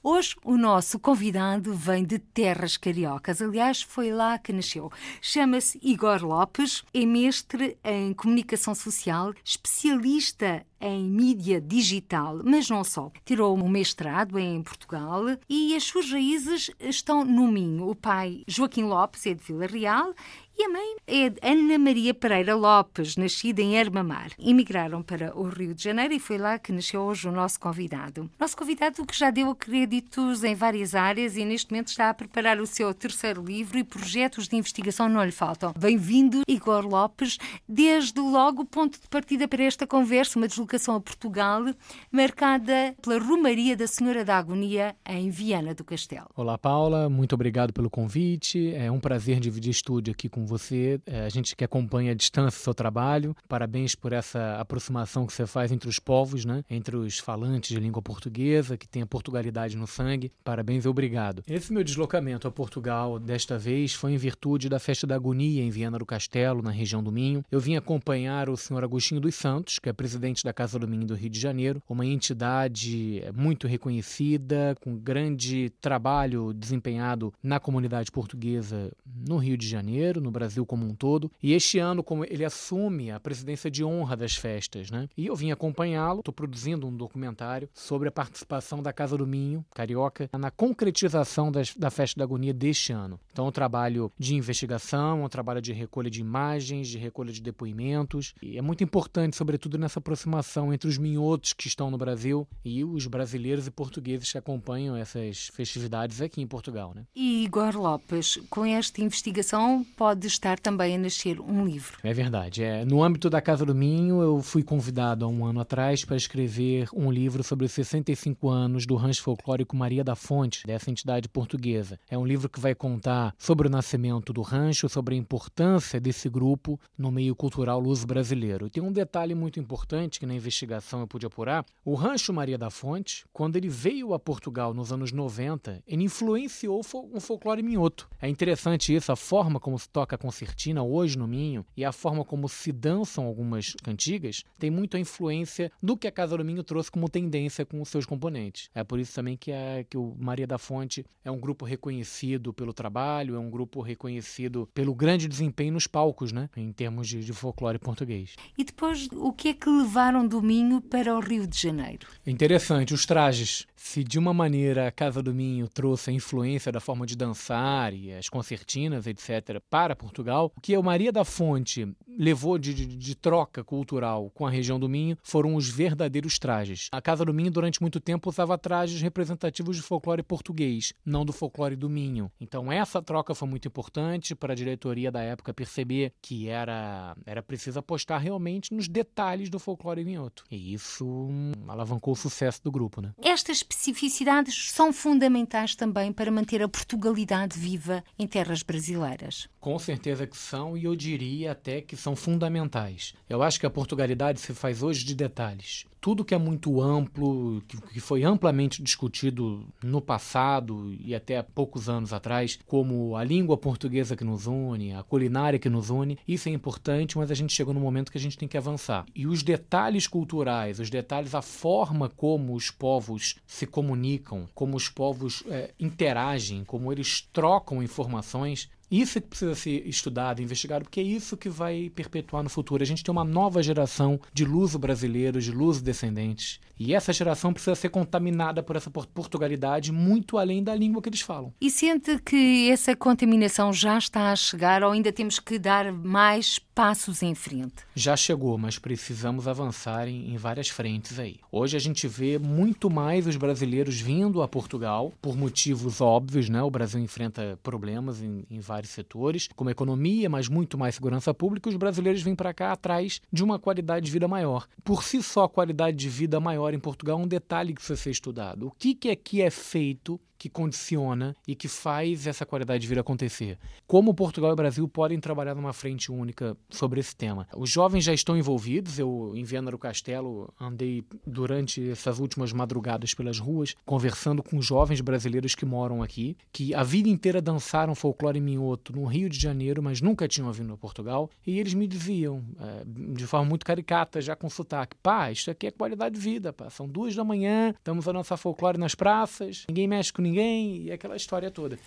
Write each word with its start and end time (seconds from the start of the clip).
Hoje 0.00 0.36
o 0.44 0.56
nosso 0.56 0.96
convidado 0.96 1.74
vem 1.74 2.04
de 2.04 2.20
terras 2.20 2.76
cariocas, 2.76 3.42
aliás, 3.42 3.82
foi 3.82 4.12
lá 4.12 4.38
que 4.38 4.52
nasceu. 4.52 4.92
Chama-se 5.20 5.76
Igor 5.82 6.24
Lopes, 6.24 6.84
é 6.94 7.04
mestre 7.04 7.76
em 7.82 8.14
comunicação 8.14 8.76
social, 8.76 9.34
especialista 9.44 10.64
em 10.80 11.02
mídia 11.02 11.60
digital, 11.60 12.40
mas 12.44 12.70
não 12.70 12.84
só. 12.84 13.10
Tirou 13.24 13.58
um 13.58 13.68
mestrado 13.68 14.38
em 14.38 14.62
Portugal 14.62 15.24
e 15.48 15.74
as 15.74 15.82
suas 15.82 16.10
raízes 16.12 16.70
estão 16.78 17.24
no 17.24 17.48
Minho. 17.48 17.90
O 17.90 17.94
pai, 17.96 18.44
Joaquim 18.46 18.84
Lopes, 18.84 19.26
é 19.26 19.34
de 19.34 19.42
Vila 19.42 19.66
Real 19.66 20.14
e 20.60 20.64
a 20.64 20.68
mãe 20.68 20.96
é 21.06 21.50
Ana 21.52 21.78
Maria 21.78 22.12
Pereira 22.12 22.56
Lopes, 22.56 23.16
nascida 23.16 23.62
em 23.62 23.78
Armamar. 23.78 24.32
Emigraram 24.36 25.04
para 25.04 25.32
o 25.38 25.44
Rio 25.44 25.72
de 25.72 25.84
Janeiro 25.84 26.12
e 26.12 26.18
foi 26.18 26.36
lá 26.36 26.58
que 26.58 26.72
nasceu 26.72 27.02
hoje 27.02 27.28
o 27.28 27.32
nosso 27.32 27.60
convidado. 27.60 28.28
Nosso 28.40 28.56
convidado 28.56 29.06
que 29.06 29.16
já 29.16 29.30
deu 29.30 29.54
créditos 29.54 30.42
em 30.42 30.56
várias 30.56 30.96
áreas 30.96 31.36
e 31.36 31.44
neste 31.44 31.70
momento 31.70 31.88
está 31.88 32.10
a 32.10 32.14
preparar 32.14 32.60
o 32.60 32.66
seu 32.66 32.92
terceiro 32.92 33.40
livro 33.40 33.78
e 33.78 33.84
projetos 33.84 34.48
de 34.48 34.56
investigação 34.56 35.08
não 35.08 35.24
lhe 35.24 35.30
faltam. 35.30 35.72
Bem-vindo, 35.78 36.42
Igor 36.48 36.84
Lopes. 36.84 37.38
Desde 37.68 38.18
logo 38.18 38.64
ponto 38.64 39.00
de 39.00 39.06
partida 39.06 39.46
para 39.46 39.62
esta 39.62 39.86
conversa, 39.86 40.40
uma 40.40 40.48
deslocação 40.48 40.96
a 40.96 41.00
Portugal, 41.00 41.66
marcada 42.10 42.96
pela 43.00 43.20
Romaria 43.20 43.76
da 43.76 43.86
Senhora 43.86 44.24
da 44.24 44.36
Agonia 44.36 44.96
em 45.06 45.30
Viana 45.30 45.72
do 45.72 45.84
Castelo. 45.84 46.26
Olá, 46.34 46.58
Paula. 46.58 47.08
Muito 47.08 47.36
obrigado 47.36 47.72
pelo 47.72 47.88
convite. 47.88 48.74
É 48.74 48.90
um 48.90 48.98
prazer 48.98 49.38
dividir 49.38 49.70
estúdio 49.70 50.10
aqui 50.10 50.28
com 50.28 50.47
você, 50.48 51.00
é, 51.06 51.24
a 51.24 51.28
gente 51.28 51.54
que 51.54 51.64
acompanha 51.64 52.12
à 52.12 52.14
distância 52.14 52.58
o 52.58 52.62
seu 52.62 52.74
trabalho. 52.74 53.36
Parabéns 53.48 53.94
por 53.94 54.12
essa 54.12 54.56
aproximação 54.58 55.26
que 55.26 55.32
você 55.32 55.46
faz 55.46 55.70
entre 55.70 55.88
os 55.88 55.98
povos, 55.98 56.44
né? 56.44 56.64
entre 56.68 56.96
os 56.96 57.18
falantes 57.18 57.70
de 57.70 57.80
língua 57.80 58.02
portuguesa, 58.02 58.76
que 58.76 58.88
tem 58.88 59.02
a 59.02 59.06
Portugalidade 59.06 59.76
no 59.76 59.86
sangue. 59.86 60.32
Parabéns 60.42 60.84
e 60.84 60.88
obrigado. 60.88 61.42
Esse 61.46 61.72
meu 61.72 61.84
deslocamento 61.84 62.48
a 62.48 62.50
Portugal, 62.50 63.18
desta 63.18 63.58
vez, 63.58 63.92
foi 63.92 64.12
em 64.12 64.16
virtude 64.16 64.68
da 64.68 64.78
Festa 64.78 65.06
da 65.06 65.14
Agonia 65.14 65.62
em 65.62 65.70
Viana 65.70 65.98
do 65.98 66.06
Castelo, 66.06 66.62
na 66.62 66.70
região 66.70 67.02
do 67.02 67.12
Minho. 67.12 67.44
Eu 67.50 67.60
vim 67.60 67.76
acompanhar 67.76 68.48
o 68.48 68.56
senhor 68.56 68.82
Agostinho 68.82 69.20
dos 69.20 69.34
Santos, 69.34 69.78
que 69.78 69.88
é 69.88 69.92
presidente 69.92 70.42
da 70.42 70.52
Casa 70.52 70.78
do 70.78 70.88
Minho 70.88 71.06
do 71.06 71.14
Rio 71.14 71.30
de 71.30 71.38
Janeiro, 71.38 71.82
uma 71.88 72.06
entidade 72.06 73.22
muito 73.34 73.66
reconhecida, 73.66 74.74
com 74.80 74.96
grande 74.96 75.70
trabalho 75.80 76.52
desempenhado 76.52 77.32
na 77.42 77.60
comunidade 77.60 78.10
portuguesa 78.10 78.90
no 79.06 79.36
Rio 79.36 79.56
de 79.56 79.66
Janeiro, 79.66 80.20
no 80.20 80.30
Brasil 80.38 80.64
como 80.64 80.86
um 80.86 80.94
todo. 80.94 81.30
E 81.42 81.52
este 81.52 81.78
ano, 81.78 82.02
como 82.02 82.24
ele 82.24 82.44
assume 82.44 83.10
a 83.10 83.18
presidência 83.18 83.70
de 83.70 83.84
honra 83.84 84.16
das 84.16 84.36
festas, 84.36 84.90
né? 84.90 85.08
E 85.16 85.26
eu 85.26 85.34
vim 85.34 85.50
acompanhá-lo. 85.50 86.20
Estou 86.20 86.34
produzindo 86.34 86.86
um 86.86 86.96
documentário 86.96 87.68
sobre 87.74 88.08
a 88.08 88.12
participação 88.12 88.82
da 88.82 88.92
Casa 88.92 89.16
do 89.16 89.26
Minho, 89.26 89.64
carioca, 89.74 90.30
na 90.38 90.50
concretização 90.50 91.50
das, 91.50 91.74
da 91.74 91.90
festa 91.90 92.18
da 92.18 92.24
agonia 92.24 92.54
deste 92.54 92.92
ano. 92.92 93.18
Então, 93.32 93.46
um 93.46 93.52
trabalho 93.52 94.12
de 94.18 94.34
investigação, 94.34 95.24
um 95.24 95.28
trabalho 95.28 95.60
de 95.60 95.72
recolha 95.72 96.10
de 96.10 96.20
imagens, 96.20 96.88
de 96.88 96.98
recolha 96.98 97.32
de 97.32 97.40
depoimentos. 97.40 98.34
E 98.42 98.58
é 98.58 98.62
muito 98.62 98.84
importante, 98.84 99.36
sobretudo 99.36 99.78
nessa 99.78 99.98
aproximação 99.98 100.72
entre 100.72 100.88
os 100.88 100.98
minhotos 100.98 101.52
que 101.52 101.66
estão 101.66 101.90
no 101.90 101.98
Brasil 101.98 102.46
e 102.64 102.84
os 102.84 103.06
brasileiros 103.06 103.66
e 103.66 103.70
portugueses 103.70 104.30
que 104.30 104.38
acompanham 104.38 104.96
essas 104.96 105.48
festividades 105.48 106.20
aqui 106.20 106.40
em 106.40 106.46
Portugal. 106.46 106.92
Né? 106.94 107.04
E 107.14 107.44
Igor 107.44 107.76
Lopes, 107.76 108.38
com 108.50 108.64
esta 108.64 109.00
investigação 109.02 109.84
pode 109.96 110.26
estar 110.28 110.58
também 110.58 110.94
a 110.94 110.98
nascer 110.98 111.40
um 111.40 111.66
livro. 111.66 111.98
É 112.02 112.12
verdade. 112.12 112.62
É, 112.62 112.84
no 112.84 113.02
âmbito 113.02 113.28
da 113.28 113.40
Casa 113.40 113.64
do 113.64 113.74
Minho, 113.74 114.22
eu 114.22 114.40
fui 114.40 114.62
convidado 114.62 115.24
há 115.24 115.28
um 115.28 115.44
ano 115.44 115.60
atrás 115.60 116.04
para 116.04 116.16
escrever 116.16 116.88
um 116.94 117.10
livro 117.10 117.42
sobre 117.42 117.66
os 117.66 117.72
65 117.72 118.48
anos 118.48 118.86
do 118.86 118.94
rancho 118.94 119.22
folclórico 119.22 119.76
Maria 119.76 120.04
da 120.04 120.14
Fonte, 120.14 120.66
dessa 120.66 120.90
entidade 120.90 121.28
portuguesa. 121.28 121.98
É 122.10 122.16
um 122.16 122.26
livro 122.26 122.48
que 122.48 122.60
vai 122.60 122.74
contar 122.74 123.34
sobre 123.38 123.66
o 123.66 123.70
nascimento 123.70 124.32
do 124.32 124.42
rancho, 124.42 124.88
sobre 124.88 125.14
a 125.14 125.18
importância 125.18 126.00
desse 126.00 126.28
grupo 126.28 126.78
no 126.96 127.10
meio 127.10 127.34
cultural 127.34 127.80
luso 127.80 128.06
brasileiro. 128.06 128.66
E 128.66 128.70
tem 128.70 128.82
um 128.82 128.92
detalhe 128.92 129.34
muito 129.34 129.58
importante 129.58 130.20
que 130.20 130.26
na 130.26 130.34
investigação 130.34 131.00
eu 131.00 131.06
pude 131.06 131.26
apurar. 131.26 131.64
O 131.84 131.94
rancho 131.94 132.32
Maria 132.32 132.58
da 132.58 132.70
Fonte, 132.70 133.24
quando 133.32 133.56
ele 133.56 133.68
veio 133.68 134.12
a 134.12 134.18
Portugal 134.18 134.74
nos 134.74 134.92
anos 134.92 135.12
90, 135.12 135.82
ele 135.86 136.04
influenciou 136.04 136.80
um 136.94 137.20
folclore 137.20 137.62
minhoto. 137.62 138.08
É 138.20 138.28
interessante 138.28 138.94
isso, 138.94 139.10
a 139.10 139.16
forma 139.16 139.58
como 139.58 139.78
se 139.78 139.88
toca 139.88 140.17
concertina 140.18 140.82
hoje 140.82 141.16
no 141.16 141.26
Minho 141.26 141.64
e 141.76 141.84
a 141.84 141.92
forma 141.92 142.24
como 142.24 142.48
se 142.48 142.72
dançam 142.72 143.24
algumas 143.24 143.74
cantigas 143.82 144.44
tem 144.58 144.70
muito 144.70 144.96
a 144.96 145.00
influência 145.00 145.72
do 145.82 145.96
que 145.96 146.06
a 146.06 146.12
Casa 146.12 146.36
do 146.36 146.44
Minho 146.44 146.62
trouxe 146.62 146.90
como 146.90 147.08
tendência 147.08 147.64
com 147.64 147.80
os 147.80 147.88
seus 147.88 148.04
componentes. 148.04 148.68
É 148.74 148.84
por 148.84 148.98
isso 148.98 149.14
também 149.14 149.36
que, 149.36 149.52
a, 149.52 149.84
que 149.88 149.96
o 149.96 150.14
Maria 150.18 150.46
da 150.46 150.58
Fonte 150.58 151.04
é 151.24 151.30
um 151.30 151.38
grupo 151.38 151.64
reconhecido 151.64 152.52
pelo 152.52 152.72
trabalho, 152.72 153.34
é 153.34 153.38
um 153.38 153.50
grupo 153.50 153.80
reconhecido 153.80 154.68
pelo 154.74 154.94
grande 154.94 155.28
desempenho 155.28 155.72
nos 155.72 155.86
palcos, 155.86 156.32
né? 156.32 156.50
Em 156.56 156.72
termos 156.72 157.08
de, 157.08 157.24
de 157.24 157.32
folclore 157.32 157.78
português. 157.78 158.34
E 158.56 158.64
depois, 158.64 159.08
o 159.12 159.32
que 159.32 159.48
é 159.48 159.54
que 159.54 159.68
levaram 159.68 160.26
do 160.26 160.42
Minho 160.42 160.80
para 160.80 161.14
o 161.14 161.20
Rio 161.20 161.46
de 161.46 161.60
Janeiro? 161.60 162.06
Interessante, 162.26 162.92
os 162.92 163.06
trajes. 163.06 163.66
Se 163.80 164.02
de 164.02 164.18
uma 164.18 164.34
maneira 164.34 164.88
a 164.88 164.92
Casa 164.92 165.22
do 165.22 165.32
Minho 165.32 165.68
trouxe 165.68 166.10
a 166.10 166.12
influência 166.12 166.72
da 166.72 166.80
forma 166.80 167.06
de 167.06 167.16
dançar 167.16 167.94
e 167.94 168.12
as 168.12 168.28
concertinas, 168.28 169.06
etc., 169.06 169.62
para 169.70 169.94
Portugal, 169.94 170.52
o 170.56 170.60
que 170.60 170.76
o 170.76 170.82
Maria 170.82 171.12
da 171.12 171.24
Fonte 171.24 171.88
levou 172.18 172.58
de, 172.58 172.74
de, 172.74 172.86
de, 172.86 173.14
troca 173.14 173.62
cultural 173.62 174.30
com 174.30 174.44
a 174.44 174.50
região 174.50 174.80
do 174.80 174.88
Minho 174.88 175.16
foram 175.22 175.54
os 175.54 175.70
verdadeiros 175.70 176.40
trajes. 176.40 176.88
A 176.90 177.00
Casa 177.00 177.24
do 177.24 177.32
Minho, 177.32 177.52
durante 177.52 177.80
muito 177.80 178.00
tempo, 178.00 178.28
usava 178.28 178.58
trajes 178.58 179.00
representativos 179.00 179.76
de 179.76 179.82
folclore 179.82 180.24
português, 180.24 180.92
não 181.06 181.24
do 181.24 181.32
folclore 181.32 181.76
do 181.76 181.88
Minho. 181.88 182.30
Então, 182.40 182.72
essa 182.72 183.00
troca 183.00 183.32
foi 183.32 183.48
muito 183.48 183.68
importante 183.68 184.34
para 184.34 184.54
a 184.54 184.56
diretoria 184.56 185.12
da 185.12 185.22
época 185.22 185.54
perceber 185.54 186.12
que 186.20 186.48
era, 186.48 187.16
era 187.24 187.42
preciso 187.42 187.78
apostar 187.78 188.20
realmente 188.20 188.74
nos 188.74 188.88
detalhes 188.88 189.48
do 189.48 189.60
folclore 189.60 190.04
minhoto. 190.04 190.44
E 190.50 190.74
isso 190.74 191.06
hum, 191.06 191.52
alavancou 191.68 192.14
o 192.14 192.16
sucesso 192.16 192.60
do 192.64 192.72
grupo. 192.72 193.00
Né? 193.00 193.12
Estas 193.22 193.62
especificidades 193.70 194.70
são 194.70 194.92
fundamentais 194.92 195.74
também 195.74 196.12
para 196.12 196.30
manter 196.30 196.62
a 196.62 196.68
Portugalidade 196.68 197.58
viva 197.58 198.02
em 198.18 198.26
terras 198.26 198.62
brasileiras. 198.62 199.48
Com 199.60 199.78
certeza 199.78 200.26
que 200.26 200.36
são, 200.36 200.76
e 200.76 200.84
eu 200.84 200.96
diria 200.96 201.52
até 201.52 201.80
que 201.80 201.96
são 201.96 202.16
fundamentais. 202.16 203.14
Eu 203.28 203.42
acho 203.42 203.60
que 203.60 203.66
a 203.66 203.70
Portugalidade 203.70 204.40
se 204.40 204.54
faz 204.54 204.82
hoje 204.82 205.04
de 205.04 205.14
detalhes 205.14 205.84
tudo 206.00 206.24
que 206.24 206.34
é 206.34 206.38
muito 206.38 206.80
amplo, 206.80 207.62
que 207.92 208.00
foi 208.00 208.22
amplamente 208.22 208.82
discutido 208.82 209.66
no 209.82 210.00
passado 210.00 210.94
e 211.00 211.14
até 211.14 211.38
há 211.38 211.42
poucos 211.42 211.88
anos 211.88 212.12
atrás, 212.12 212.58
como 212.66 213.16
a 213.16 213.24
língua 213.24 213.56
portuguesa 213.56 214.16
que 214.16 214.24
nos 214.24 214.46
une, 214.46 214.94
a 214.94 215.02
culinária 215.02 215.58
que 215.58 215.68
nos 215.68 215.90
une, 215.90 216.18
isso 216.26 216.48
é 216.48 216.52
importante, 216.52 217.18
mas 217.18 217.30
a 217.30 217.34
gente 217.34 217.52
chegou 217.52 217.74
no 217.74 217.80
momento 217.80 218.12
que 218.12 218.18
a 218.18 218.20
gente 218.20 218.38
tem 218.38 218.48
que 218.48 218.56
avançar. 218.56 219.04
E 219.14 219.26
os 219.26 219.42
detalhes 219.42 220.06
culturais, 220.06 220.78
os 220.78 220.90
detalhes, 220.90 221.34
a 221.34 221.42
forma 221.42 222.08
como 222.08 222.54
os 222.54 222.70
povos 222.70 223.36
se 223.58 223.66
comunicam, 223.66 224.48
como 224.54 224.76
os 224.76 224.88
povos 224.88 225.42
é, 225.48 225.74
interagem, 225.80 226.64
como 226.64 226.92
eles 226.92 227.28
trocam 227.32 227.82
informações, 227.82 228.70
isso 228.90 229.18
é 229.18 229.20
que 229.20 229.28
precisa 229.28 229.54
ser 229.54 229.86
estudado, 229.86 230.42
investigado, 230.42 230.84
porque 230.84 231.00
é 231.00 231.02
isso 231.02 231.36
que 231.36 231.48
vai 231.48 231.90
perpetuar 231.94 232.42
no 232.42 232.48
futuro. 232.48 232.82
A 232.82 232.86
gente 232.86 233.04
tem 233.04 233.12
uma 233.12 233.24
nova 233.24 233.62
geração 233.62 234.20
de 234.32 234.44
luso 234.44 234.78
brasileiros, 234.78 235.44
de 235.44 235.52
luso 235.52 235.82
descendentes. 235.82 236.60
E 236.78 236.94
essa 236.94 237.12
geração 237.12 237.52
precisa 237.52 237.74
ser 237.74 237.88
contaminada 237.88 238.62
por 238.62 238.76
essa 238.76 238.90
portugalidade 238.90 239.90
muito 239.90 240.38
além 240.38 240.62
da 240.62 240.74
língua 240.74 241.02
que 241.02 241.08
eles 241.08 241.20
falam. 241.20 241.52
E 241.60 241.70
sente 241.70 242.18
que 242.20 242.70
essa 242.70 242.94
contaminação 242.94 243.72
já 243.72 243.98
está 243.98 244.30
a 244.30 244.36
chegar 244.36 244.84
ou 244.84 244.92
ainda 244.92 245.12
temos 245.12 245.40
que 245.40 245.58
dar 245.58 245.92
mais 245.92 246.60
passos 246.78 247.24
em 247.24 247.34
frente? 247.34 247.74
Já 247.96 248.16
chegou, 248.16 248.56
mas 248.56 248.78
precisamos 248.78 249.48
avançar 249.48 250.06
em, 250.06 250.32
em 250.32 250.36
várias 250.36 250.68
frentes 250.68 251.18
aí. 251.18 251.40
Hoje 251.50 251.76
a 251.76 251.80
gente 251.80 252.06
vê 252.06 252.38
muito 252.38 252.88
mais 252.88 253.26
os 253.26 253.36
brasileiros 253.36 254.00
vindo 254.00 254.40
a 254.40 254.46
Portugal 254.46 255.12
por 255.20 255.36
motivos 255.36 256.00
óbvios, 256.00 256.48
né? 256.48 256.62
O 256.62 256.70
Brasil 256.70 257.00
enfrenta 257.00 257.58
problemas 257.64 258.22
em, 258.22 258.44
em 258.48 258.60
vários 258.60 258.77
setores, 258.86 259.48
como 259.56 259.70
economia, 259.70 260.28
mas 260.28 260.48
muito 260.48 260.78
mais 260.78 260.94
segurança 260.94 261.34
pública. 261.34 261.68
Os 261.68 261.76
brasileiros 261.76 262.22
vêm 262.22 262.34
para 262.34 262.54
cá 262.54 262.72
atrás 262.72 263.20
de 263.32 263.42
uma 263.42 263.58
qualidade 263.58 264.06
de 264.06 264.12
vida 264.12 264.28
maior. 264.28 264.68
Por 264.84 265.02
si 265.02 265.22
só, 265.22 265.44
a 265.44 265.48
qualidade 265.48 265.96
de 265.96 266.08
vida 266.08 266.38
maior 266.38 266.72
em 266.74 266.78
Portugal 266.78 267.18
é 267.18 267.22
um 267.22 267.28
detalhe 267.28 267.72
que 267.72 267.80
precisa 267.80 268.00
ser 268.00 268.10
estudado. 268.10 268.68
O 268.68 268.70
que, 268.70 268.94
que 268.94 269.10
aqui 269.10 269.42
é 269.42 269.50
feito 269.50 270.20
que 270.38 270.48
condiciona 270.48 271.34
e 271.46 271.54
que 271.54 271.68
faz 271.68 272.26
essa 272.26 272.46
qualidade 272.46 272.82
de 272.82 272.88
vida 272.88 273.00
acontecer. 273.00 273.58
Como 273.86 274.14
Portugal 274.14 274.52
e 274.52 274.56
Brasil 274.56 274.86
podem 274.86 275.18
trabalhar 275.18 275.54
numa 275.54 275.72
frente 275.72 276.12
única 276.12 276.56
sobre 276.70 277.00
esse 277.00 277.14
tema? 277.16 277.46
Os 277.56 277.70
jovens 277.70 278.04
já 278.04 278.12
estão 278.12 278.36
envolvidos. 278.36 278.98
Eu, 278.98 279.32
em 279.34 279.44
Viana 279.44 279.70
do 279.70 279.78
Castelo, 279.78 280.52
andei 280.60 281.04
durante 281.26 281.90
essas 281.90 282.18
últimas 282.18 282.52
madrugadas 282.52 283.14
pelas 283.14 283.38
ruas, 283.38 283.74
conversando 283.84 284.42
com 284.42 284.62
jovens 284.62 285.00
brasileiros 285.00 285.54
que 285.54 285.66
moram 285.66 286.02
aqui, 286.02 286.36
que 286.52 286.74
a 286.74 286.82
vida 286.82 287.08
inteira 287.08 287.42
dançaram 287.42 287.94
folclore 287.94 288.40
minhoto 288.40 288.92
no 288.92 289.04
Rio 289.06 289.28
de 289.28 289.38
Janeiro, 289.38 289.82
mas 289.82 290.00
nunca 290.00 290.28
tinham 290.28 290.52
vindo 290.52 290.72
a 290.72 290.76
Portugal. 290.76 291.30
E 291.46 291.58
eles 291.58 291.74
me 291.74 291.86
diziam, 291.86 292.44
é, 292.60 292.84
de 292.86 293.26
forma 293.26 293.48
muito 293.48 293.66
caricata, 293.66 294.20
já 294.20 294.36
com 294.36 294.48
sotaque: 294.48 294.96
pá, 295.02 295.32
isso 295.32 295.50
aqui 295.50 295.66
é 295.66 295.70
qualidade 295.70 296.14
de 296.14 296.20
vida, 296.20 296.52
pá. 296.52 296.70
São 296.70 296.88
duas 296.88 297.14
da 297.14 297.24
manhã, 297.24 297.70
estamos 297.70 298.06
a 298.06 298.12
dançar 298.12 298.38
folclore 298.38 298.78
nas 298.78 298.94
praças, 298.94 299.64
ninguém 299.68 299.88
mexe 299.88 300.12
com 300.12 300.22
ninguém, 300.28 300.84
e 300.84 300.92
aquela 300.92 301.16
história 301.16 301.50
toda. 301.50 301.78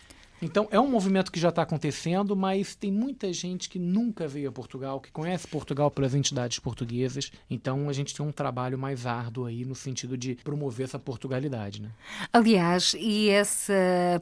Então, 0.42 0.68
é 0.72 0.80
um 0.80 0.90
movimento 0.90 1.32
que 1.32 1.40
já 1.40 1.50
está 1.50 1.62
acontecendo, 1.62 2.36
mas 2.36 2.74
tem 2.74 2.92
muita 2.92 3.32
gente 3.32 3.70
que 3.70 3.78
nunca 3.78 4.28
veio 4.28 4.50
a 4.50 4.52
Portugal, 4.52 5.00
que 5.00 5.12
conhece 5.12 5.48
Portugal 5.48 5.92
pelas 5.92 6.16
entidades 6.16 6.58
portuguesas. 6.58 7.32
Então, 7.48 7.88
a 7.88 7.94
gente 7.94 8.16
tem 8.16 8.26
um 8.26 8.32
trabalho 8.32 8.76
mais 8.76 9.06
árduo 9.06 9.46
aí 9.46 9.64
no 9.64 9.76
sentido 9.76 10.18
de 10.18 10.34
promover 10.44 10.86
essa 10.86 10.98
Portugalidade. 10.98 11.80
Né? 11.84 11.90
Aliás, 12.34 12.96
e 12.98 13.30
essa 13.30 13.74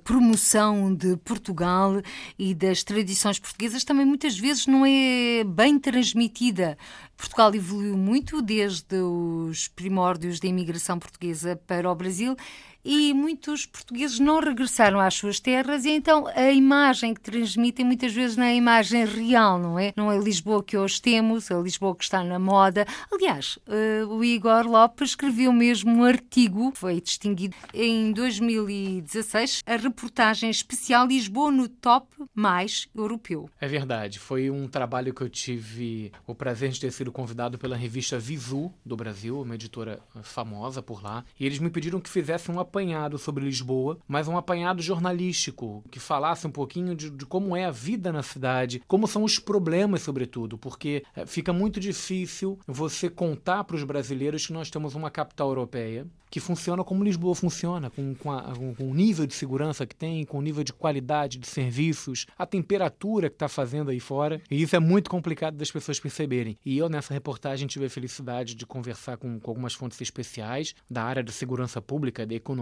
promoção 0.04 0.94
de 0.94 1.16
Portugal 1.16 2.02
e 2.38 2.54
das 2.54 2.84
tradições 2.84 3.40
portuguesas 3.40 3.86
também 3.86 4.06
muitas 4.06 4.38
vezes 4.38 4.68
não 4.68 4.86
é 4.86 5.46
bem 5.46 5.80
transmitida. 5.80 6.78
Portugal 7.16 7.56
evoluiu 7.56 7.98
muito 7.98 8.42
desde 8.42 8.96
os 8.96 9.70
primórdios 9.70 10.38
da 10.40 10.50
imigração 10.50 11.00
portuguesa 11.00 11.56
para 11.56 11.90
o 11.90 11.96
Brasil 11.96 12.36
e 12.84 13.14
muitos 13.14 13.66
portugueses 13.66 14.20
não 14.20 14.40
regressaram 14.40 15.00
às 15.00 15.14
suas 15.14 15.40
terras 15.40 15.86
e 15.86 15.90
então 15.90 16.28
a 16.28 16.52
imagem 16.52 17.14
que 17.14 17.22
transmitem 17.22 17.86
muitas 17.86 18.14
vezes 18.14 18.38
não 18.38 18.44
é 18.44 18.50
a 18.50 18.56
imagem 18.56 19.06
real, 19.06 19.60
não 19.60 19.78
é? 19.78 19.94
Não 19.96 20.12
é 20.12 20.18
Lisboa 20.18 20.64
que 20.64 20.78
hoje 20.78 21.02
temos, 21.02 21.52
a 21.52 21.60
Lisboa 21.60 21.96
que 21.96 22.04
está 22.04 22.24
na 22.24 22.40
moda. 22.40 22.86
Aliás, 23.12 23.58
uh, 23.68 24.08
o 24.08 24.24
Igor 24.24 24.66
Lopes 24.66 25.10
escreveu 25.10 25.52
mesmo 25.52 25.92
um 25.92 26.04
artigo, 26.04 26.72
foi 26.76 27.02
distinguido 27.02 27.56
em 27.74 28.12
2016, 28.12 29.64
a 29.66 29.76
reportagem 29.76 30.50
especial 30.50 31.08
Lisboa 31.08 31.52
no 31.52 31.68
top 31.68 32.08
mais 32.34 32.88
europeu. 32.96 33.50
É 33.60 33.68
verdade, 33.68 34.20
foi 34.20 34.50
um 34.50 34.68
trabalho 34.68 35.14
que 35.14 35.22
eu 35.22 35.30
tive 35.30 36.12
o 36.26 36.36
prazer 36.36 36.72
de 36.72 36.80
ter 36.80 36.92
sido 36.92 37.12
convidado 37.12 37.58
pela 37.58 37.76
revista 37.76 38.18
Visu 38.20 38.72
do 38.86 38.96
Brasil, 38.96 39.42
uma 39.42 39.56
editora 39.56 40.00
famosa 40.22 40.82
por 40.82 41.04
lá, 41.04 41.24
e 41.40 41.46
eles 41.46 41.60
me 41.60 41.70
pediram 41.70 42.00
que 42.00 42.10
fizesse 42.10 42.52
um 42.52 42.60
apanhado 42.70 43.18
sobre 43.18 43.44
Lisboa, 43.44 43.98
mas 44.08 44.28
um 44.28 44.38
apanhado 44.38 44.82
jornalístico, 44.82 45.84
que 45.90 46.00
falasse 46.00 46.46
um 46.46 46.52
pouquinho 46.52 46.96
de, 46.96 47.10
de 47.10 47.26
como 47.26 47.56
é 47.56 47.66
a 47.66 47.72
vida 47.72 48.14
na 48.14 48.24
cidade, 48.24 48.82
como 48.88 49.08
são 49.08 49.24
os 49.24 49.40
problemas, 49.40 50.04
sobretudo, 50.04 50.58
porque 50.58 51.04
é, 51.16 51.26
fica 51.26 51.52
muito 51.52 51.80
difícil 51.80 52.60
você 52.68 53.10
contar 53.10 53.64
para 53.64 53.76
os 53.76 53.84
brasileiros 53.84 54.46
que 54.46 54.54
nós 54.54 54.70
temos 54.70 54.96
uma 54.96 55.10
capital 55.10 55.50
europeia 55.50 56.08
que 56.30 56.40
funciona 56.40 56.84
como 56.84 57.04
Lisboa 57.04 57.34
funciona, 57.34 57.90
com, 57.90 58.14
com, 58.16 58.32
a, 58.32 58.54
com, 58.54 58.90
o 58.90 58.94
nível 58.94 59.26
de 59.26 59.34
segurança 59.34 59.86
que 59.86 59.96
tem, 59.96 60.24
com 60.26 60.38
o 60.38 60.42
nível 60.42 60.64
de 60.64 60.72
qualidade 60.72 61.38
de 61.38 61.48
serviços, 61.48 62.26
a 62.38 62.46
temperatura 62.46 63.30
que 63.30 63.36
está 63.36 63.48
fazendo 63.48 63.90
aí 63.90 64.00
fora. 64.00 64.42
E 64.50 64.62
isso 64.62 64.76
é 64.76 64.80
muito 64.80 65.10
complicado 65.10 65.56
das 65.56 65.72
pessoas 65.72 66.00
perceberem. 66.00 66.58
E 66.64 66.78
eu, 66.78 66.90
nessa 66.90 67.14
reportagem, 67.14 67.68
tive 67.68 67.86
a 67.86 67.90
felicidade 67.90 68.56
de 68.56 68.66
conversar 68.66 69.18
com, 69.18 69.40
com 69.40 69.52
algumas 69.52 69.74
fontes 69.74 70.00
especiais 70.02 70.76
da 70.90 71.04
área 71.04 71.24
de 71.24 71.32
segurança 71.32 71.82
pública, 71.82 72.26
da 72.26 72.36
economia, 72.36 72.59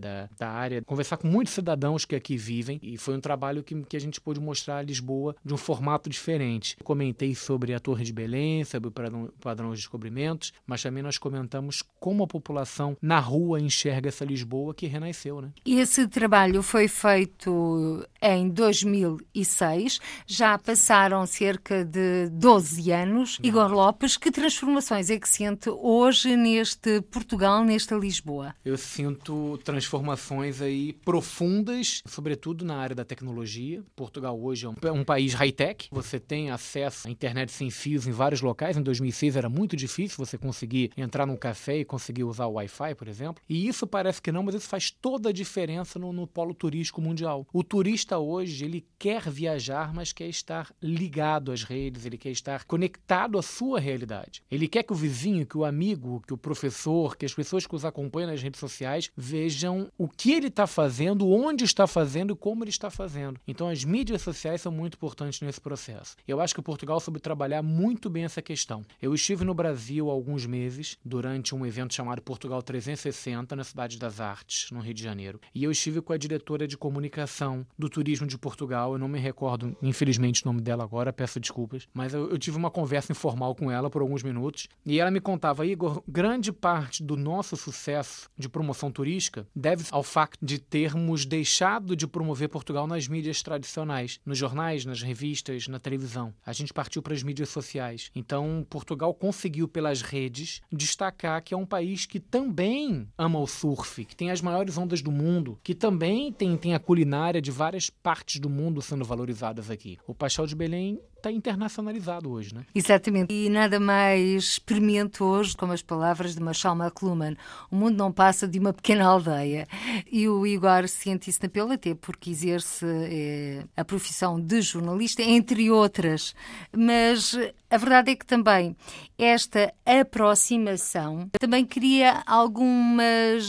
da, 0.00 0.28
da 0.38 0.48
área, 0.48 0.82
conversar 0.82 1.16
com 1.16 1.28
muitos 1.28 1.54
cidadãos 1.54 2.04
que 2.04 2.14
aqui 2.14 2.36
vivem. 2.36 2.78
E 2.82 2.96
foi 2.96 3.16
um 3.16 3.20
trabalho 3.20 3.62
que, 3.62 3.74
que 3.84 3.96
a 3.96 4.00
gente 4.00 4.20
pôde 4.20 4.40
mostrar 4.40 4.78
a 4.78 4.82
Lisboa 4.82 5.34
de 5.44 5.52
um 5.52 5.56
formato 5.56 6.08
diferente. 6.08 6.76
Comentei 6.82 7.34
sobre 7.34 7.74
a 7.74 7.80
Torre 7.80 8.04
de 8.04 8.12
Belém, 8.12 8.64
sobre 8.64 8.88
o 8.88 8.92
padrão, 8.92 9.30
padrão 9.40 9.70
de 9.70 9.76
descobrimentos, 9.76 10.52
mas 10.66 10.82
também 10.82 11.02
nós 11.02 11.18
comentamos 11.18 11.82
como 11.98 12.24
a 12.24 12.26
população 12.26 12.96
na 13.00 13.18
rua 13.18 13.60
enxerga 13.60 14.08
essa 14.08 14.24
Lisboa 14.24 14.74
que 14.74 14.86
renasceu. 14.86 15.40
Né? 15.40 15.50
Esse 15.64 16.06
trabalho 16.06 16.62
foi 16.62 16.88
feito 16.88 18.06
em 18.20 18.48
2006, 18.48 20.00
já 20.26 20.58
passaram 20.58 21.26
cerca 21.26 21.84
de 21.84 22.28
12 22.30 22.90
anos. 22.90 23.38
Não. 23.38 23.48
Igor 23.48 23.72
Lopes, 23.72 24.16
que 24.16 24.30
transformações 24.30 25.10
é 25.10 25.18
que 25.18 25.28
sente 25.28 25.68
hoje 25.70 26.36
neste 26.36 27.00
Portugal, 27.02 27.64
nesta 27.64 27.94
Lisboa? 27.96 28.54
Eu 28.64 28.76
sinto 28.76 29.33
transformações 29.62 30.60
aí 30.60 30.92
profundas, 31.04 32.02
sobretudo 32.06 32.64
na 32.64 32.76
área 32.76 32.94
da 32.94 33.04
tecnologia. 33.04 33.82
Portugal 33.94 34.40
hoje 34.40 34.66
é 34.66 34.68
um, 34.68 34.74
um 35.00 35.04
país 35.04 35.34
high-tech, 35.34 35.88
você 35.90 36.18
tem 36.18 36.50
acesso 36.50 37.08
à 37.08 37.10
internet 37.10 37.52
sem 37.52 37.70
fios 37.70 38.06
em 38.06 38.12
vários 38.12 38.40
locais. 38.40 38.76
Em 38.76 38.82
2006 38.82 39.36
era 39.36 39.48
muito 39.48 39.76
difícil 39.76 40.16
você 40.16 40.36
conseguir 40.38 40.90
entrar 40.96 41.26
num 41.26 41.36
café 41.36 41.78
e 41.78 41.84
conseguir 41.84 42.24
usar 42.24 42.46
o 42.46 42.54
Wi-Fi 42.54 42.94
por 42.94 43.08
exemplo. 43.08 43.42
E 43.48 43.68
isso 43.68 43.86
parece 43.86 44.20
que 44.20 44.32
não, 44.32 44.42
mas 44.42 44.54
isso 44.54 44.68
faz 44.68 44.90
toda 44.90 45.28
a 45.28 45.32
diferença 45.32 45.98
no, 45.98 46.12
no 46.12 46.26
polo 46.26 46.54
turístico 46.54 47.00
mundial. 47.00 47.46
O 47.52 47.62
turista 47.62 48.18
hoje, 48.18 48.64
ele 48.64 48.86
quer 48.98 49.28
viajar, 49.30 49.92
mas 49.94 50.12
quer 50.12 50.28
estar 50.28 50.72
ligado 50.82 51.52
às 51.52 51.62
redes, 51.62 52.04
ele 52.04 52.18
quer 52.18 52.30
estar 52.30 52.64
conectado 52.64 53.38
à 53.38 53.42
sua 53.42 53.78
realidade. 53.78 54.42
Ele 54.50 54.68
quer 54.68 54.82
que 54.82 54.92
o 54.92 54.96
vizinho, 54.96 55.46
que 55.46 55.56
o 55.56 55.64
amigo, 55.64 56.22
que 56.26 56.34
o 56.34 56.38
professor, 56.38 57.16
que 57.16 57.26
as 57.26 57.34
pessoas 57.34 57.66
que 57.66 57.74
os 57.74 57.84
acompanham 57.84 58.30
nas 58.30 58.42
redes 58.42 58.60
sociais 58.60 59.10
vejam 59.24 59.90
o 59.98 60.08
que 60.08 60.32
ele 60.32 60.48
está 60.48 60.66
fazendo, 60.66 61.28
onde 61.28 61.64
está 61.64 61.86
fazendo 61.86 62.32
e 62.32 62.36
como 62.36 62.64
ele 62.64 62.70
está 62.70 62.90
fazendo. 62.90 63.40
Então 63.46 63.68
as 63.68 63.84
mídias 63.84 64.22
sociais 64.22 64.60
são 64.60 64.72
muito 64.72 64.94
importantes 64.94 65.40
nesse 65.40 65.60
processo. 65.60 66.16
Eu 66.26 66.40
acho 66.40 66.54
que 66.54 66.62
Portugal 66.62 67.00
soube 67.00 67.20
trabalhar 67.20 67.62
muito 67.62 68.08
bem 68.08 68.24
essa 68.24 68.40
questão. 68.40 68.82
Eu 69.00 69.14
estive 69.14 69.44
no 69.44 69.54
Brasil 69.54 70.10
há 70.10 70.12
alguns 70.12 70.46
meses, 70.46 70.96
durante 71.04 71.54
um 71.54 71.66
evento 71.66 71.94
chamado 71.94 72.22
Portugal 72.22 72.62
300 72.62 72.84
360 72.84 73.56
na 73.56 73.64
Cidade 73.64 73.98
das 73.98 74.20
Artes, 74.20 74.70
no 74.70 74.80
Rio 74.80 74.94
de 74.94 75.02
Janeiro. 75.02 75.40
E 75.54 75.64
eu 75.64 75.70
estive 75.70 76.00
com 76.00 76.12
a 76.12 76.16
diretora 76.16 76.66
de 76.66 76.76
comunicação 76.76 77.66
do 77.78 77.88
turismo 77.88 78.26
de 78.26 78.36
Portugal, 78.36 78.92
eu 78.92 78.98
não 78.98 79.08
me 79.08 79.18
recordo, 79.18 79.76
infelizmente, 79.82 80.42
o 80.44 80.46
nome 80.46 80.60
dela 80.60 80.84
agora, 80.84 81.12
peço 81.12 81.40
desculpas, 81.40 81.88
mas 81.92 82.14
eu, 82.14 82.30
eu 82.30 82.38
tive 82.38 82.56
uma 82.56 82.70
conversa 82.70 83.12
informal 83.12 83.54
com 83.54 83.70
ela 83.70 83.88
por 83.88 84.02
alguns 84.02 84.22
minutos 84.22 84.68
e 84.84 85.00
ela 85.00 85.10
me 85.10 85.20
contava, 85.20 85.66
Igor, 85.66 86.02
grande 86.06 86.52
parte 86.52 87.02
do 87.02 87.16
nosso 87.16 87.56
sucesso 87.56 88.28
de 88.36 88.48
promoção 88.48 88.90
turística 88.90 89.13
deve 89.54 89.84
ao 89.90 90.02
facto 90.02 90.44
de 90.44 90.58
termos 90.58 91.24
deixado 91.24 91.96
de 91.96 92.06
promover 92.06 92.48
Portugal 92.48 92.86
nas 92.86 93.08
mídias 93.08 93.42
tradicionais, 93.42 94.20
nos 94.24 94.38
jornais, 94.38 94.84
nas 94.84 95.02
revistas, 95.02 95.68
na 95.68 95.78
televisão. 95.78 96.34
A 96.44 96.52
gente 96.52 96.72
partiu 96.72 97.02
para 97.02 97.14
as 97.14 97.22
mídias 97.22 97.48
sociais. 97.48 98.10
Então, 98.14 98.66
Portugal 98.68 99.14
conseguiu 99.14 99.68
pelas 99.68 100.02
redes 100.02 100.60
destacar 100.72 101.42
que 101.42 101.54
é 101.54 101.56
um 101.56 101.66
país 101.66 102.06
que 102.06 102.20
também 102.20 103.08
ama 103.16 103.38
o 103.38 103.46
surf, 103.46 104.04
que 104.04 104.16
tem 104.16 104.30
as 104.30 104.40
maiores 104.40 104.76
ondas 104.76 105.02
do 105.02 105.12
mundo, 105.12 105.58
que 105.62 105.74
também 105.74 106.32
tem, 106.32 106.56
tem 106.56 106.74
a 106.74 106.78
culinária 106.78 107.40
de 107.40 107.50
várias 107.50 107.90
partes 107.90 108.40
do 108.40 108.50
mundo 108.50 108.82
sendo 108.82 109.04
valorizadas 109.04 109.70
aqui. 109.70 109.98
O 110.06 110.14
Pastel 110.14 110.46
de 110.46 110.54
Belém 110.54 111.00
está 111.24 111.32
internacionalizado 111.32 112.30
hoje, 112.30 112.54
né? 112.54 112.66
Exatamente. 112.74 113.32
E 113.32 113.48
nada 113.48 113.80
mais 113.80 114.44
experimento 114.44 115.24
hoje 115.24 115.56
como 115.56 115.72
as 115.72 115.80
palavras 115.80 116.34
de 116.34 116.42
Marshall 116.42 116.76
McLuhan. 116.76 117.34
O 117.70 117.76
mundo 117.76 117.96
não 117.96 118.12
passa 118.12 118.46
de 118.46 118.58
uma 118.58 118.72
pequena 118.72 119.06
aldeia. 119.06 119.66
E 120.10 120.28
o 120.28 120.46
Igor 120.46 120.86
sente 120.86 121.30
isso 121.30 121.40
na 121.42 121.48
pele, 121.48 121.74
até 121.74 121.94
porque 121.94 122.30
exerce 122.30 122.84
é, 122.86 123.64
a 123.76 123.84
profissão 123.84 124.38
de 124.38 124.60
jornalista, 124.60 125.22
entre 125.22 125.70
outras. 125.70 126.34
Mas 126.76 127.34
a 127.70 127.76
verdade 127.78 128.10
é 128.10 128.16
que 128.16 128.26
também 128.26 128.76
esta 129.18 129.72
aproximação 129.86 131.30
também 131.40 131.64
cria 131.64 132.22
algumas 132.26 133.44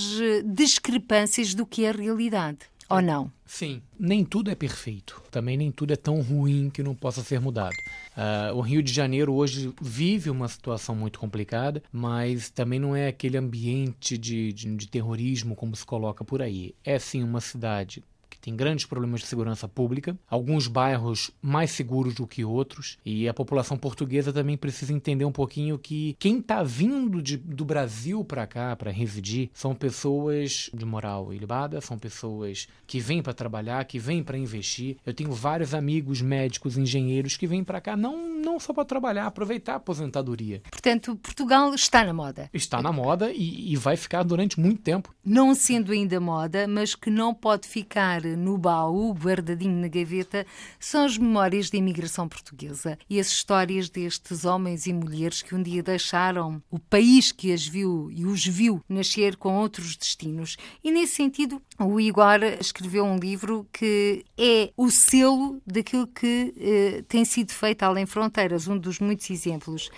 discrepâncias 0.45 1.53
do 1.53 1.65
que 1.65 1.83
é 1.83 1.89
a 1.89 1.93
realidade. 1.93 2.59
Ou 2.89 3.01
não? 3.01 3.31
Sim, 3.45 3.81
nem 3.99 4.23
tudo 4.23 4.51
é 4.51 4.55
perfeito. 4.55 5.21
Também 5.31 5.57
nem 5.57 5.71
tudo 5.71 5.93
é 5.93 5.95
tão 5.95 6.21
ruim 6.21 6.69
que 6.69 6.83
não 6.83 6.93
possa 6.93 7.23
ser 7.23 7.39
mudado. 7.39 7.75
Uh, 8.15 8.55
o 8.55 8.61
Rio 8.61 8.83
de 8.83 8.93
Janeiro 8.93 9.33
hoje 9.33 9.73
vive 9.81 10.29
uma 10.29 10.47
situação 10.47 10.95
muito 10.95 11.19
complicada, 11.19 11.81
mas 11.91 12.49
também 12.49 12.79
não 12.79 12.95
é 12.95 13.07
aquele 13.07 13.37
ambiente 13.37 14.17
de, 14.17 14.53
de, 14.53 14.75
de 14.75 14.87
terrorismo 14.87 15.55
como 15.55 15.75
se 15.75 15.85
coloca 15.85 16.23
por 16.23 16.41
aí. 16.41 16.75
É 16.83 16.99
sim 16.99 17.23
uma 17.23 17.41
cidade 17.41 18.03
tem 18.45 18.55
grandes 18.55 18.85
problemas 18.85 19.21
de 19.21 19.25
segurança 19.25 19.67
pública, 19.67 20.15
alguns 20.29 20.67
bairros 20.67 21.31
mais 21.41 21.71
seguros 21.71 22.13
do 22.13 22.27
que 22.27 22.45
outros, 22.45 22.99
e 23.03 23.27
a 23.27 23.33
população 23.33 23.75
portuguesa 23.75 24.31
também 24.31 24.55
precisa 24.55 24.93
entender 24.93 25.25
um 25.25 25.31
pouquinho 25.31 25.79
que 25.79 26.15
quem 26.19 26.37
está 26.37 26.61
vindo 26.61 27.23
de, 27.23 27.37
do 27.37 27.65
Brasil 27.65 28.23
para 28.23 28.45
cá 28.45 28.75
para 28.75 28.91
residir 28.91 29.49
são 29.51 29.73
pessoas 29.73 30.69
de 30.71 30.85
moral 30.85 31.33
ilibada, 31.33 31.81
são 31.81 31.97
pessoas 31.97 32.67
que 32.85 32.99
vêm 32.99 33.23
para 33.23 33.33
trabalhar, 33.33 33.83
que 33.85 33.97
vêm 33.97 34.23
para 34.23 34.37
investir. 34.37 34.97
Eu 35.03 35.13
tenho 35.15 35.31
vários 35.31 35.73
amigos 35.73 36.21
médicos, 36.21 36.77
engenheiros 36.77 37.37
que 37.37 37.47
vêm 37.47 37.63
para 37.63 37.81
cá 37.81 37.97
não 37.97 38.35
não 38.45 38.59
só 38.59 38.71
para 38.71 38.85
trabalhar, 38.85 39.25
aproveitar 39.25 39.73
a 39.73 39.77
aposentadoria. 39.77 40.61
Portanto, 40.69 41.15
Portugal 41.15 41.73
está 41.73 42.05
na 42.05 42.13
moda. 42.13 42.49
Está 42.53 42.79
na 42.79 42.91
moda 42.91 43.31
e, 43.31 43.73
e 43.73 43.75
vai 43.75 43.97
ficar 43.97 44.21
durante 44.21 44.59
muito 44.59 44.83
tempo. 44.83 45.13
Não 45.25 45.55
sendo 45.55 45.91
ainda 45.91 46.19
moda, 46.19 46.67
mas 46.67 46.93
que 46.93 47.09
não 47.09 47.33
pode 47.33 47.67
ficar 47.67 48.23
no 48.35 48.57
baú, 48.57 49.13
guardadinho 49.13 49.79
na 49.79 49.87
gaveta, 49.87 50.45
são 50.79 51.05
as 51.05 51.17
memórias 51.17 51.69
da 51.69 51.77
imigração 51.77 52.27
portuguesa 52.27 52.97
e 53.09 53.19
as 53.19 53.27
histórias 53.27 53.89
destes 53.89 54.45
homens 54.45 54.85
e 54.87 54.93
mulheres 54.93 55.41
que 55.41 55.55
um 55.55 55.61
dia 55.61 55.81
deixaram 55.81 56.61
o 56.69 56.79
país 56.79 57.31
que 57.31 57.51
as 57.51 57.65
viu 57.65 58.09
e 58.11 58.25
os 58.25 58.45
viu 58.45 58.81
nascer 58.87 59.35
com 59.35 59.57
outros 59.57 59.95
destinos. 59.95 60.57
E 60.83 60.91
nesse 60.91 61.15
sentido, 61.15 61.61
o 61.79 61.99
Igor 61.99 62.43
escreveu 62.59 63.05
um 63.05 63.17
livro 63.17 63.67
que 63.71 64.23
é 64.37 64.71
o 64.75 64.89
selo 64.89 65.61
daquilo 65.65 66.07
que 66.07 66.53
eh, 66.57 67.03
tem 67.07 67.25
sido 67.25 67.51
feito 67.51 67.83
além 67.83 68.05
fronteiras, 68.05 68.67
um 68.67 68.77
dos 68.77 68.99
muitos 68.99 69.29
exemplos. 69.29 69.89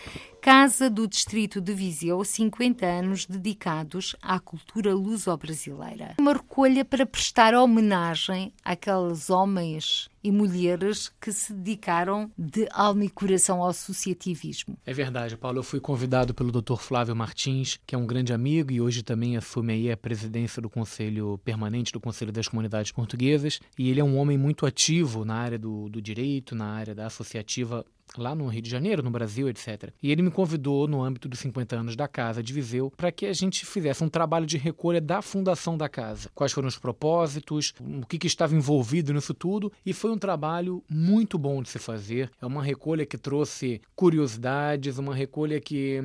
Casa 0.47 0.89
do 0.89 1.09
Distrito 1.09 1.59
de 1.59 1.73
Viseu, 1.73 2.23
50 2.23 2.85
anos 2.85 3.25
dedicados 3.25 4.15
à 4.21 4.39
cultura 4.39 4.95
luso-brasileira. 4.95 6.15
Uma 6.17 6.31
recolha 6.31 6.85
para 6.85 7.05
prestar 7.05 7.53
homenagem 7.53 8.53
àqueles 8.63 9.29
homens 9.29 10.07
e 10.23 10.31
mulheres 10.31 11.11
que 11.19 11.33
se 11.33 11.51
dedicaram 11.51 12.31
de 12.37 12.65
alma 12.71 13.03
e 13.03 13.09
coração 13.09 13.61
ao 13.61 13.67
associativismo. 13.67 14.77
É 14.85 14.93
verdade, 14.93 15.35
Paulo. 15.35 15.59
Eu 15.59 15.63
fui 15.63 15.81
convidado 15.81 16.33
pelo 16.33 16.49
Dr. 16.49 16.77
Flávio 16.77 17.13
Martins, 17.13 17.77
que 17.85 17.93
é 17.93 17.97
um 17.97 18.07
grande 18.07 18.31
amigo 18.31 18.71
e 18.71 18.79
hoje 18.79 19.03
também 19.03 19.35
assume 19.35 19.73
aí 19.73 19.91
a 19.91 19.97
presidência 19.97 20.61
do 20.61 20.69
Conselho 20.69 21.37
Permanente 21.43 21.91
do 21.91 21.99
Conselho 21.99 22.31
das 22.31 22.47
Comunidades 22.47 22.93
Portuguesas. 22.93 23.59
E 23.77 23.89
ele 23.89 23.99
é 23.99 24.03
um 24.03 24.17
homem 24.17 24.37
muito 24.37 24.65
ativo 24.65 25.25
na 25.25 25.35
área 25.35 25.59
do, 25.59 25.89
do 25.89 26.01
direito, 26.01 26.55
na 26.55 26.67
área 26.67 26.95
da 26.95 27.07
associativa 27.07 27.85
lá 28.21 28.35
no 28.35 28.47
Rio 28.47 28.61
de 28.61 28.69
Janeiro, 28.69 29.03
no 29.03 29.09
Brasil, 29.09 29.49
etc. 29.49 29.91
E 30.01 30.11
ele 30.11 30.21
me 30.21 30.31
convidou, 30.31 30.87
no 30.87 31.03
âmbito 31.03 31.27
dos 31.27 31.39
50 31.39 31.75
anos 31.75 31.95
da 31.95 32.07
casa 32.07 32.43
de 32.43 32.53
Viseu, 32.53 32.91
para 32.95 33.11
que 33.11 33.25
a 33.25 33.33
gente 33.33 33.65
fizesse 33.65 34.03
um 34.03 34.09
trabalho 34.09 34.45
de 34.45 34.57
recolha 34.57 35.01
da 35.01 35.21
fundação 35.21 35.77
da 35.77 35.89
casa. 35.89 36.29
Quais 36.33 36.51
foram 36.51 36.67
os 36.67 36.77
propósitos, 36.77 37.73
o 37.79 38.05
que, 38.05 38.17
que 38.17 38.27
estava 38.27 38.55
envolvido 38.55 39.13
nisso 39.13 39.33
tudo, 39.33 39.71
e 39.85 39.93
foi 39.93 40.11
um 40.11 40.17
trabalho 40.17 40.83
muito 40.89 41.37
bom 41.37 41.61
de 41.61 41.69
se 41.69 41.79
fazer. 41.79 42.31
É 42.41 42.45
uma 42.45 42.63
recolha 42.63 43.05
que 43.05 43.17
trouxe 43.17 43.81
curiosidades, 43.95 44.97
uma 44.97 45.15
recolha 45.15 45.59
que, 45.59 45.99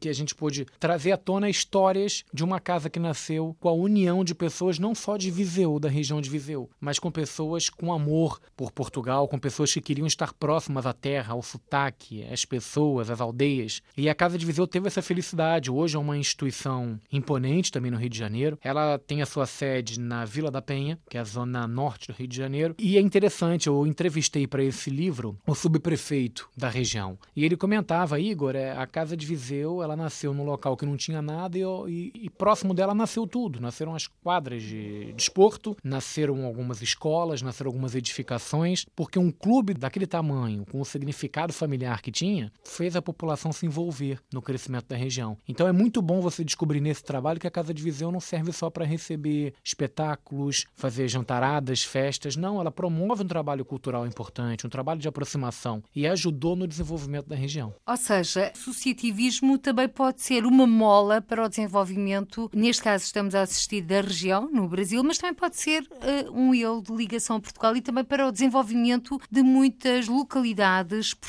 que 0.00 0.08
a 0.08 0.12
gente 0.12 0.34
pôde 0.34 0.66
trazer 0.78 1.12
à 1.12 1.16
tona 1.16 1.48
histórias 1.48 2.24
de 2.32 2.44
uma 2.44 2.60
casa 2.60 2.90
que 2.90 2.98
nasceu 2.98 3.56
com 3.60 3.68
a 3.68 3.72
união 3.72 4.24
de 4.24 4.34
pessoas 4.34 4.78
não 4.78 4.94
só 4.94 5.16
de 5.16 5.30
Viseu, 5.30 5.78
da 5.78 5.88
região 5.88 6.20
de 6.20 6.30
Viseu, 6.30 6.68
mas 6.80 6.98
com 6.98 7.10
pessoas 7.10 7.68
com 7.68 7.92
amor 7.92 8.40
por 8.56 8.70
Portugal, 8.72 9.28
com 9.28 9.38
pessoas 9.38 9.72
que 9.72 9.80
queriam 9.80 10.06
estar 10.06 10.32
próximas 10.32 10.86
à 10.86 10.92
terra, 10.92 11.32
ao 11.32 11.42
sotaque, 11.48 12.24
as 12.24 12.44
pessoas, 12.44 13.10
as 13.10 13.20
aldeias. 13.20 13.82
E 13.96 14.08
a 14.08 14.14
Casa 14.14 14.38
de 14.38 14.46
Viseu 14.46 14.66
teve 14.66 14.86
essa 14.86 15.02
felicidade. 15.02 15.70
Hoje 15.70 15.96
é 15.96 15.98
uma 15.98 16.16
instituição 16.16 16.98
imponente 17.10 17.72
também 17.72 17.90
no 17.90 17.96
Rio 17.96 18.10
de 18.10 18.18
Janeiro. 18.18 18.58
Ela 18.62 18.98
tem 18.98 19.22
a 19.22 19.26
sua 19.26 19.46
sede 19.46 19.98
na 19.98 20.24
Vila 20.24 20.50
da 20.50 20.62
Penha, 20.62 20.98
que 21.08 21.16
é 21.16 21.20
a 21.20 21.24
zona 21.24 21.66
norte 21.66 22.08
do 22.08 22.16
Rio 22.16 22.28
de 22.28 22.36
Janeiro. 22.36 22.74
E 22.78 22.96
é 22.96 23.00
interessante, 23.00 23.66
eu 23.66 23.86
entrevistei 23.86 24.46
para 24.46 24.62
esse 24.62 24.90
livro 24.90 25.36
o 25.46 25.54
subprefeito 25.54 26.48
da 26.56 26.68
região. 26.68 27.18
E 27.34 27.44
ele 27.44 27.56
comentava, 27.56 28.20
Igor, 28.20 28.54
é, 28.54 28.72
a 28.72 28.86
Casa 28.86 29.16
de 29.16 29.26
Viseu, 29.26 29.82
ela 29.82 29.96
nasceu 29.96 30.34
num 30.34 30.44
local 30.44 30.76
que 30.76 30.86
não 30.86 30.96
tinha 30.96 31.22
nada 31.22 31.58
e, 31.58 31.62
e, 31.62 32.12
e 32.14 32.30
próximo 32.30 32.74
dela 32.74 32.94
nasceu 32.94 33.26
tudo. 33.26 33.60
Nasceram 33.60 33.94
as 33.94 34.06
quadras 34.06 34.62
de 34.62 35.12
desporto, 35.14 35.76
de 35.82 35.88
nasceram 35.88 36.44
algumas 36.44 36.82
escolas, 36.82 37.42
nasceram 37.42 37.68
algumas 37.68 37.94
edificações, 37.94 38.84
porque 38.94 39.18
um 39.18 39.30
clube 39.30 39.74
daquele 39.74 40.06
tamanho, 40.06 40.64
com 40.70 40.80
o 40.80 40.84
significado 40.84 41.37
significado 41.38 41.52
familiar 41.52 42.02
que 42.02 42.10
tinha, 42.10 42.52
fez 42.64 42.96
a 42.96 43.02
população 43.02 43.52
se 43.52 43.64
envolver 43.64 44.18
no 44.32 44.42
crescimento 44.42 44.86
da 44.88 44.96
região. 44.96 45.36
Então 45.46 45.68
é 45.68 45.72
muito 45.72 46.02
bom 46.02 46.20
você 46.20 46.44
descobrir 46.44 46.80
nesse 46.80 47.04
trabalho 47.04 47.38
que 47.38 47.46
a 47.46 47.50
Casa 47.50 47.72
de 47.72 47.82
Viseu 47.82 48.10
não 48.10 48.20
serve 48.20 48.52
só 48.52 48.68
para 48.68 48.84
receber 48.84 49.54
espetáculos, 49.62 50.66
fazer 50.74 51.08
jantaradas, 51.08 51.84
festas. 51.84 52.36
Não, 52.36 52.60
ela 52.60 52.70
promove 52.70 53.22
um 53.22 53.26
trabalho 53.26 53.64
cultural 53.64 54.06
importante, 54.06 54.66
um 54.66 54.70
trabalho 54.70 55.00
de 55.00 55.08
aproximação 55.08 55.82
e 55.94 56.06
ajudou 56.06 56.56
no 56.56 56.66
desenvolvimento 56.66 57.28
da 57.28 57.36
região. 57.36 57.74
Ou 57.86 57.96
seja, 57.96 58.52
o 58.56 58.58
associativismo 58.58 59.58
também 59.58 59.88
pode 59.88 60.22
ser 60.22 60.44
uma 60.44 60.66
mola 60.66 61.20
para 61.20 61.44
o 61.44 61.48
desenvolvimento, 61.48 62.50
neste 62.52 62.82
caso 62.82 63.04
estamos 63.04 63.34
a 63.34 63.42
assistir 63.42 63.82
da 63.82 64.00
região, 64.00 64.50
no 64.50 64.68
Brasil, 64.68 65.02
mas 65.04 65.18
também 65.18 65.34
pode 65.34 65.56
ser 65.56 65.82
uh, 65.82 66.32
um 66.32 66.54
elo 66.54 66.82
de 66.82 66.92
ligação 66.92 67.36
a 67.36 67.40
Portugal 67.40 67.76
e 67.76 67.80
também 67.80 68.04
para 68.04 68.26
o 68.26 68.32
desenvolvimento 68.32 69.20
de 69.30 69.42
muitas 69.42 70.08
localidades 70.08 71.14
portuguesas. 71.14 71.27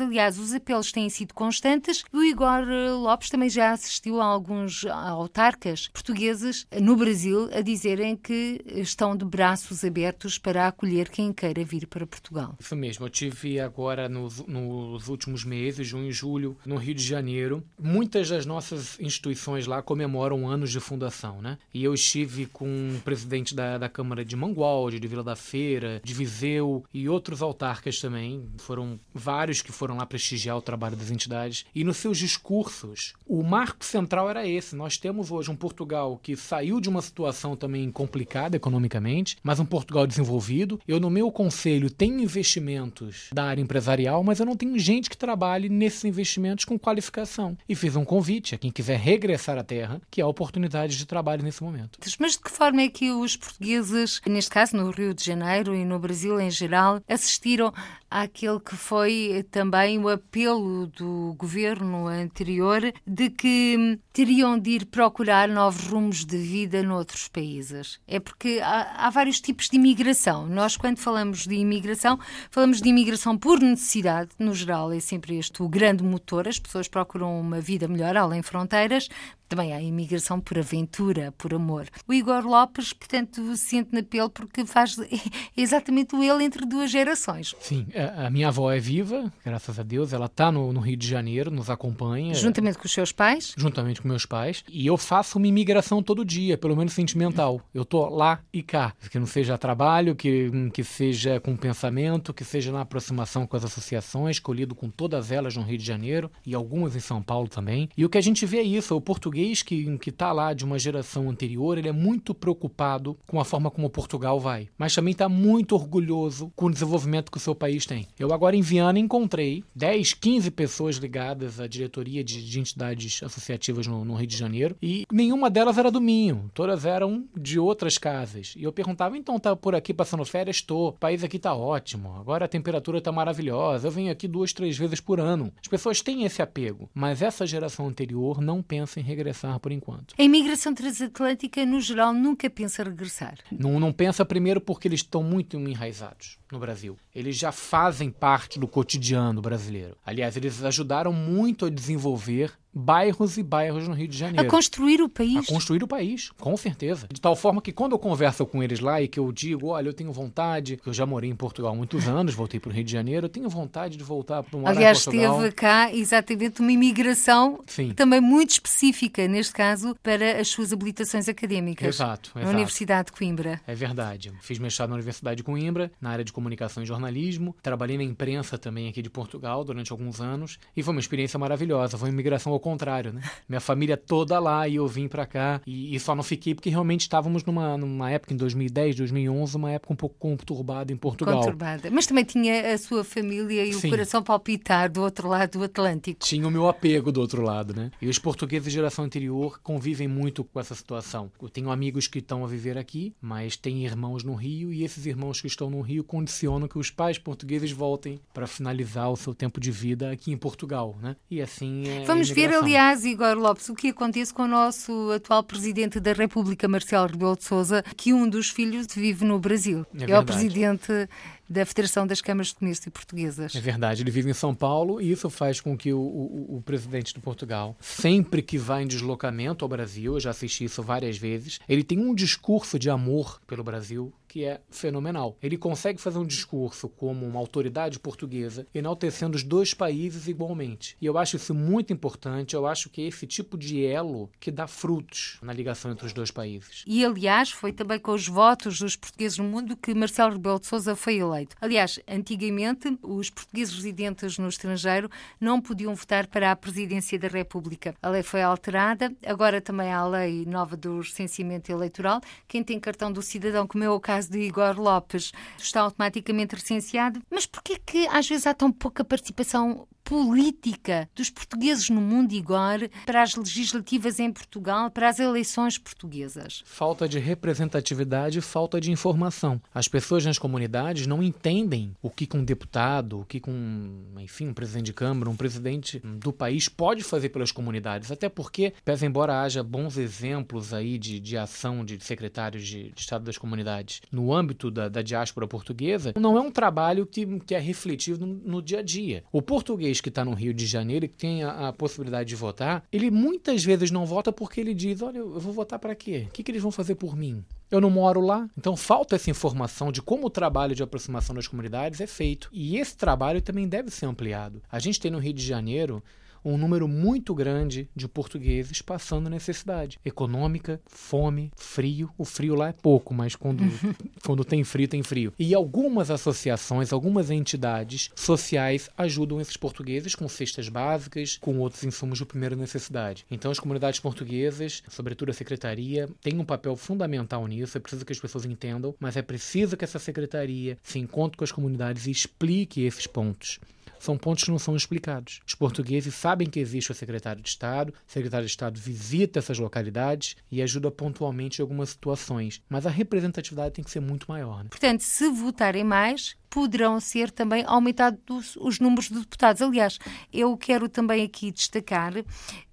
Aliás, 0.00 0.38
os 0.38 0.52
apelos 0.52 0.92
têm 0.92 1.08
sido 1.08 1.34
constantes. 1.34 2.04
O 2.12 2.22
Igor 2.22 2.64
Lopes 3.00 3.30
também 3.30 3.48
já 3.48 3.72
assistiu 3.72 4.20
a 4.20 4.24
alguns 4.24 4.84
autarcas 4.86 5.88
portugueses 5.88 6.66
no 6.80 6.96
Brasil 6.96 7.48
a 7.52 7.60
dizerem 7.60 8.16
que 8.16 8.60
estão 8.66 9.16
de 9.16 9.24
braços 9.24 9.84
abertos 9.84 10.38
para 10.38 10.68
acolher 10.68 11.08
quem 11.08 11.32
queira 11.32 11.64
vir 11.64 11.86
para 11.86 12.06
Portugal. 12.06 12.56
Isso 12.58 12.76
mesmo. 12.76 13.06
Eu 13.06 13.10
tive 13.10 13.60
agora 13.60 14.08
nos, 14.08 14.44
nos 14.46 15.08
últimos 15.08 15.44
meses, 15.44 15.86
junho 15.86 16.08
e 16.08 16.12
julho, 16.12 16.56
no 16.64 16.76
Rio 16.76 16.94
de 16.94 17.02
Janeiro. 17.02 17.62
Muitas 17.80 18.28
das 18.28 18.46
nossas 18.46 18.98
instituições 19.00 19.66
lá 19.66 19.82
comemoram 19.82 20.48
anos 20.48 20.70
de 20.70 20.80
fundação, 20.80 21.40
né? 21.40 21.58
E 21.72 21.84
eu 21.84 21.94
estive 21.94 22.46
com 22.46 22.66
o 22.96 23.00
presidente 23.02 23.54
da, 23.54 23.78
da 23.78 23.88
Câmara 23.88 24.24
de 24.24 24.36
Mangualde, 24.36 25.00
de 25.00 25.08
Vila 25.08 25.22
da 25.22 25.36
Feira, 25.36 26.00
de 26.02 26.14
Viseu 26.14 26.84
e 26.92 27.08
outros 27.08 27.42
autarcas 27.42 28.00
também. 28.00 28.46
Foram 28.58 28.98
vários 29.26 29.60
que 29.60 29.72
foram 29.72 29.96
lá 29.96 30.06
prestigiar 30.06 30.56
o 30.56 30.62
trabalho 30.62 30.94
das 30.94 31.10
entidades. 31.10 31.66
E 31.74 31.82
nos 31.82 31.96
seus 31.96 32.16
discursos, 32.16 33.12
o 33.26 33.42
marco 33.42 33.84
central 33.84 34.30
era 34.30 34.46
esse. 34.46 34.76
Nós 34.76 34.96
temos 34.96 35.32
hoje 35.32 35.50
um 35.50 35.56
Portugal 35.56 36.16
que 36.22 36.36
saiu 36.36 36.80
de 36.80 36.88
uma 36.88 37.02
situação 37.02 37.56
também 37.56 37.90
complicada 37.90 38.56
economicamente, 38.56 39.36
mas 39.42 39.58
um 39.58 39.66
Portugal 39.66 40.06
desenvolvido. 40.06 40.80
Eu, 40.86 41.00
no 41.00 41.10
meu 41.10 41.32
conselho, 41.32 41.90
tenho 41.90 42.20
investimentos 42.20 43.28
da 43.32 43.46
área 43.46 43.60
empresarial, 43.60 44.22
mas 44.22 44.38
eu 44.38 44.46
não 44.46 44.54
tenho 44.54 44.78
gente 44.78 45.10
que 45.10 45.16
trabalhe 45.16 45.68
nesses 45.68 46.04
investimentos 46.04 46.64
com 46.64 46.78
qualificação. 46.78 47.58
E 47.68 47.74
fiz 47.74 47.96
um 47.96 48.04
convite 48.04 48.54
a 48.54 48.58
quem 48.58 48.70
quiser 48.70 49.00
regressar 49.00 49.58
à 49.58 49.64
terra, 49.64 50.00
que 50.08 50.22
há 50.22 50.26
oportunidades 50.28 50.96
de 50.96 51.04
trabalho 51.04 51.42
nesse 51.42 51.64
momento. 51.64 51.98
Mas 52.20 52.32
de 52.32 52.38
que 52.38 52.50
forma 52.50 52.82
é 52.82 52.88
que 52.88 53.10
os 53.10 53.36
portugueses, 53.36 54.20
neste 54.24 54.52
caso 54.52 54.76
no 54.76 54.88
Rio 54.90 55.12
de 55.12 55.24
Janeiro 55.24 55.74
e 55.74 55.84
no 55.84 55.98
Brasil 55.98 56.40
em 56.40 56.50
geral, 56.50 57.00
assistiram 57.08 57.74
àquele 58.08 58.60
que 58.60 58.76
foi 58.76 59.15
também 59.50 59.98
o 59.98 60.08
apelo 60.08 60.86
do 60.86 61.34
governo 61.38 62.06
anterior 62.06 62.92
de 63.06 63.30
que 63.30 63.98
teriam 64.12 64.58
de 64.58 64.70
ir 64.70 64.86
procurar 64.86 65.48
novos 65.48 65.86
rumos 65.86 66.24
de 66.24 66.36
vida 66.38 66.82
noutros 66.82 67.28
países. 67.28 67.98
É 68.06 68.18
porque 68.18 68.60
há, 68.62 69.06
há 69.06 69.10
vários 69.10 69.40
tipos 69.40 69.68
de 69.68 69.76
imigração. 69.76 70.46
Nós, 70.46 70.76
quando 70.76 70.98
falamos 70.98 71.46
de 71.46 71.54
imigração, 71.54 72.18
falamos 72.50 72.80
de 72.80 72.88
imigração 72.88 73.36
por 73.36 73.60
necessidade, 73.60 74.30
no 74.38 74.54
geral 74.54 74.92
é 74.92 75.00
sempre 75.00 75.36
este 75.36 75.62
o 75.62 75.68
grande 75.68 76.02
motor, 76.02 76.48
as 76.48 76.58
pessoas 76.58 76.88
procuram 76.88 77.40
uma 77.40 77.60
vida 77.60 77.86
melhor 77.88 78.16
além 78.16 78.42
fronteiras, 78.42 79.08
também 79.48 79.72
há 79.72 79.80
imigração 79.80 80.40
por 80.40 80.58
aventura, 80.58 81.32
por 81.36 81.54
amor. 81.54 81.86
O 82.06 82.12
Igor 82.12 82.46
Lopes, 82.46 82.92
portanto, 82.92 83.56
sente 83.56 83.90
na 83.92 84.02
pele 84.02 84.28
porque 84.28 84.64
faz 84.64 84.96
exatamente 85.56 86.14
o 86.14 86.22
ele 86.22 86.44
entre 86.44 86.66
duas 86.66 86.90
gerações. 86.90 87.54
Sim, 87.60 87.86
a, 88.16 88.30
minha 88.30 88.48
avó 88.48 88.70
é 88.70 88.78
viva, 88.78 89.32
graças 89.44 89.78
a 89.78 89.82
Deus, 89.82 90.12
ela 90.12 90.26
está 90.26 90.50
no, 90.50 90.72
no, 90.72 90.80
Rio 90.80 90.96
de 90.96 91.06
Janeiro, 91.06 91.50
nos 91.50 91.70
acompanha. 91.70 92.34
Juntamente 92.34 92.78
com 92.78 92.86
os 92.86 92.92
seus 92.92 93.12
pais? 93.12 93.54
Juntamente 93.56 94.02
com 94.02 94.08
meus 94.08 94.26
pais. 94.26 94.64
E 94.68 94.86
eu 94.86 94.96
faço 94.96 95.38
uma 95.38 95.46
imigração 95.46 96.02
todo 96.02 96.24
dia, 96.24 96.58
pelo 96.58 96.76
menos 96.76 96.92
sentimental. 96.92 97.60
Eu 97.72 97.84
tô 97.84 98.08
lá 98.08 98.40
e 98.52 98.62
cá. 98.62 98.94
Que 99.10 99.18
não 99.18 99.26
seja 99.26 99.56
trabalho, 99.58 100.14
que, 100.14 100.50
que 100.72 100.82
seja 100.82 101.40
com 101.40 101.56
pensamento, 101.56 102.34
que 102.34 102.44
seja 102.44 102.72
na 102.72 102.82
aproximação 102.82 103.46
com 103.46 103.56
as 103.56 103.64
associações, 103.64 104.36
escolhido 104.36 104.74
com 104.74 104.90
todas 104.90 105.30
elas 105.30 105.56
no 105.56 105.62
Rio 105.62 105.78
de 105.78 105.84
Janeiro 105.84 106.30
e 106.44 106.54
algumas 106.54 106.96
em 106.96 107.00
São 107.00 107.22
Paulo 107.22 107.48
também. 107.48 107.88
E 107.96 108.04
o 108.04 108.08
que 108.08 108.18
a 108.18 108.20
gente 108.20 108.44
vê 108.46 108.58
é 108.58 108.62
isso, 108.62 108.96
o 108.96 109.00
português 109.00 109.35
português 109.36 109.62
que 109.62 109.98
está 110.08 110.32
lá 110.32 110.54
de 110.54 110.64
uma 110.64 110.78
geração 110.78 111.28
anterior, 111.28 111.76
ele 111.76 111.88
é 111.88 111.92
muito 111.92 112.34
preocupado 112.34 113.18
com 113.26 113.38
a 113.38 113.44
forma 113.44 113.70
como 113.70 113.90
Portugal 113.90 114.40
vai, 114.40 114.68
mas 114.78 114.94
também 114.94 115.12
está 115.12 115.28
muito 115.28 115.74
orgulhoso 115.74 116.50
com 116.56 116.66
o 116.66 116.70
desenvolvimento 116.72 117.30
que 117.30 117.36
o 117.36 117.40
seu 117.40 117.54
país 117.54 117.84
tem. 117.84 118.06
Eu 118.18 118.32
agora 118.32 118.56
em 118.56 118.62
Viana 118.62 118.98
encontrei 118.98 119.62
10, 119.74 120.14
15 120.14 120.50
pessoas 120.52 120.96
ligadas 120.96 121.60
à 121.60 121.66
diretoria 121.66 122.24
de, 122.24 122.42
de 122.42 122.60
entidades 122.60 123.22
associativas 123.22 123.86
no, 123.86 124.04
no, 124.04 124.14
Rio 124.14 124.26
de 124.26 124.36
Janeiro 124.36 124.76
e 124.80 125.04
nenhuma 125.12 125.50
delas 125.50 125.76
era 125.76 125.90
do 125.90 126.00
Minho, 126.00 126.50
todas 126.54 126.86
eram 126.86 127.26
de 127.36 127.58
outras 127.58 127.98
casas. 127.98 128.54
E 128.56 128.62
eu 128.62 128.72
perguntava, 128.72 129.18
então 129.18 129.38
tá 129.38 129.54
por 129.54 129.74
aqui 129.74 129.92
passando 129.92 130.24
férias? 130.24 130.56
Estou. 130.56 130.88
O 130.88 130.92
país 130.92 131.22
aqui 131.22 131.38
tá 131.38 131.54
ótimo, 131.54 132.16
agora 132.18 132.46
a 132.46 132.48
temperatura 132.48 133.02
tá 133.02 133.12
maravilhosa, 133.12 133.88
eu 133.88 133.92
venho 133.92 134.10
aqui 134.10 134.26
duas, 134.26 134.52
três 134.52 134.78
vezes 134.78 135.00
por 135.00 135.20
ano. 135.20 135.52
As 135.60 135.68
pessoas 135.68 136.00
têm 136.00 136.24
esse 136.24 136.40
apego, 136.40 136.88
mas 136.94 137.20
essa 137.20 137.46
geração 137.46 137.86
anterior 137.86 138.40
não 138.40 138.62
pensa 138.62 138.98
em 138.98 139.02
regressar 139.26 139.58
por 139.58 139.72
enquanto. 139.72 140.14
A 140.18 140.22
imigração 140.22 140.72
transatlântica, 140.72 141.64
no 141.66 141.80
geral, 141.80 142.12
nunca 142.12 142.48
pensa 142.48 142.84
regressar. 142.84 143.38
Não, 143.50 143.80
não 143.80 143.92
pensa 143.92 144.24
primeiro 144.24 144.60
porque 144.60 144.86
eles 144.86 145.00
estão 145.00 145.22
muito 145.22 145.56
enraizados 145.56 146.38
no 146.50 146.58
Brasil. 146.58 146.96
Eles 147.14 147.36
já 147.36 147.50
fazem 147.50 148.10
parte 148.10 148.58
do 148.58 148.68
cotidiano 148.68 149.42
brasileiro. 149.42 149.96
Aliás, 150.04 150.36
eles 150.36 150.62
ajudaram 150.62 151.12
muito 151.12 151.66
a 151.66 151.70
desenvolver 151.70 152.52
bairros 152.76 153.38
e 153.38 153.42
bairros 153.42 153.88
no 153.88 153.94
Rio 153.94 154.06
de 154.06 154.18
Janeiro. 154.18 154.46
A 154.46 154.50
construir 154.50 155.00
o 155.00 155.08
país. 155.08 155.48
A 155.48 155.52
construir 155.52 155.82
o 155.82 155.88
país, 155.88 156.30
com 156.38 156.54
certeza. 156.58 157.08
De 157.10 157.18
tal 157.18 157.34
forma 157.34 157.62
que 157.62 157.72
quando 157.72 157.92
eu 157.92 157.98
converso 157.98 158.44
com 158.44 158.62
eles 158.62 158.80
lá 158.80 159.00
e 159.00 159.08
que 159.08 159.18
eu 159.18 159.32
digo, 159.32 159.68
olha, 159.68 159.88
eu 159.88 159.94
tenho 159.94 160.12
vontade, 160.12 160.78
eu 160.84 160.92
já 160.92 161.06
morei 161.06 161.30
em 161.30 161.34
Portugal 161.34 161.72
há 161.72 161.74
muitos 161.74 162.06
anos, 162.06 162.34
voltei 162.34 162.60
para 162.60 162.70
o 162.70 162.72
Rio 162.72 162.84
de 162.84 162.92
Janeiro, 162.92 163.26
eu 163.26 163.30
tenho 163.30 163.48
vontade 163.48 163.96
de 163.96 164.04
voltar 164.04 164.42
para 164.42 164.58
morar 164.58 164.72
Aliás, 164.72 165.04
teve 165.04 165.52
cá 165.52 165.90
exatamente 165.92 166.60
uma 166.60 166.70
imigração 166.70 167.60
Sim. 167.66 167.92
também 167.94 168.20
muito 168.20 168.50
específica, 168.50 169.26
neste 169.26 169.54
caso, 169.54 169.96
para 170.02 170.38
as 170.38 170.48
suas 170.48 170.72
habilitações 170.72 171.28
académicas. 171.28 171.88
Exato, 171.88 172.30
Na 172.34 172.42
exato. 172.42 172.54
Universidade 172.54 173.06
de 173.06 173.12
Coimbra. 173.12 173.60
É 173.66 173.74
verdade. 173.74 174.32
Fiz 174.42 174.58
mestrado 174.58 174.90
na 174.90 174.96
Universidade 174.96 175.38
de 175.38 175.42
Coimbra, 175.42 175.90
na 176.00 176.10
área 176.10 176.24
de 176.24 176.32
comunicação 176.32 176.82
e 176.82 176.86
jornalismo. 176.86 177.56
Trabalhei 177.62 177.96
na 177.96 178.04
imprensa 178.04 178.58
também 178.58 178.88
aqui 178.88 179.00
de 179.00 179.08
Portugal 179.08 179.64
durante 179.64 179.92
alguns 179.92 180.20
anos. 180.20 180.58
E 180.76 180.82
foi 180.82 180.92
uma 180.92 181.00
experiência 181.00 181.38
maravilhosa. 181.38 181.96
Foi 181.96 182.08
uma 182.08 182.12
imigração 182.12 182.52
ao 182.52 182.60
contrário, 182.66 183.12
né? 183.12 183.22
Minha 183.48 183.60
família 183.60 183.96
toda 183.96 184.40
lá 184.40 184.66
e 184.66 184.74
eu 184.74 184.88
vim 184.88 185.06
para 185.06 185.24
cá. 185.24 185.60
E, 185.64 185.94
e, 185.94 186.00
só 186.00 186.16
não 186.16 186.24
fiquei 186.24 186.52
porque 186.52 186.68
realmente 186.68 187.02
estávamos 187.02 187.44
numa, 187.44 187.78
numa 187.78 188.10
época, 188.10 188.34
em 188.34 188.36
2010, 188.36 188.96
2011, 188.96 189.56
uma 189.56 189.70
época 189.70 189.92
um 189.92 189.96
pouco 189.96 190.16
conturbada 190.18 190.92
em 190.92 190.96
Portugal. 190.96 191.38
Conturbada. 191.38 191.88
Mas 191.92 192.08
também 192.08 192.24
tinha 192.24 192.74
a 192.74 192.76
sua 192.76 193.04
família 193.04 193.64
e 193.64 193.72
Sim. 193.72 193.86
o 193.86 193.90
coração 193.90 194.20
palpitar 194.20 194.90
do 194.90 195.00
outro 195.00 195.28
lado 195.28 195.58
do 195.58 195.64
Atlântico. 195.64 196.18
Tinha 196.18 196.48
o 196.48 196.50
meu 196.50 196.66
apego 196.66 197.12
do 197.12 197.20
outro 197.20 197.40
lado, 197.40 197.72
né? 197.72 197.92
E 198.02 198.08
os 198.08 198.18
portugueses 198.18 198.64
de 198.64 198.72
geração 198.72 199.04
anterior 199.04 199.60
convivem 199.62 200.08
muito 200.08 200.42
com 200.42 200.58
essa 200.58 200.74
situação. 200.74 201.30
Eu 201.40 201.48
tenho 201.48 201.70
amigos 201.70 202.08
que 202.08 202.18
estão 202.18 202.42
a 202.42 202.48
viver 202.48 202.76
aqui, 202.76 203.14
mas 203.20 203.56
têm 203.56 203.84
irmãos 203.84 204.24
no 204.24 204.34
Rio 204.34 204.72
e 204.72 204.82
esses 204.82 205.06
irmãos 205.06 205.40
que 205.40 205.46
estão 205.46 205.70
no 205.70 205.80
Rio 205.80 206.02
condicionam 206.02 206.66
que 206.66 206.78
os 206.78 206.90
pais 206.90 207.16
portugueses 207.16 207.70
voltem 207.70 208.18
para 208.34 208.48
finalizar 208.48 209.08
o 209.08 209.16
seu 209.16 209.32
tempo 209.32 209.60
de 209.60 209.70
vida 209.70 210.10
aqui 210.10 210.32
em 210.32 210.36
Portugal, 210.36 210.98
né? 211.00 211.14
E 211.30 211.40
assim 211.40 211.84
é. 211.86 212.04
Vamos 212.04 212.28
ver. 212.28 212.55
Aliás, 212.60 213.04
Igor 213.04 213.36
Lopes, 213.36 213.68
o 213.68 213.74
que 213.74 213.88
acontece 213.88 214.32
com 214.32 214.42
o 214.42 214.48
nosso 214.48 215.10
atual 215.12 215.42
presidente 215.42 216.00
da 216.00 216.12
República, 216.12 216.68
Marcelo 216.68 217.06
Rebelo 217.06 217.36
de 217.36 217.44
Sousa, 217.44 217.84
que 217.96 218.12
um 218.12 218.28
dos 218.28 218.50
filhos 218.50 218.86
vive 218.94 219.24
no 219.24 219.38
Brasil. 219.38 219.86
É 219.94 220.04
o 220.04 220.06
verdade. 220.06 220.26
presidente 220.26 221.08
da 221.48 221.64
Federação 221.64 222.06
das 222.06 222.20
Câmaras 222.20 222.48
de 222.48 222.56
Comércio 222.56 222.90
Portuguesas. 222.90 223.54
É 223.54 223.60
verdade, 223.60 224.02
ele 224.02 224.10
vive 224.10 224.30
em 224.30 224.34
São 224.34 224.54
Paulo 224.54 225.00
e 225.00 225.10
isso 225.12 225.30
faz 225.30 225.60
com 225.60 225.76
que 225.76 225.92
o, 225.92 225.98
o, 225.98 226.56
o 226.56 226.62
presidente 226.62 227.14
de 227.14 227.20
Portugal, 227.20 227.76
sempre 227.80 228.42
que 228.42 228.58
vai 228.58 228.82
em 228.82 228.86
deslocamento 228.86 229.64
ao 229.64 229.68
Brasil, 229.68 230.14
eu 230.14 230.20
já 230.20 230.30
assisti 230.30 230.64
isso 230.64 230.82
várias 230.82 231.16
vezes, 231.16 231.60
ele 231.68 231.84
tem 231.84 231.98
um 231.98 232.14
discurso 232.14 232.78
de 232.78 232.90
amor 232.90 233.40
pelo 233.46 233.62
Brasil 233.62 234.12
que 234.36 234.44
é 234.44 234.60
fenomenal. 234.68 235.38
Ele 235.42 235.56
consegue 235.56 235.98
fazer 235.98 236.18
um 236.18 236.26
discurso 236.26 236.90
como 236.90 237.24
uma 237.24 237.40
autoridade 237.40 237.98
portuguesa, 237.98 238.66
enaltecendo 238.74 239.34
os 239.34 239.42
dois 239.42 239.72
países 239.72 240.28
igualmente. 240.28 240.94
E 241.00 241.06
eu 241.06 241.16
acho 241.16 241.36
isso 241.36 241.54
muito 241.54 241.90
importante, 241.90 242.54
eu 242.54 242.66
acho 242.66 242.90
que 242.90 243.00
é 243.00 243.06
esse 243.06 243.26
tipo 243.26 243.56
de 243.56 243.86
elo 243.86 244.28
que 244.38 244.50
dá 244.50 244.66
frutos 244.66 245.38
na 245.40 245.54
ligação 245.54 245.90
entre 245.90 246.04
os 246.04 246.12
dois 246.12 246.30
países. 246.30 246.84
E, 246.86 247.02
aliás, 247.02 247.50
foi 247.50 247.72
também 247.72 247.98
com 247.98 248.12
os 248.12 248.28
votos 248.28 248.78
dos 248.78 248.94
portugueses 248.94 249.38
no 249.38 249.44
mundo 249.44 249.74
que 249.74 249.94
Marcelo 249.94 250.34
Rebelo 250.34 250.60
de 250.60 250.66
Sousa 250.66 250.94
foi 250.94 251.16
eleito. 251.16 251.56
Aliás, 251.58 251.98
antigamente, 252.06 252.94
os 253.02 253.30
portugueses 253.30 253.74
residentes 253.74 254.36
no 254.36 254.48
estrangeiro 254.48 255.10
não 255.40 255.62
podiam 255.62 255.94
votar 255.94 256.26
para 256.26 256.52
a 256.52 256.56
presidência 256.56 257.18
da 257.18 257.28
República. 257.28 257.94
A 258.02 258.10
lei 258.10 258.22
foi 258.22 258.42
alterada, 258.42 259.10
agora 259.24 259.62
também 259.62 259.90
há 259.90 260.00
a 260.00 260.06
lei 260.06 260.44
nova 260.44 260.76
do 260.76 260.98
recenseamento 260.98 261.72
eleitoral. 261.72 262.20
Quem 262.46 262.62
tem 262.62 262.78
cartão 262.78 263.10
do 263.10 263.22
cidadão, 263.22 263.66
como 263.66 263.82
é 263.82 263.88
o 263.88 263.98
caso 263.98 264.25
de 264.28 264.40
Igor 264.40 264.80
Lopes, 264.80 265.32
está 265.58 265.80
automaticamente 265.80 266.54
recenseado. 266.54 267.20
Mas 267.30 267.46
porquê 267.46 267.78
que 267.84 268.06
às 268.08 268.28
vezes 268.28 268.46
há 268.46 268.54
tão 268.54 268.70
pouca 268.70 269.04
participação 269.04 269.86
política 270.06 271.10
dos 271.16 271.28
portugueses 271.30 271.90
no 271.90 272.00
mundo, 272.00 272.32
Igor, 272.32 272.88
para 273.04 273.22
as 273.22 273.34
legislativas 273.34 274.20
em 274.20 274.32
Portugal, 274.32 274.88
para 274.88 275.08
as 275.08 275.18
eleições 275.18 275.76
portuguesas? 275.76 276.62
Falta 276.64 277.08
de 277.08 277.18
representatividade 277.18 278.38
e 278.38 278.42
falta 278.42 278.80
de 278.80 278.92
informação. 278.92 279.60
As 279.74 279.88
pessoas 279.88 280.24
nas 280.24 280.38
comunidades 280.38 281.08
não 281.08 281.22
entendem 281.22 281.92
o 282.00 282.08
que 282.08 282.28
um 282.36 282.44
deputado, 282.44 283.20
o 283.20 283.24
que 283.24 283.42
um, 283.48 284.14
enfim, 284.20 284.48
um 284.48 284.54
presidente 284.54 284.86
de 284.86 284.92
Câmara, 284.92 285.28
um 285.28 285.36
presidente 285.36 285.98
do 285.98 286.32
país 286.32 286.68
pode 286.68 287.02
fazer 287.02 287.30
pelas 287.30 287.50
comunidades. 287.50 288.12
Até 288.12 288.28
porque, 288.28 288.72
pese 288.84 289.06
embora 289.06 289.42
haja 289.42 289.62
bons 289.62 289.98
exemplos 289.98 290.72
aí 290.72 290.98
de, 290.98 291.18
de 291.18 291.36
ação 291.36 291.84
de 291.84 292.02
secretários 292.02 292.64
de, 292.64 292.92
de 292.92 293.00
Estado 293.00 293.24
das 293.24 293.38
comunidades 293.38 294.00
no 294.10 294.32
âmbito 294.32 294.70
da, 294.70 294.88
da 294.88 295.02
diáspora 295.02 295.46
portuguesa, 295.46 296.12
não 296.18 296.36
é 296.36 296.40
um 296.40 296.50
trabalho 296.50 297.06
que, 297.06 297.26
que 297.40 297.54
é 297.54 297.58
refletido 297.58 298.26
no, 298.26 298.34
no 298.34 298.62
dia 298.62 298.80
a 298.80 298.82
dia. 298.82 299.24
O 299.32 299.42
português 299.42 300.00
que 300.00 300.08
está 300.08 300.24
no 300.24 300.34
Rio 300.34 300.54
de 300.54 300.66
Janeiro 300.66 301.04
e 301.04 301.08
que 301.08 301.16
tem 301.16 301.42
a, 301.42 301.68
a 301.68 301.72
possibilidade 301.72 302.28
de 302.28 302.36
votar, 302.36 302.84
ele 302.92 303.10
muitas 303.10 303.64
vezes 303.64 303.90
não 303.90 304.06
vota 304.06 304.32
porque 304.32 304.60
ele 304.60 304.74
diz: 304.74 305.02
olha, 305.02 305.18
eu 305.18 305.40
vou 305.40 305.52
votar 305.52 305.78
para 305.78 305.94
quê? 305.94 306.26
O 306.28 306.32
que, 306.32 306.42
que 306.42 306.50
eles 306.50 306.62
vão 306.62 306.72
fazer 306.72 306.94
por 306.94 307.16
mim? 307.16 307.44
Eu 307.70 307.80
não 307.80 307.90
moro 307.90 308.20
lá. 308.20 308.48
Então 308.56 308.76
falta 308.76 309.16
essa 309.16 309.30
informação 309.30 309.90
de 309.90 310.00
como 310.00 310.26
o 310.26 310.30
trabalho 310.30 310.74
de 310.74 310.82
aproximação 310.82 311.34
das 311.34 311.48
comunidades 311.48 312.00
é 312.00 312.06
feito. 312.06 312.48
E 312.52 312.76
esse 312.76 312.96
trabalho 312.96 313.42
também 313.42 313.68
deve 313.68 313.90
ser 313.90 314.06
ampliado. 314.06 314.62
A 314.70 314.78
gente 314.78 315.00
tem 315.00 315.10
no 315.10 315.18
Rio 315.18 315.32
de 315.32 315.44
Janeiro 315.44 316.02
um 316.52 316.56
número 316.56 316.86
muito 316.86 317.34
grande 317.34 317.88
de 317.94 318.06
portugueses 318.06 318.80
passando 318.80 319.28
necessidade 319.28 319.98
econômica, 320.04 320.80
fome, 320.86 321.50
frio. 321.56 322.10
O 322.16 322.24
frio 322.24 322.54
lá 322.54 322.68
é 322.68 322.72
pouco, 322.72 323.12
mas 323.12 323.34
quando, 323.34 323.64
quando 324.24 324.44
tem 324.44 324.62
frio, 324.62 324.86
tem 324.86 325.02
frio. 325.02 325.32
E 325.38 325.54
algumas 325.54 326.10
associações, 326.10 326.92
algumas 326.92 327.30
entidades 327.30 328.10
sociais 328.14 328.88
ajudam 328.96 329.40
esses 329.40 329.56
portugueses 329.56 330.14
com 330.14 330.28
cestas 330.28 330.68
básicas, 330.68 331.36
com 331.40 331.58
outros 331.58 331.82
insumos 331.82 332.18
de 332.18 332.24
primeira 332.24 332.54
necessidade. 332.54 333.26
Então, 333.30 333.50
as 333.50 333.58
comunidades 333.58 333.98
portuguesas, 333.98 334.82
sobretudo 334.88 335.30
a 335.30 335.34
secretaria, 335.34 336.08
tem 336.22 336.38
um 336.38 336.44
papel 336.44 336.76
fundamental 336.76 337.46
nisso. 337.46 337.76
É 337.76 337.80
preciso 337.80 338.04
que 338.04 338.12
as 338.12 338.20
pessoas 338.20 338.44
entendam, 338.44 338.94
mas 339.00 339.16
é 339.16 339.22
preciso 339.22 339.76
que 339.76 339.84
essa 339.84 339.98
secretaria 339.98 340.78
se 340.82 340.98
encontre 340.98 341.36
com 341.36 341.44
as 341.44 341.52
comunidades 341.52 342.06
e 342.06 342.10
explique 342.10 342.82
esses 342.82 343.06
pontos 343.06 343.58
são 343.98 344.16
pontos 344.16 344.44
que 344.44 344.50
não 344.50 344.58
são 344.58 344.76
explicados. 344.76 345.40
Os 345.46 345.54
portugueses 345.54 346.14
sabem 346.14 346.48
que 346.48 346.60
existe 346.60 346.92
o 346.92 346.94
secretário 346.94 347.42
de 347.42 347.48
Estado, 347.48 347.92
o 347.92 348.12
secretário 348.12 348.46
de 348.46 348.50
Estado 348.50 348.80
visita 348.80 349.38
essas 349.38 349.58
localidades 349.58 350.36
e 350.50 350.62
ajuda 350.62 350.90
pontualmente 350.90 351.60
em 351.60 351.62
algumas 351.62 351.90
situações, 351.90 352.62
mas 352.68 352.86
a 352.86 352.90
representatividade 352.90 353.74
tem 353.74 353.84
que 353.84 353.90
ser 353.90 354.00
muito 354.00 354.26
maior. 354.28 354.64
Né? 354.64 354.70
Portanto, 354.70 355.00
se 355.00 355.28
votarem 355.28 355.84
mais, 355.84 356.36
poderão 356.56 356.98
ser 356.98 357.30
também 357.30 357.62
aumentados 357.66 358.56
os 358.56 358.80
números 358.80 359.10
de 359.10 359.18
deputados. 359.18 359.60
Aliás, 359.60 359.98
eu 360.32 360.56
quero 360.56 360.88
também 360.88 361.22
aqui 361.22 361.52
destacar 361.52 362.14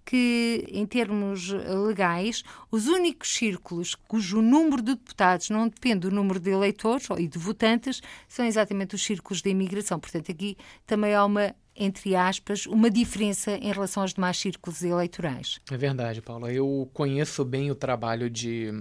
que, 0.05 0.65
em 0.69 0.85
termos 0.85 1.49
legais, 1.49 2.43
os 2.71 2.87
únicos 2.87 3.33
círculos 3.33 3.93
cujo 3.93 4.41
número 4.41 4.81
de 4.81 4.95
deputados 4.95 5.49
não 5.49 5.67
depende 5.67 6.07
do 6.07 6.11
número 6.11 6.39
de 6.39 6.49
eleitores 6.49 7.09
e 7.17 7.27
de 7.27 7.37
votantes 7.37 8.01
são 8.25 8.45
exatamente 8.45 8.95
os 8.95 9.03
círculos 9.03 9.41
da 9.41 9.49
imigração. 9.49 9.99
Portanto, 9.99 10.31
aqui 10.31 10.55
também 10.87 11.13
há 11.13 11.25
uma 11.25 11.53
entre 11.75 12.15
aspas, 12.15 12.67
uma 12.67 12.89
diferença 12.89 13.51
em 13.51 13.71
relação 13.71 14.03
aos 14.03 14.13
demais 14.13 14.37
círculos 14.37 14.81
eleitorais. 14.81 15.59
É 15.69 15.75
verdade, 15.75 16.21
Paula. 16.21 16.53
Eu 16.53 16.89
conheço 16.93 17.43
bem 17.43 17.69
o 17.71 17.75
trabalho 17.75 18.29
de, 18.29 18.71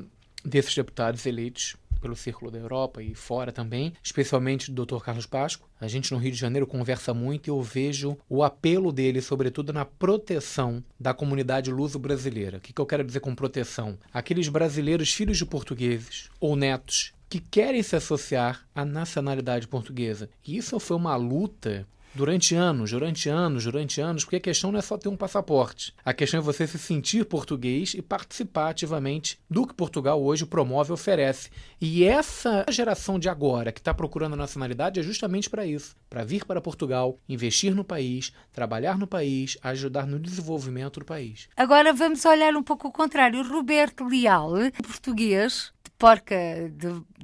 desses 0.44 0.74
deputados 0.74 1.24
eleitos 1.24 1.74
pelo 2.02 2.16
Círculo 2.16 2.50
da 2.50 2.58
Europa 2.58 3.02
e 3.02 3.14
fora 3.14 3.52
também, 3.52 3.94
especialmente 4.02 4.70
do 4.70 4.84
Dr. 4.84 4.98
Carlos 4.98 5.24
Pasco. 5.24 5.68
A 5.80 5.88
gente 5.88 6.12
no 6.12 6.18
Rio 6.18 6.32
de 6.32 6.38
Janeiro 6.38 6.66
conversa 6.66 7.14
muito 7.14 7.46
e 7.46 7.50
eu 7.50 7.62
vejo 7.62 8.18
o 8.28 8.42
apelo 8.42 8.92
dele, 8.92 9.22
sobretudo 9.22 9.72
na 9.72 9.84
proteção 9.84 10.84
da 11.00 11.14
comunidade 11.14 11.70
luso-brasileira. 11.70 12.58
O 12.58 12.60
que, 12.60 12.72
que 12.72 12.80
eu 12.80 12.86
quero 12.86 13.04
dizer 13.04 13.20
com 13.20 13.34
proteção? 13.34 13.96
Aqueles 14.12 14.48
brasileiros 14.48 15.14
filhos 15.14 15.38
de 15.38 15.46
portugueses 15.46 16.28
ou 16.40 16.56
netos 16.56 17.14
que 17.30 17.40
querem 17.40 17.82
se 17.82 17.96
associar 17.96 18.66
à 18.74 18.84
nacionalidade 18.84 19.66
portuguesa. 19.66 20.28
E 20.46 20.58
isso 20.58 20.78
foi 20.78 20.98
uma 20.98 21.16
luta 21.16 21.86
durante 22.14 22.54
anos, 22.54 22.90
durante 22.90 23.28
anos, 23.28 23.64
durante 23.64 24.00
anos, 24.00 24.24
porque 24.24 24.36
a 24.36 24.40
questão 24.40 24.70
não 24.70 24.78
é 24.78 24.82
só 24.82 24.96
ter 24.98 25.08
um 25.08 25.16
passaporte. 25.16 25.94
A 26.04 26.12
questão 26.12 26.38
é 26.38 26.42
você 26.42 26.66
se 26.66 26.78
sentir 26.78 27.24
português 27.24 27.94
e 27.94 28.02
participar 28.02 28.70
ativamente 28.70 29.38
do 29.48 29.66
que 29.66 29.74
Portugal 29.74 30.22
hoje 30.22 30.46
promove 30.46 30.90
e 30.90 30.94
oferece. 30.94 31.50
E 31.80 32.04
essa 32.04 32.64
geração 32.68 33.18
de 33.18 33.28
agora 33.28 33.72
que 33.72 33.80
está 33.80 33.94
procurando 33.94 34.34
a 34.34 34.36
nacionalidade 34.36 35.00
é 35.00 35.02
justamente 35.02 35.48
para 35.48 35.66
isso, 35.66 35.96
para 36.08 36.24
vir 36.24 36.44
para 36.44 36.60
Portugal, 36.60 37.18
investir 37.28 37.74
no 37.74 37.84
país, 37.84 38.32
trabalhar 38.52 38.98
no 38.98 39.06
país, 39.06 39.56
ajudar 39.62 40.06
no 40.06 40.18
desenvolvimento 40.18 41.00
do 41.00 41.06
país. 41.06 41.48
Agora 41.56 41.92
vamos 41.92 42.24
olhar 42.24 42.54
um 42.54 42.62
pouco 42.62 42.88
o 42.88 42.92
contrário. 42.92 43.42
Roberto 43.42 44.04
Leal, 44.04 44.52
português, 44.82 45.72
Porca 46.02 46.34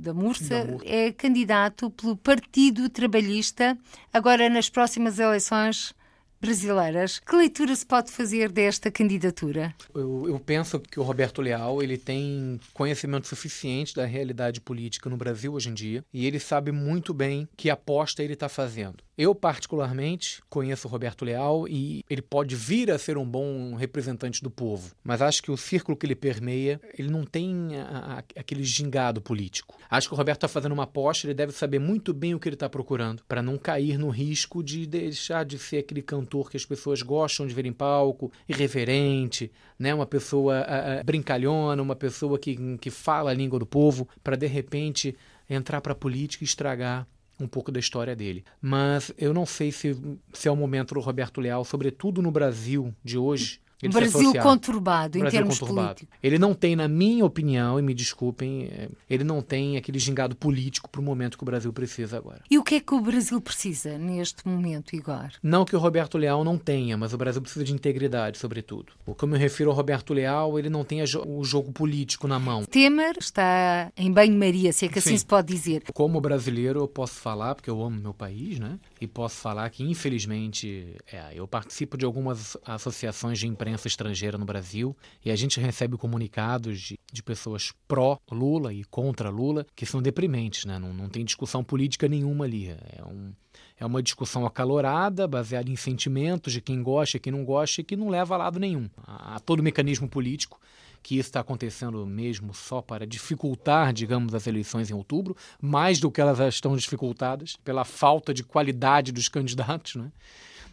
da 0.01 0.15
Mursa 0.15 0.79
é 0.85 1.11
candidato 1.11 1.91
pelo 1.91 2.17
Partido 2.17 2.89
Trabalhista 2.89 3.77
agora 4.13 4.49
nas 4.49 4.71
próximas 4.79 5.19
eleições 5.19 5.93
brasileiras. 6.41 7.19
Que 7.19 7.35
leitura 7.35 7.75
se 7.75 7.85
pode 7.85 8.13
fazer 8.13 8.49
desta 8.49 8.93
candidatura? 8.93 9.75
Eu, 9.93 10.29
eu, 10.29 10.39
penso 10.39 10.79
que 10.79 11.01
o 11.01 11.03
Roberto 11.03 11.43
Leal 11.43 11.83
ele 11.83 11.99
tem 11.99 12.61
conhecimento 12.73 13.27
suficiente 13.27 13.93
da 13.93 14.05
realidade 14.05 14.61
política 14.61 15.11
no 15.11 15.17
Brasil 15.17 15.53
hoje 15.53 15.69
em 15.69 15.75
dia 15.75 16.05
e 16.15 16.29
ele 16.29 16.39
sabe 16.39 16.71
muito 16.71 17.13
bem 17.13 17.49
que 17.57 17.69
aposta 17.69 18.23
ele 18.23 18.35
está 18.35 18.49
fazendo. 18.49 19.03
Eu, 19.19 19.35
particularmente, 19.35 20.41
conheço 20.49 20.87
o 20.87 20.91
Roberto 20.91 21.25
Leal 21.25 21.67
e 21.67 22.05
ele 22.09 22.23
pode 22.23 22.55
vir 22.55 22.89
a 22.89 22.97
ser 22.97 23.19
um 23.19 23.29
bom 23.29 23.75
representante 23.75 24.41
do 24.41 24.49
povo, 24.49 24.95
mas 25.03 25.21
acho 25.21 25.43
que 25.43 25.51
o 25.51 25.57
círculo 25.57 25.97
que 25.97 26.07
ele 26.07 26.15
permeia, 26.15 26.81
ele 26.97 27.11
não 27.11 27.25
tem 27.25 27.77
a, 27.81 27.83
a, 27.83 28.19
aquele 28.19 28.63
gingado 28.63 29.21
político. 29.21 29.77
Acho 29.91 30.07
que 30.07 30.15
o 30.15 30.17
Roberto 30.17 30.39
está 30.39 30.47
fazendo 30.47 30.71
uma 30.71 30.85
aposta, 30.85 31.27
ele 31.27 31.35
deve 31.35 31.51
saber 31.51 31.81
muito 31.81 32.15
bem 32.15 32.33
o 32.33 32.39
que 32.39 32.49
ele 32.49 32.55
está 32.55 32.69
procurando, 32.69 33.25
para 33.27 33.43
não 33.43 33.59
cair 33.59 33.99
no 33.99 34.09
risco 34.09 34.63
de 34.63 34.87
deixar 34.87 35.45
de 35.45 35.59
ser 35.59 35.79
aquele 35.79 36.01
cantor 36.01 36.49
que 36.49 36.57
as 36.57 36.65
pessoas 36.65 37.03
gostam 37.03 37.45
de 37.45 37.53
ver 37.53 37.67
em 37.67 37.73
palco, 37.73 38.31
irreverente, 38.49 39.51
né? 39.77 39.93
uma 39.93 40.07
pessoa 40.07 40.61
a, 40.61 41.03
brincalhona, 41.03 41.83
uma 41.83 41.97
pessoa 41.97 42.39
que, 42.39 42.79
que 42.79 42.89
fala 42.89 43.33
a 43.33 43.35
língua 43.35 43.59
do 43.59 43.67
povo, 43.67 44.07
para 44.23 44.37
de 44.37 44.47
repente 44.47 45.17
entrar 45.51 45.81
para 45.81 45.91
a 45.91 45.97
política 45.97 46.45
e 46.45 46.47
estragar 46.47 47.05
um 47.41 47.47
pouco 47.47 47.71
da 47.71 47.79
história 47.79 48.15
dele. 48.15 48.45
Mas 48.61 49.13
eu 49.17 49.33
não 49.33 49.47
sei 49.47 49.71
se, 49.71 49.97
se 50.33 50.49
é 50.49 50.51
o 50.51 50.57
momento 50.57 50.95
do 50.95 51.01
Roberto 51.01 51.41
Leal, 51.41 51.65
sobretudo 51.65 52.21
no 52.21 52.31
Brasil 52.31 52.95
de 53.05 53.17
hoje, 53.17 53.61
ele 53.83 53.93
Brasil 53.93 54.33
conturbado 54.43 55.19
Brasil 55.19 55.29
em 55.29 55.31
termos 55.31 55.59
conturbado. 55.59 55.89
políticos. 55.89 56.19
Ele 56.23 56.39
não 56.39 56.55
tem, 56.55 56.75
na 56.75 56.89
minha 56.89 57.25
opinião, 57.25 57.79
e 57.79 57.83
me 57.83 57.95
desculpem, 57.95 58.65
é, 58.65 58.89
ele 59.09 59.25
não 59.25 59.41
tem 59.41 59.77
aquele 59.77 59.99
gingado 59.99 60.35
político 60.35 60.89
para 60.89 61.01
o 61.01 61.05
momento 61.05 61.37
que 61.37 61.45
o 61.45 61.47
Brasil 61.47 61.73
precisa 61.73 62.17
agora. 62.17 62.41
E 62.51 62.59
o 62.59 62.63
que 62.63 62.77
é 62.77 62.81
que 62.81 62.95
o 62.95 63.01
Brasil 63.01 63.41
precisa 63.41 63.99
neste 63.99 64.47
momento, 64.47 64.95
Igor? 64.95 65.31
Não 65.43 65.65
que 65.65 65.77
o 65.77 65.79
Roberto 65.79 66.19
Leal 66.19 66.43
não 66.45 66.59
tenha, 66.59 66.97
mas 66.97 67.13
o 67.13 67.19
Brasil 67.19 67.41
precisa 67.41 67.65
de 67.65 67.73
integridade, 67.73 68.39
sobretudo. 68.39 68.93
O 69.07 69.15
que 69.15 69.25
eu 69.25 69.29
me 69.29 69.39
refiro 69.39 69.71
ao 69.71 69.77
Roberto 69.77 70.13
Leal, 70.13 70.59
ele 70.59 70.69
não 70.69 70.85
tem 70.85 71.03
o 71.03 71.45
jogo 71.45 71.73
político 71.73 72.27
na 72.27 72.39
mão. 72.39 72.65
Temer 72.65 73.17
está 73.19 73.93
em 73.97 74.11
banho-maria, 74.13 74.73
se 74.73 74.87
é 74.87 74.89
que 74.89 74.99
assim 74.99 75.11
Sim. 75.11 75.15
assim 75.15 75.19
se 75.19 75.27
pode 75.27 75.49
dizer. 75.49 75.83
Como 75.95 76.21
brasileiro, 76.21 76.81
eu 76.81 76.89
posso 76.89 77.15
falar, 77.15 77.55
porque 77.55 77.71
eu 77.71 77.83
amo 77.83 78.01
meu 78.01 78.15
país, 78.15 78.59
né? 78.59 78.79
E 79.01 79.07
posso 79.07 79.37
falar 79.37 79.71
que, 79.71 79.85
infelizmente, 79.85 80.97
é, 81.11 81.33
eu 81.35 81.47
participo 81.47 81.97
de 81.97 82.05
algumas 82.05 82.57
associações 82.65 83.39
de 83.39 83.47
imprensa 83.47 83.87
estrangeira 83.87 84.37
no 84.37 84.45
Brasil 84.45 84.97
e 85.25 85.31
a 85.31 85.37
gente 85.37 85.61
recebe 85.61 85.97
comunicados 85.97 86.81
de, 86.81 86.99
de 87.13 87.23
pessoas 87.23 87.73
pró-Lula 87.87 88.73
e 88.73 88.85
contra 88.85 89.31
Lula 89.31 89.65
que 89.77 89.87
são 89.87 90.03
deprimentes, 90.03 90.65
né? 90.65 90.79
Não, 90.79 90.93
não 90.93 91.09
tem 91.09 91.25
discussão 91.25 91.63
política 91.63 92.09
nenhuma 92.09 92.45
ali. 92.45 92.71
É, 92.71 93.05
um, 93.05 93.33
é 93.79 93.87
uma 93.87 94.03
discussão 94.03 94.45
acalorada, 94.45 95.29
baseada 95.29 95.71
em 95.71 95.77
sentimentos 95.77 96.53
de 96.53 96.61
quem 96.61 96.83
gosta 96.83 97.17
e 97.17 97.21
quem 97.21 97.33
não 97.33 97.45
gosta 97.45 97.81
e 97.81 97.85
que 97.85 97.97
não 97.97 98.09
leva 98.09 98.35
a 98.35 98.39
lado 98.39 98.59
nenhum. 98.59 98.89
A, 99.07 99.37
a 99.37 99.41
todo 99.41 99.63
mecanismo 99.63 100.09
político 100.09 100.61
que 101.03 101.19
isso 101.19 101.29
está 101.29 101.41
acontecendo 101.41 102.05
mesmo 102.07 102.53
só 102.55 102.83
para 102.83 103.07
dificultar, 103.07 103.93
digamos, 103.93 104.35
as 104.35 104.47
eleições 104.47 104.91
em 104.91 104.95
outubro, 104.95 105.37
mais 105.61 105.99
do 106.01 106.11
que 106.11 106.21
elas 106.21 106.39
já 106.39 106.49
estão 106.49 106.77
dificultadas 106.77 107.57
pela 107.65 107.85
falta 107.85 108.33
de 108.35 108.43
qualidade 108.43 109.13
dos 109.13 109.29
candidatos, 109.29 109.97
né? 109.97 110.11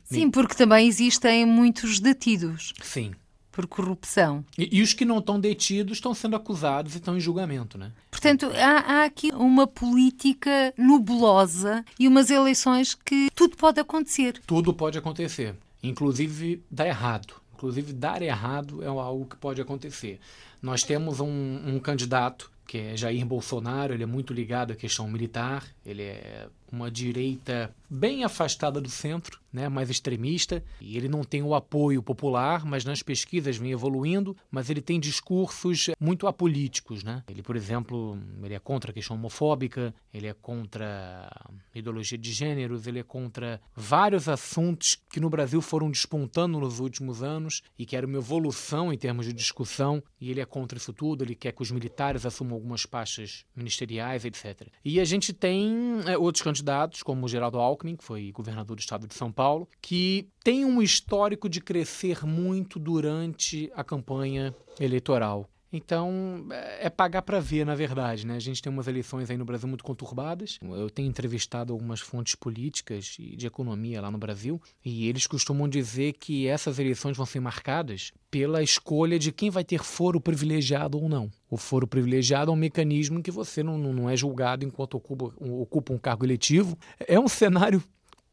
Sim, 0.03 0.29
porque 0.29 0.53
também 0.53 0.87
existem 0.87 1.45
muitos 1.45 1.99
detidos. 1.99 2.73
Sim. 2.81 3.13
Por 3.51 3.65
corrupção. 3.65 4.45
E, 4.57 4.79
e 4.79 4.81
os 4.81 4.93
que 4.93 5.05
não 5.05 5.19
estão 5.19 5.39
detidos 5.39 5.97
estão 5.97 6.13
sendo 6.13 6.35
acusados 6.35 6.93
e 6.93 6.97
estão 6.97 7.17
em 7.17 7.19
julgamento, 7.19 7.77
né? 7.77 7.91
Portanto, 8.11 8.51
há, 8.53 8.79
há 8.79 9.05
aqui 9.05 9.31
uma 9.33 9.65
política 9.65 10.73
nebulosa 10.77 11.83
e 11.97 12.07
umas 12.07 12.29
eleições 12.29 12.93
que 12.93 13.29
tudo 13.33 13.55
pode 13.55 13.79
acontecer. 13.79 14.41
Tudo 14.45 14.73
pode 14.73 14.97
acontecer. 14.97 15.55
Inclusive 15.81 16.61
dar 16.69 16.87
errado. 16.87 17.35
Inclusive, 17.55 17.93
dar 17.93 18.21
errado 18.21 18.83
é 18.83 18.87
algo 18.87 19.25
que 19.25 19.37
pode 19.37 19.61
acontecer. 19.61 20.19
Nós 20.61 20.83
temos 20.83 21.19
um, 21.19 21.61
um 21.65 21.79
candidato 21.79 22.51
que 22.67 22.77
é 22.77 22.97
Jair 22.97 23.25
Bolsonaro, 23.25 23.93
ele 23.93 24.03
é 24.03 24.07
muito 24.07 24.33
ligado 24.33 24.73
à 24.73 24.75
questão 24.75 25.07
militar, 25.07 25.63
ele 25.85 26.01
é 26.01 26.47
uma 26.75 26.91
direita 26.91 27.73
bem 27.89 28.23
afastada 28.23 28.81
do 28.81 28.89
centro, 28.89 29.39
né, 29.51 29.69
mais 29.69 29.89
extremista, 29.89 30.61
e 30.81 30.97
ele 30.97 31.07
não 31.07 31.23
tem 31.23 31.41
o 31.41 31.55
apoio 31.55 32.03
popular, 32.03 32.65
mas 32.65 32.83
nas 32.83 33.01
pesquisas 33.01 33.57
vem 33.57 33.71
evoluindo, 33.71 34.35
mas 34.51 34.69
ele 34.69 34.81
tem 34.81 34.99
discursos 34.99 35.89
muito 35.99 36.27
apolíticos, 36.27 37.03
né? 37.03 37.23
Ele, 37.29 37.41
por 37.41 37.55
exemplo, 37.55 38.19
ele 38.43 38.53
é 38.53 38.59
contra 38.59 38.91
a 38.91 38.93
questão 38.93 39.15
homofóbica, 39.15 39.93
ele 40.13 40.27
é 40.27 40.33
contra 40.33 41.29
a 41.31 41.77
ideologia 41.77 42.17
de 42.17 42.33
gêneros, 42.33 42.85
ele 42.85 42.99
é 42.99 43.03
contra 43.03 43.61
vários 43.73 44.27
assuntos 44.27 44.97
que 45.09 45.19
no 45.19 45.29
Brasil 45.29 45.61
foram 45.61 45.89
despontando 45.89 46.59
nos 46.59 46.79
últimos 46.79 47.23
anos 47.23 47.61
e 47.79 47.85
que 47.85 47.95
era 47.95 48.05
uma 48.05 48.17
evolução 48.17 48.91
em 48.91 48.97
termos 48.97 49.25
de 49.25 49.31
discussão, 49.31 50.03
e 50.19 50.31
ele 50.31 50.41
é 50.41 50.45
contra 50.45 50.77
isso 50.77 50.91
tudo, 50.91 51.23
ele 51.23 51.35
quer 51.35 51.53
que 51.53 51.61
os 51.61 51.71
militares 51.71 52.25
assumam 52.25 52.55
algumas 52.55 52.85
pastas 52.85 53.45
ministeriais, 53.55 54.25
etc. 54.25 54.67
E 54.83 54.99
a 54.99 55.05
gente 55.05 55.31
tem 55.31 56.01
é, 56.07 56.17
outros 56.17 56.41
candidatos, 56.41 56.64
como 57.03 57.25
o 57.25 57.29
Geraldo 57.29 57.59
Alckmin, 57.59 57.95
que 57.95 58.03
foi 58.03 58.31
governador 58.31 58.75
do 58.75 58.79
estado 58.79 59.07
de 59.07 59.13
São 59.13 59.31
Paulo, 59.31 59.67
que 59.81 60.27
tem 60.43 60.65
um 60.65 60.81
histórico 60.81 61.47
de 61.47 61.61
crescer 61.61 62.25
muito 62.25 62.79
durante 62.79 63.71
a 63.75 63.83
campanha 63.83 64.55
eleitoral. 64.79 65.49
Então, 65.75 66.45
é 66.79 66.89
pagar 66.89 67.21
para 67.21 67.37
ver, 67.39 67.65
na 67.65 67.75
verdade. 67.75 68.25
Né? 68.25 68.37
A 68.37 68.39
gente 68.39 68.61
tem 68.61 68.71
umas 68.71 68.87
eleições 68.87 69.29
aí 69.29 69.37
no 69.37 69.43
Brasil 69.43 69.67
muito 69.67 69.83
conturbadas. 69.83 70.57
Eu 70.61 70.89
tenho 70.89 71.09
entrevistado 71.09 71.73
algumas 71.73 71.99
fontes 71.99 72.33
políticas 72.33 73.17
e 73.19 73.35
de 73.35 73.45
economia 73.45 74.01
lá 74.01 74.09
no 74.09 74.17
Brasil, 74.17 74.61
e 74.83 75.09
eles 75.09 75.27
costumam 75.27 75.67
dizer 75.67 76.13
que 76.13 76.47
essas 76.47 76.79
eleições 76.79 77.17
vão 77.17 77.25
ser 77.25 77.41
marcadas 77.41 78.13
pela 78.31 78.63
escolha 78.63 79.19
de 79.19 79.33
quem 79.33 79.49
vai 79.49 79.65
ter 79.65 79.83
foro 79.83 80.21
privilegiado 80.21 80.97
ou 80.97 81.09
não. 81.09 81.29
O 81.49 81.57
foro 81.57 81.85
privilegiado 81.85 82.51
é 82.51 82.53
um 82.53 82.57
mecanismo 82.57 83.19
em 83.19 83.21
que 83.21 83.31
você 83.31 83.61
não, 83.61 83.77
não 83.77 84.09
é 84.09 84.15
julgado 84.15 84.63
enquanto 84.63 84.95
ocupa, 84.95 85.33
ocupa 85.39 85.93
um 85.93 85.97
cargo 85.97 86.25
eletivo. 86.25 86.77
É 87.05 87.19
um 87.19 87.27
cenário 87.27 87.83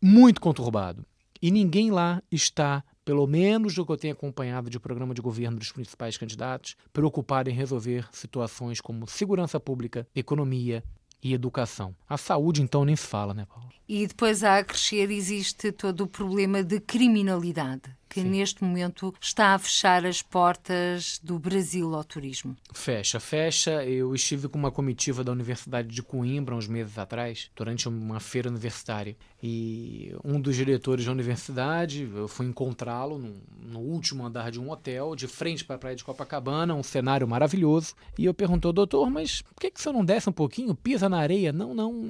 muito 0.01 0.41
conturbado. 0.41 1.05
E 1.41 1.51
ninguém 1.51 1.91
lá 1.91 2.23
está 2.31 2.85
pelo 3.05 3.27
menos 3.27 3.75
do 3.75 3.85
que 3.85 3.93
eu 3.93 3.97
tenho 3.97 4.15
acompanhado 4.15 4.71
de 4.71 4.79
programa 4.79 5.15
de 5.15 5.21
governo 5.21 5.59
dos 5.59 5.73
principais 5.73 6.17
candidatos, 6.17 6.77
preocupado 6.93 7.51
em 7.51 7.55
resolver 7.55 8.09
situações 8.13 8.81
como 8.81 9.09
segurança 9.09 9.59
pública, 9.59 10.07
economia 10.15 10.83
e 11.23 11.33
educação. 11.33 11.95
A 12.09 12.17
saúde, 12.17 12.63
então, 12.63 12.85
nem 12.85 12.97
se 12.97 13.07
fala, 13.07 13.33
né, 13.33 13.47
Paulo? 13.47 13.69
E 13.89 14.07
depois, 14.07 14.43
a 14.43 14.63
crescer, 14.65 15.11
existe 15.11 15.71
todo 15.71 16.03
o 16.03 16.07
problema 16.07 16.63
de 16.63 16.81
criminalidade 16.81 17.95
que 18.13 18.21
Sim. 18.21 18.29
neste 18.29 18.63
momento 18.63 19.15
está 19.19 19.55
a 19.55 19.59
fechar 19.59 20.05
as 20.05 20.21
portas 20.21 21.19
do 21.23 21.39
Brasil 21.39 21.95
ao 21.95 22.05
turismo. 22.05 22.55
Fecha, 22.75 23.19
fecha. 23.19 23.83
Eu 23.85 24.15
estive 24.15 24.49
com 24.49 24.59
uma 24.59 24.71
comitiva 24.71 25.25
da 25.25 25.33
Universidade 25.33 25.89
de 25.89 26.03
Coimbra 26.03 26.55
uns 26.55 26.69
meses 26.69 26.99
atrás, 26.99 27.51
durante 27.57 27.89
uma 27.89 28.21
feira 28.21 28.51
universitária. 28.51 29.17
E 29.43 30.15
um 30.23 30.41
dos 30.41 30.55
diretores 30.55 31.07
da 31.07 31.11
universidade, 31.13 32.09
eu 32.15 32.29
fui 32.29 32.47
encontrá-lo 32.47 33.19
no, 33.19 33.35
no, 33.61 33.81
último 33.81 34.25
andar 34.25 34.53
de 34.53 34.61
um 34.61 34.71
hotel, 34.71 35.17
de 35.17 35.27
frente 35.27 35.65
para 35.65 35.75
a 35.75 35.79
praia 35.79 35.97
de 35.97 36.05
Copacabana, 36.05 36.75
um 36.75 36.83
cenário 36.83 37.27
maravilhoso. 37.27 37.95
E 38.17 38.25
eu 38.25 38.35
perguntou, 38.35 38.73
doutor, 38.73 39.11
mas 39.11 39.43
por 39.43 39.61
que, 39.61 39.71
que 39.71 39.81
você 39.81 39.91
não 39.91 40.05
desce 40.05 40.29
um 40.29 40.33
pouquinho, 40.33 40.75
pisa 40.75 41.09
na 41.09 41.19
areia? 41.19 41.53
Não, 41.53 41.75
não, 41.75 42.09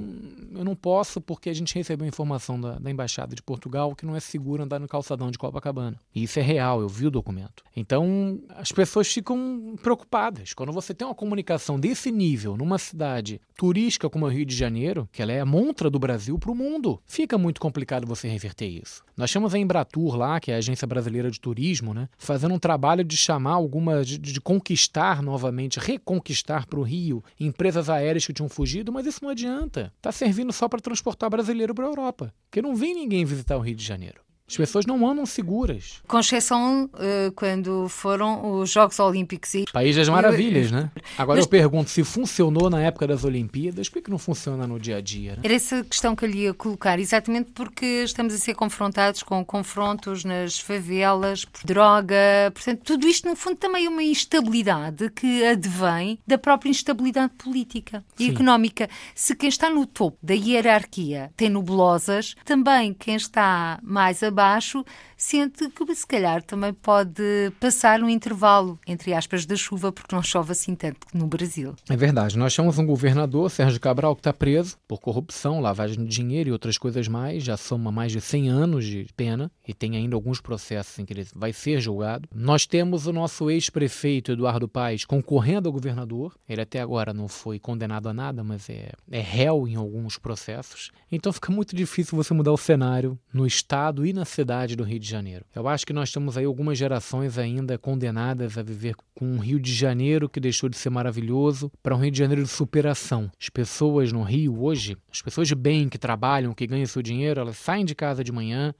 eu 0.54 0.64
não 0.64 0.74
posso, 0.74 1.20
porque 1.22 1.48
a 1.48 1.54
gente 1.54 1.74
recebeu 1.74 2.06
informação 2.06 2.60
da, 2.60 2.78
da 2.78 2.90
Embaixada 2.90 3.34
de 3.34 3.42
Portugal 3.42 3.94
que 3.94 4.04
não 4.04 4.14
é 4.14 4.20
seguro 4.20 4.62
andar 4.62 4.78
no 4.78 4.88
calçadão 4.88 5.30
de 5.30 5.38
Copacabana. 5.38 5.91
E 6.14 6.24
isso 6.24 6.38
é 6.38 6.42
real, 6.42 6.80
eu 6.80 6.88
vi 6.88 7.06
o 7.06 7.10
documento. 7.10 7.62
Então, 7.74 8.40
as 8.50 8.70
pessoas 8.70 9.10
ficam 9.10 9.74
preocupadas. 9.82 10.52
Quando 10.52 10.72
você 10.72 10.92
tem 10.92 11.06
uma 11.06 11.14
comunicação 11.14 11.80
desse 11.80 12.10
nível 12.10 12.56
numa 12.56 12.78
cidade 12.78 13.40
turística 13.56 14.10
como 14.10 14.26
o 14.26 14.28
Rio 14.28 14.44
de 14.44 14.54
Janeiro, 14.54 15.08
que 15.10 15.22
ela 15.22 15.32
é 15.32 15.40
a 15.40 15.46
montra 15.46 15.88
do 15.88 15.98
Brasil 15.98 16.38
para 16.38 16.50
o 16.50 16.54
mundo, 16.54 17.00
fica 17.06 17.38
muito 17.38 17.60
complicado 17.60 18.06
você 18.06 18.28
reverter 18.28 18.66
isso. 18.66 19.02
Nós 19.16 19.30
chamamos 19.30 19.54
a 19.54 19.58
Embratur 19.58 20.16
lá, 20.16 20.38
que 20.38 20.50
é 20.50 20.54
a 20.54 20.58
Agência 20.58 20.86
Brasileira 20.86 21.30
de 21.30 21.40
Turismo, 21.40 21.94
né, 21.94 22.08
fazendo 22.18 22.54
um 22.54 22.58
trabalho 22.58 23.04
de 23.04 23.16
chamar 23.16 23.52
algumas, 23.52 24.06
de, 24.06 24.18
de 24.18 24.40
conquistar 24.40 25.22
novamente, 25.22 25.78
reconquistar 25.78 26.66
para 26.66 26.80
o 26.80 26.82
Rio 26.82 27.22
empresas 27.38 27.88
aéreas 27.88 28.26
que 28.26 28.32
tinham 28.32 28.48
fugido, 28.48 28.92
mas 28.92 29.06
isso 29.06 29.20
não 29.22 29.30
adianta. 29.30 29.92
Está 29.96 30.12
servindo 30.12 30.52
só 30.52 30.68
para 30.68 30.80
transportar 30.80 31.30
brasileiro 31.30 31.74
para 31.74 31.86
a 31.86 31.88
Europa, 31.88 32.34
porque 32.50 32.62
não 32.62 32.74
vem 32.74 32.94
ninguém 32.94 33.24
visitar 33.24 33.56
o 33.56 33.60
Rio 33.60 33.74
de 33.74 33.84
Janeiro. 33.84 34.21
As 34.52 34.68
pessoas 34.68 34.86
não 34.86 35.06
andam 35.08 35.24
seguras. 35.24 36.02
Com 36.06 36.18
exceção 36.18 36.84
uh, 36.94 37.32
quando 37.32 37.88
foram 37.88 38.60
os 38.60 38.70
Jogos 38.70 38.98
Olímpicos. 38.98 39.54
E... 39.54 39.64
País 39.72 39.96
das 39.96 40.08
Maravilhas, 40.08 40.70
né? 40.70 40.90
Agora 41.16 41.38
Mas... 41.38 41.46
eu 41.46 41.50
pergunto, 41.50 41.90
se 41.90 42.04
funcionou 42.04 42.68
na 42.68 42.80
época 42.80 43.06
das 43.06 43.24
Olimpíadas, 43.24 43.88
por 43.88 44.02
que 44.02 44.10
não 44.10 44.18
funciona 44.18 44.66
no 44.66 44.78
dia 44.78 44.96
a 44.96 45.00
dia? 45.00 45.32
Né? 45.32 45.42
Era 45.44 45.54
essa 45.54 45.82
questão 45.84 46.14
que 46.14 46.24
eu 46.24 46.28
lhe 46.28 46.40
ia 46.40 46.54
colocar, 46.54 46.98
exatamente 46.98 47.50
porque 47.52 48.04
estamos 48.04 48.34
a 48.34 48.38
ser 48.38 48.54
confrontados 48.54 49.22
com 49.22 49.44
confrontos 49.44 50.24
nas 50.24 50.58
favelas, 50.58 51.44
por 51.44 51.64
droga, 51.64 52.16
portanto, 52.52 52.80
tudo 52.84 53.06
isto 53.06 53.28
no 53.28 53.36
fundo 53.36 53.56
também 53.56 53.86
é 53.86 53.88
uma 53.88 54.02
instabilidade 54.02 55.10
que 55.10 55.44
advém 55.44 56.18
da 56.26 56.38
própria 56.38 56.70
instabilidade 56.70 57.32
política 57.38 58.04
e 58.18 58.26
Sim. 58.26 58.32
económica. 58.32 58.88
Se 59.14 59.34
quem 59.34 59.48
está 59.48 59.70
no 59.70 59.86
topo 59.86 60.18
da 60.22 60.34
hierarquia 60.34 61.30
tem 61.36 61.48
nebulosas, 61.48 62.34
também 62.44 62.92
quem 62.94 63.16
está 63.16 63.78
mais 63.82 64.22
abaixo 64.22 64.41
baixo, 64.42 64.84
sente 65.22 65.70
que 65.70 65.94
se 65.94 66.06
calhar 66.06 66.42
também 66.42 66.74
pode 66.74 67.52
passar 67.60 68.02
um 68.02 68.08
intervalo, 68.08 68.78
entre 68.86 69.14
aspas, 69.14 69.46
da 69.46 69.54
chuva, 69.54 69.92
porque 69.92 70.14
não 70.14 70.22
chove 70.22 70.50
assim 70.50 70.74
tanto 70.74 71.06
no 71.14 71.26
Brasil. 71.26 71.74
É 71.88 71.96
verdade. 71.96 72.36
Nós 72.36 72.54
temos 72.54 72.76
um 72.76 72.84
governador, 72.84 73.48
Sérgio 73.48 73.80
Cabral, 73.80 74.16
que 74.16 74.20
está 74.20 74.32
preso 74.32 74.76
por 74.88 75.00
corrupção, 75.00 75.60
lavagem 75.60 76.04
de 76.04 76.10
dinheiro 76.10 76.48
e 76.48 76.52
outras 76.52 76.76
coisas 76.76 77.06
mais. 77.06 77.44
Já 77.44 77.56
soma 77.56 77.92
mais 77.92 78.10
de 78.10 78.20
100 78.20 78.48
anos 78.48 78.84
de 78.84 79.06
pena 79.16 79.50
e 79.66 79.72
tem 79.72 79.96
ainda 79.96 80.16
alguns 80.16 80.40
processos 80.40 80.98
em 80.98 81.04
que 81.04 81.12
ele 81.12 81.26
vai 81.34 81.52
ser 81.52 81.80
julgado. 81.80 82.28
Nós 82.34 82.66
temos 82.66 83.06
o 83.06 83.12
nosso 83.12 83.48
ex-prefeito, 83.48 84.32
Eduardo 84.32 84.66
Paes, 84.66 85.04
concorrendo 85.04 85.68
ao 85.68 85.72
governador. 85.72 86.34
Ele 86.48 86.62
até 86.62 86.80
agora 86.80 87.14
não 87.14 87.28
foi 87.28 87.60
condenado 87.60 88.08
a 88.08 88.12
nada, 88.12 88.42
mas 88.42 88.68
é, 88.68 88.92
é 89.10 89.20
réu 89.20 89.68
em 89.68 89.76
alguns 89.76 90.18
processos. 90.18 90.90
Então 91.10 91.32
fica 91.32 91.52
muito 91.52 91.76
difícil 91.76 92.16
você 92.16 92.34
mudar 92.34 92.52
o 92.52 92.56
cenário 92.56 93.16
no 93.32 93.46
estado 93.46 94.04
e 94.04 94.12
na 94.12 94.24
cidade 94.24 94.74
do 94.74 94.82
Rio 94.82 94.98
de 94.98 95.11
Janeiro. 95.12 95.44
Eu 95.54 95.68
acho 95.68 95.86
que 95.86 95.92
nós 95.92 96.10
temos 96.10 96.36
aí 96.36 96.44
algumas 96.44 96.76
gerações 96.76 97.38
ainda 97.38 97.78
condenadas 97.78 98.58
a 98.58 98.62
viver 98.62 98.94
com 99.14 99.26
um 99.26 99.38
Rio 99.38 99.60
de 99.60 99.72
Janeiro 99.72 100.28
que 100.28 100.40
deixou 100.40 100.68
de 100.68 100.76
ser 100.76 100.90
maravilhoso 100.90 101.70
para 101.82 101.94
um 101.94 101.98
Rio 101.98 102.10
de 102.10 102.18
Janeiro 102.18 102.42
de 102.42 102.48
superação. 102.48 103.30
As 103.40 103.48
pessoas 103.48 104.12
no 104.12 104.22
Rio 104.22 104.62
hoje, 104.62 104.96
as 105.10 105.22
pessoas 105.22 105.46
de 105.46 105.54
bem 105.54 105.88
que 105.88 105.98
trabalham, 105.98 106.54
que 106.54 106.66
ganham 106.66 106.86
seu 106.86 107.02
dinheiro, 107.02 107.40
elas 107.40 107.56
saem 107.56 107.84
de 107.84 107.94
casa 107.94 108.24
de 108.24 108.32
manhã, 108.32 108.74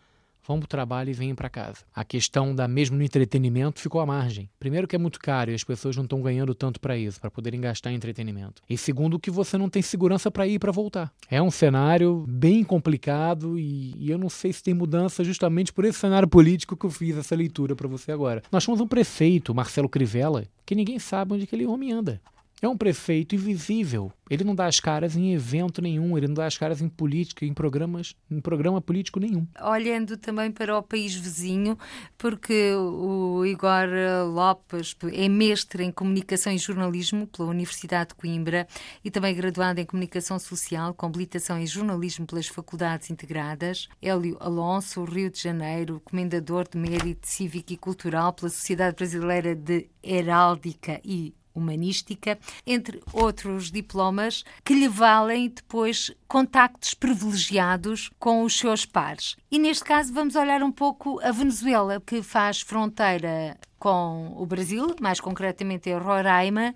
vão 0.47 0.59
para 0.59 0.67
o 0.67 0.69
trabalho 0.69 1.11
e 1.11 1.15
vêm 1.15 1.35
para 1.35 1.49
casa. 1.49 1.85
A 1.95 2.05
questão 2.05 2.55
da 2.55 2.67
mesmo 2.67 2.97
no 2.97 3.03
entretenimento 3.03 3.81
ficou 3.81 4.01
à 4.01 4.07
margem. 4.07 4.49
Primeiro 4.59 4.87
que 4.87 4.97
é 4.97 4.99
muito 4.99 5.19
caro 5.21 5.51
e 5.51 5.55
as 5.55 5.65
pessoas 5.65 5.97
não 5.97 6.05
estão 6.05 6.21
ganhando 6.21 6.55
tanto 6.55 6.81
para 6.81 6.97
isso, 6.97 7.21
para 7.21 7.31
poderem 7.31 7.61
gastar 7.61 7.93
em 7.93 7.95
entretenimento. 7.95 8.63
E 8.69 8.77
segundo 8.77 9.19
que 9.19 9.31
você 9.31 9.57
não 9.57 9.69
tem 9.69 9.83
segurança 9.83 10.31
para 10.31 10.47
ir 10.47 10.55
e 10.55 10.59
para 10.59 10.73
voltar. 10.73 11.13
É 11.31 11.41
um 11.41 11.51
cenário 11.51 12.25
bem 12.29 12.65
complicado 12.65 13.59
e, 13.59 13.95
e, 13.97 14.11
eu 14.11 14.19
não 14.19 14.29
sei 14.29 14.53
se 14.53 14.63
tem 14.63 14.75
mudança 14.75 15.25
justamente 15.25 15.73
por 15.73 15.85
esse 15.85 15.99
cenário 15.99 16.29
político 16.29 16.77
que 16.77 16.87
eu 16.87 16.91
fiz 16.91 17.17
essa 17.17 17.35
leitura 17.35 17.77
para 17.77 17.89
você 17.89 18.13
agora. 18.13 18.43
Nós 18.51 18.65
temos 18.65 18.81
um 18.81 18.87
prefeito, 18.87 19.55
Marcelo 19.55 19.89
Crivella, 19.89 20.45
que 20.67 20.75
ninguém 20.75 20.99
sabe 20.99 21.35
onde 21.35 21.45
aquele 21.45 21.67
homem 21.67 21.93
anda. 21.93 22.21
É 22.63 22.69
um 22.69 22.77
prefeito 22.77 23.35
invisível. 23.35 24.13
Ele 24.31 24.45
não 24.45 24.55
dá 24.55 24.67
as 24.67 24.79
caras 24.79 25.17
em 25.17 25.35
evento 25.35 25.83
nenhum, 25.83 26.17
ele 26.17 26.29
não 26.29 26.35
dá 26.35 26.47
as 26.47 26.57
caras 26.57 26.81
em 26.81 26.89
política, 26.89 27.45
em 27.45 27.53
programas, 27.53 28.15
em 28.31 28.41
programa 28.41 28.81
político 28.81 29.19
nenhum. 29.19 29.45
Olhando 29.61 30.17
também 30.17 30.49
para 30.53 30.79
o 30.79 30.83
país 30.83 31.13
vizinho, 31.13 31.77
porque 32.17 32.73
o 32.77 33.45
Igor 33.45 33.89
Lopes 34.33 34.97
é 35.13 35.29
mestre 35.29 35.83
em 35.83 35.91
comunicação 35.91 36.53
e 36.53 36.57
jornalismo 36.57 37.27
pela 37.27 37.49
Universidade 37.49 38.11
de 38.11 38.15
Coimbra 38.15 38.69
e 39.05 39.11
também 39.11 39.35
graduado 39.35 39.81
em 39.81 39.85
comunicação 39.85 40.39
social 40.39 40.95
com 40.95 41.07
habilitação 41.07 41.59
em 41.59 41.67
jornalismo 41.67 42.27
pelas 42.27 42.47
Faculdades 42.47 43.11
Integradas. 43.11 43.89
Hélio 44.01 44.37
Alonso, 44.39 45.03
Rio 45.03 45.31
de 45.31 45.43
Janeiro, 45.43 46.01
comendador 46.05 46.69
de 46.69 46.79
mérito 46.79 47.27
cívico 47.27 47.73
e 47.73 47.77
cultural 47.77 48.33
pela 48.33 48.51
Sociedade 48.51 48.95
Brasileira 48.95 49.53
de 49.53 49.91
Heráldica 50.01 51.01
e 51.05 51.35
humanística, 51.55 52.39
entre 52.67 53.03
outros 53.13 53.71
diplomas 53.71 54.45
que 54.65 54.75
lhe 54.75 54.89
valem 54.89 55.49
depois 55.49 56.11
contactos 56.27 56.95
privilegiados 56.95 58.11
com 58.19 58.43
os 58.43 58.57
seus 58.57 58.87
pares. 58.87 59.37
E 59.51 59.59
neste 59.59 59.85
caso 59.85 60.13
vamos 60.13 60.37
olhar 60.37 60.63
um 60.63 60.73
pouco 60.73 61.21
a 61.23 61.31
Venezuela, 61.31 62.01
que 62.01 62.23
faz 62.23 62.61
fronteira 62.61 63.57
com 63.79 64.35
o 64.37 64.47
Brasil, 64.47 64.95
mais 65.01 65.21
concretamente 65.21 65.91
em 65.91 65.99
Roraima, 65.99 66.75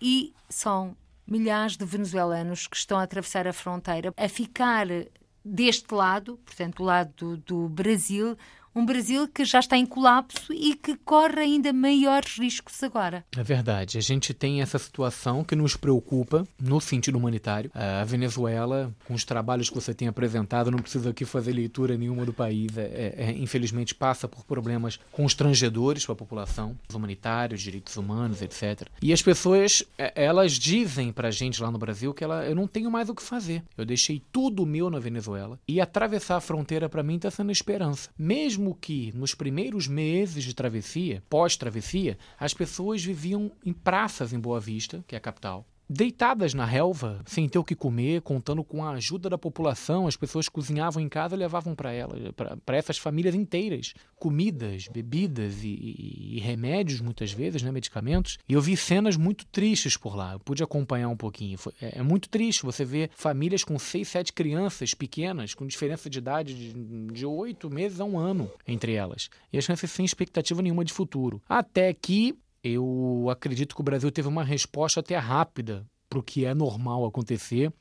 e 0.00 0.32
são 0.48 0.96
milhares 1.26 1.76
de 1.76 1.84
venezuelanos 1.84 2.66
que 2.66 2.76
estão 2.76 2.98
a 2.98 3.02
atravessar 3.02 3.46
a 3.46 3.52
fronteira, 3.52 4.12
a 4.16 4.28
ficar 4.28 4.86
deste 5.44 5.94
lado, 5.94 6.38
portanto, 6.44 6.78
do 6.78 6.84
lado 6.84 7.12
do, 7.16 7.36
do 7.36 7.68
Brasil, 7.68 8.36
um 8.78 8.86
Brasil 8.86 9.26
que 9.26 9.44
já 9.44 9.58
está 9.58 9.76
em 9.76 9.84
colapso 9.84 10.52
e 10.52 10.74
que 10.74 10.96
corre 10.96 11.40
ainda 11.40 11.72
maiores 11.72 12.38
riscos 12.38 12.82
agora. 12.82 13.24
É 13.36 13.42
verdade. 13.42 13.98
A 13.98 14.00
gente 14.00 14.32
tem 14.32 14.62
essa 14.62 14.78
situação 14.78 15.42
que 15.42 15.56
nos 15.56 15.76
preocupa 15.76 16.46
no 16.60 16.80
sentido 16.80 17.18
humanitário. 17.18 17.70
A 17.74 18.04
Venezuela, 18.04 18.94
com 19.04 19.14
os 19.14 19.24
trabalhos 19.24 19.68
que 19.68 19.74
você 19.74 19.92
tem 19.92 20.06
apresentado, 20.06 20.70
não 20.70 20.78
precisa 20.78 21.10
aqui 21.10 21.24
fazer 21.24 21.52
leitura 21.52 21.96
nenhuma 21.96 22.24
do 22.24 22.32
país, 22.32 22.76
é, 22.76 23.14
é, 23.16 23.24
é 23.24 23.32
infelizmente 23.32 23.94
passa 23.94 24.28
por 24.28 24.44
problemas 24.44 24.98
constrangedores 25.10 26.04
para 26.04 26.12
a 26.12 26.16
população, 26.16 26.78
humanitários, 26.92 27.60
direitos 27.60 27.96
humanos, 27.96 28.42
etc. 28.42 28.88
E 29.02 29.12
as 29.12 29.22
pessoas, 29.22 29.82
é, 29.96 30.12
elas 30.14 30.52
dizem 30.52 31.12
para 31.12 31.28
a 31.28 31.32
gente 31.32 31.60
lá 31.60 31.70
no 31.70 31.78
Brasil 31.78 32.14
que 32.14 32.22
ela, 32.22 32.44
eu 32.46 32.54
não 32.54 32.68
tenho 32.68 32.90
mais 32.90 33.08
o 33.08 33.14
que 33.14 33.22
fazer. 33.22 33.62
Eu 33.76 33.84
deixei 33.84 34.22
tudo 34.30 34.64
meu 34.64 34.88
na 34.88 34.98
Venezuela 34.98 35.58
e 35.66 35.80
atravessar 35.80 36.36
a 36.36 36.40
fronteira 36.40 36.88
para 36.88 37.02
mim 37.02 37.16
está 37.16 37.30
sendo 37.30 37.50
esperança. 37.50 38.10
Mesmo 38.16 38.67
mesmo 38.68 38.74
que 38.74 39.12
nos 39.14 39.34
primeiros 39.34 39.88
meses 39.88 40.44
de 40.44 40.54
travessia, 40.54 41.22
pós-travessia, 41.28 42.18
as 42.38 42.52
pessoas 42.52 43.02
viviam 43.02 43.50
em 43.64 43.72
praças 43.72 44.32
em 44.32 44.38
Boa 44.38 44.60
Vista, 44.60 45.02
que 45.06 45.14
é 45.14 45.18
a 45.18 45.20
capital, 45.20 45.66
deitadas 45.88 46.52
na 46.52 46.64
relva, 46.64 47.22
sem 47.26 47.48
ter 47.48 47.58
o 47.58 47.64
que 47.64 47.74
comer, 47.74 48.20
contando 48.22 48.62
com 48.62 48.84
a 48.84 48.90
ajuda 48.90 49.30
da 49.30 49.38
população, 49.38 50.06
as 50.06 50.16
pessoas 50.16 50.48
cozinhavam 50.48 51.02
em 51.02 51.08
casa 51.08 51.34
e 51.34 51.38
levavam 51.38 51.74
para 51.74 51.92
elas, 51.92 52.20
para 52.64 52.76
essas 52.76 52.98
famílias 52.98 53.34
inteiras, 53.34 53.94
comidas, 54.16 54.86
bebidas 54.88 55.62
e, 55.62 55.68
e, 55.68 56.36
e, 56.36 56.40
remédios 56.40 57.00
muitas 57.00 57.32
vezes, 57.32 57.62
né, 57.62 57.70
medicamentos. 57.70 58.38
E 58.48 58.52
eu 58.52 58.60
vi 58.60 58.76
cenas 58.76 59.16
muito 59.16 59.46
tristes 59.46 59.96
por 59.96 60.14
lá. 60.14 60.32
Eu 60.34 60.40
pude 60.40 60.62
acompanhar 60.62 61.08
um 61.08 61.16
pouquinho. 61.16 61.56
Foi, 61.56 61.72
é, 61.80 61.98
é, 61.98 62.02
muito 62.02 62.28
triste 62.28 62.64
você 62.64 62.84
ver 62.84 63.10
famílias 63.14 63.64
com 63.64 63.78
seis, 63.78 64.08
sete 64.08 64.32
crianças 64.32 64.92
pequenas, 64.94 65.54
com 65.54 65.66
diferença 65.66 66.10
de 66.10 66.18
idade 66.18 66.72
de 67.12 67.26
oito 67.26 67.70
meses 67.70 68.00
a 68.00 68.04
um 68.04 68.18
ano 68.18 68.50
entre 68.66 68.94
elas. 68.94 69.30
E 69.52 69.58
as 69.58 69.64
crianças 69.64 69.90
sem 69.90 70.04
expectativa 70.04 70.60
nenhuma 70.60 70.84
de 70.84 70.92
futuro. 70.92 71.40
Até 71.48 71.92
que 71.94 72.36
eu 72.62 73.28
acredito 73.30 73.74
que 73.74 73.80
o 73.80 73.84
Brasil 73.84 74.10
teve 74.10 74.28
uma 74.28 74.44
resposta 74.44 75.00
até 75.00 75.16
rápida 75.16 75.86
para 76.08 76.18
o 76.18 76.22
que 76.22 76.44
é 76.44 76.54
normal 76.54 77.04
acontecer 77.04 77.72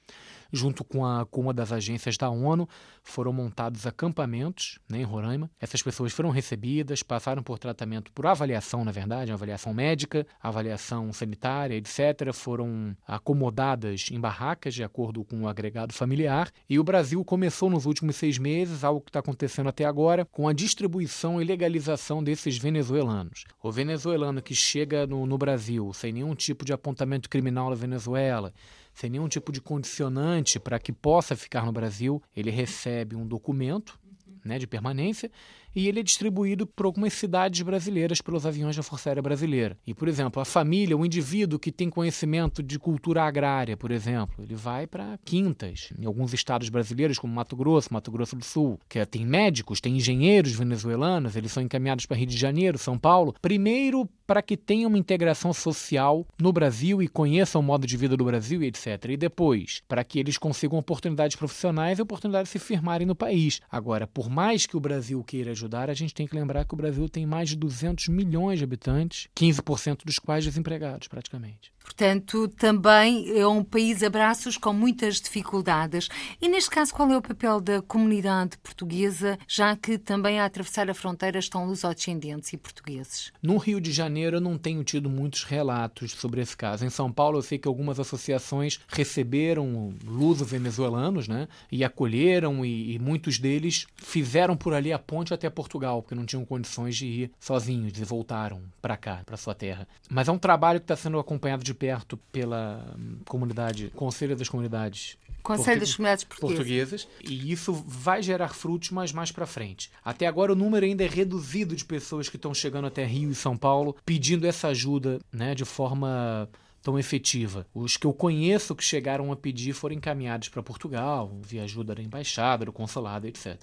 junto 0.51 0.83
com, 0.83 1.05
a, 1.05 1.25
com 1.25 1.41
uma 1.41 1.53
das 1.53 1.71
agências 1.71 2.17
da 2.17 2.29
ONU, 2.29 2.67
foram 3.03 3.31
montados 3.31 3.85
acampamentos 3.85 4.79
né, 4.89 4.99
em 4.99 5.03
Roraima. 5.03 5.49
Essas 5.59 5.81
pessoas 5.81 6.13
foram 6.13 6.29
recebidas, 6.29 7.03
passaram 7.03 7.41
por 7.41 7.59
tratamento, 7.59 8.11
por 8.11 8.25
avaliação, 8.25 8.83
na 8.83 8.91
verdade, 8.91 9.31
avaliação 9.31 9.73
médica, 9.73 10.25
avaliação 10.41 11.11
sanitária, 11.13 11.75
etc. 11.75 12.33
Foram 12.33 12.95
acomodadas 13.07 14.07
em 14.11 14.19
barracas 14.19 14.73
de 14.73 14.83
acordo 14.83 15.23
com 15.23 15.43
o 15.43 15.47
agregado 15.47 15.93
familiar. 15.93 16.51
E 16.69 16.79
o 16.79 16.83
Brasil 16.83 17.23
começou 17.23 17.69
nos 17.69 17.85
últimos 17.85 18.15
seis 18.15 18.37
meses, 18.37 18.83
algo 18.83 19.01
que 19.01 19.09
está 19.09 19.19
acontecendo 19.19 19.69
até 19.69 19.85
agora, 19.85 20.25
com 20.25 20.47
a 20.47 20.53
distribuição 20.53 21.41
e 21.41 21.45
legalização 21.45 22.23
desses 22.23 22.57
venezuelanos. 22.57 23.45
O 23.61 23.71
venezuelano 23.71 24.41
que 24.41 24.55
chega 24.55 25.07
no, 25.07 25.25
no 25.25 25.37
Brasil 25.37 25.91
sem 25.93 26.11
nenhum 26.11 26.35
tipo 26.35 26.65
de 26.65 26.73
apontamento 26.73 27.29
criminal 27.29 27.69
na 27.69 27.75
Venezuela, 27.75 28.53
sem 28.97 29.11
nenhum 29.11 29.27
tipo 29.27 29.51
de 29.51 29.61
condicionante 29.61 30.59
para 30.59 30.79
que 30.79 30.91
possa 30.91 31.35
ficar 31.35 31.63
no 31.63 31.71
Brasil, 31.71 32.19
ele 32.35 32.49
recebe 32.49 33.15
um 33.15 33.27
documento 33.27 33.99
né, 34.43 34.57
de 34.57 34.65
permanência 34.65 35.31
e 35.77 35.87
ele 35.87 35.99
é 35.99 36.03
distribuído 36.03 36.65
por 36.65 36.87
algumas 36.87 37.13
cidades 37.13 37.61
brasileiras 37.61 38.19
pelos 38.19 38.47
aviões 38.47 38.75
da 38.75 38.81
Força 38.81 39.11
Aérea 39.11 39.21
Brasileira. 39.21 39.77
E, 39.85 39.93
por 39.93 40.07
exemplo, 40.07 40.41
a 40.41 40.45
família, 40.45 40.97
o 40.97 41.05
indivíduo 41.05 41.59
que 41.59 41.71
tem 41.71 41.87
conhecimento 41.87 42.63
de 42.63 42.79
cultura 42.79 43.21
agrária, 43.21 43.77
por 43.77 43.91
exemplo, 43.91 44.43
ele 44.43 44.55
vai 44.55 44.87
para 44.87 45.19
quintas, 45.23 45.93
em 45.95 46.07
alguns 46.07 46.33
estados 46.33 46.67
brasileiros, 46.69 47.19
como 47.19 47.31
Mato 47.31 47.55
Grosso, 47.55 47.93
Mato 47.93 48.09
Grosso 48.09 48.35
do 48.35 48.43
Sul, 48.43 48.79
que 48.89 48.97
é, 48.97 49.05
tem 49.05 49.23
médicos, 49.23 49.79
tem 49.79 49.97
engenheiros 49.97 50.53
venezuelanos, 50.53 51.35
eles 51.35 51.51
são 51.51 51.61
encaminhados 51.61 52.07
para 52.07 52.17
Rio 52.17 52.25
de 52.25 52.37
Janeiro, 52.37 52.79
São 52.79 52.97
Paulo. 52.97 53.35
Primeiro, 53.39 54.09
para 54.25 54.41
que 54.41 54.57
tenha 54.57 54.87
uma 54.87 54.97
integração 54.97 55.53
social 55.53 56.27
no 56.39 56.51
Brasil 56.51 57.03
e 57.03 57.07
conheçam 57.07 57.61
o 57.61 57.63
modo 57.63 57.85
de 57.85 57.95
vida 57.95 58.17
do 58.17 58.25
Brasil 58.25 58.61
etc. 58.63 59.05
E 59.09 59.17
depois, 59.17 59.81
para 59.87 60.03
que 60.03 60.19
eles 60.19 60.37
consigam 60.37 60.77
oportunidades 60.77 61.37
profissionais 61.37 61.99
e 61.99 62.01
oportunidades 62.01 62.51
de 62.51 62.59
se 62.59 62.65
firmarem 62.65 63.07
no 63.07 63.15
país. 63.15 63.61
Agora, 63.71 64.05
por 64.05 64.29
mais 64.29 64.65
que 64.65 64.75
o 64.75 64.79
Brasil 64.79 65.23
queira 65.23 65.51
ajudar, 65.51 65.66
a 65.75 65.93
gente 65.93 66.13
tem 66.13 66.27
que 66.27 66.35
lembrar 66.35 66.65
que 66.65 66.73
o 66.73 66.77
Brasil 66.77 67.07
tem 67.09 67.25
mais 67.25 67.49
de 67.49 67.55
200 67.55 68.07
milhões 68.07 68.59
de 68.59 68.63
habitantes, 68.63 69.27
15% 69.35 70.05
dos 70.05 70.19
quais 70.19 70.45
desempregados, 70.45 71.07
praticamente. 71.07 71.71
Portanto, 71.87 72.49
também 72.49 73.31
é 73.31 73.47
um 73.47 73.63
país 73.63 74.03
a 74.03 74.09
braços 74.09 74.57
com 74.57 74.73
muitas 74.73 75.21
dificuldades. 75.21 76.09
E 76.39 76.49
neste 76.49 76.69
caso, 76.69 76.93
qual 76.93 77.09
é 77.09 77.17
o 77.17 77.21
papel 77.21 77.61
da 77.61 77.81
comunidade 77.81 78.57
portuguesa, 78.57 79.39
já 79.47 79.75
que 79.75 79.97
também 79.97 80.37
a 80.37 80.45
atravessar 80.45 80.89
a 80.89 80.93
fronteira 80.93 81.39
estão 81.39 81.65
lusodescendentes 81.65 82.51
e 82.51 82.57
portugueses? 82.57 83.31
No 83.41 83.57
Rio 83.57 83.79
de 83.79 83.91
Janeiro, 83.93 84.37
eu 84.37 84.41
não 84.41 84.57
tenho 84.57 84.83
tido 84.83 85.09
muitos 85.09 85.43
relatos 85.43 86.11
sobre 86.11 86.41
esse 86.41 86.57
caso. 86.57 86.85
Em 86.85 86.89
São 86.89 87.11
Paulo, 87.11 87.37
eu 87.37 87.41
sei 87.41 87.57
que 87.57 87.69
algumas 87.69 87.99
associações 87.99 88.79
receberam 88.89 89.93
luso-venezuelanos, 90.05 91.27
né? 91.27 91.47
E 91.71 91.85
acolheram, 91.85 92.65
e, 92.65 92.95
e 92.95 92.99
muitos 92.99 93.39
deles 93.39 93.87
fizeram 93.95 94.57
por 94.57 94.73
ali 94.73 94.91
a 94.91 94.99
ponte 94.99 95.33
até 95.33 95.49
Portugal, 95.57 96.03
porque 96.03 96.13
não 96.13 96.23
tinham 96.23 96.45
condições 96.45 96.95
de 96.95 97.07
ir 97.07 97.31
sozinhos 97.39 97.97
e 97.97 98.03
voltaram 98.03 98.61
para 98.79 98.95
cá, 98.95 99.23
para 99.25 99.35
sua 99.35 99.55
terra. 99.55 99.87
Mas 100.07 100.27
é 100.27 100.31
um 100.31 100.37
trabalho 100.37 100.79
que 100.79 100.83
está 100.83 100.95
sendo 100.95 101.17
acompanhado 101.17 101.63
de 101.63 101.73
perto 101.73 102.15
pela 102.31 102.95
hum, 102.95 103.17
comunidade, 103.25 103.91
Conselho 103.95 104.35
das 104.35 104.47
Comunidades 104.47 105.17
Conselho 105.41 105.79
das 105.79 105.95
Comunidades 105.95 106.23
Portuguesas. 106.25 107.05
portuguesas. 107.05 107.07
E 107.23 107.51
isso 107.51 107.73
vai 107.73 108.21
gerar 108.21 108.49
frutos, 108.49 108.91
mas 108.91 109.13
mais 109.13 109.31
para 109.31 109.45
frente. 109.45 109.89
Até 110.03 110.27
agora 110.27 110.51
o 110.51 110.55
número 110.55 110.85
ainda 110.85 111.05
é 111.05 111.07
reduzido 111.07 111.75
de 111.75 111.85
pessoas 111.85 112.27
que 112.27 112.35
estão 112.35 112.53
chegando 112.53 112.87
até 112.87 113.05
Rio 113.05 113.31
e 113.31 113.35
São 113.35 113.57
Paulo 113.57 113.95
pedindo 114.05 114.45
essa 114.45 114.67
ajuda 114.67 115.19
né, 115.31 115.55
de 115.55 115.63
forma 115.63 116.49
tão 116.87 116.97
efetiva. 116.97 117.67
Os 117.75 117.97
que 117.97 118.07
eu 118.07 118.13
conheço 118.13 118.73
que 118.73 118.81
chegaram 118.81 119.29
a 119.29 119.35
pedir 119.35 119.73
foram 119.73 119.93
encaminhados 119.93 120.47
para 120.47 120.63
Portugal, 120.63 121.37
via 121.41 121.63
ajuda 121.63 121.93
da 121.93 122.01
embaixada, 122.01 122.63
do 122.63 122.71
consulado, 122.71 123.27
etc. 123.27 123.61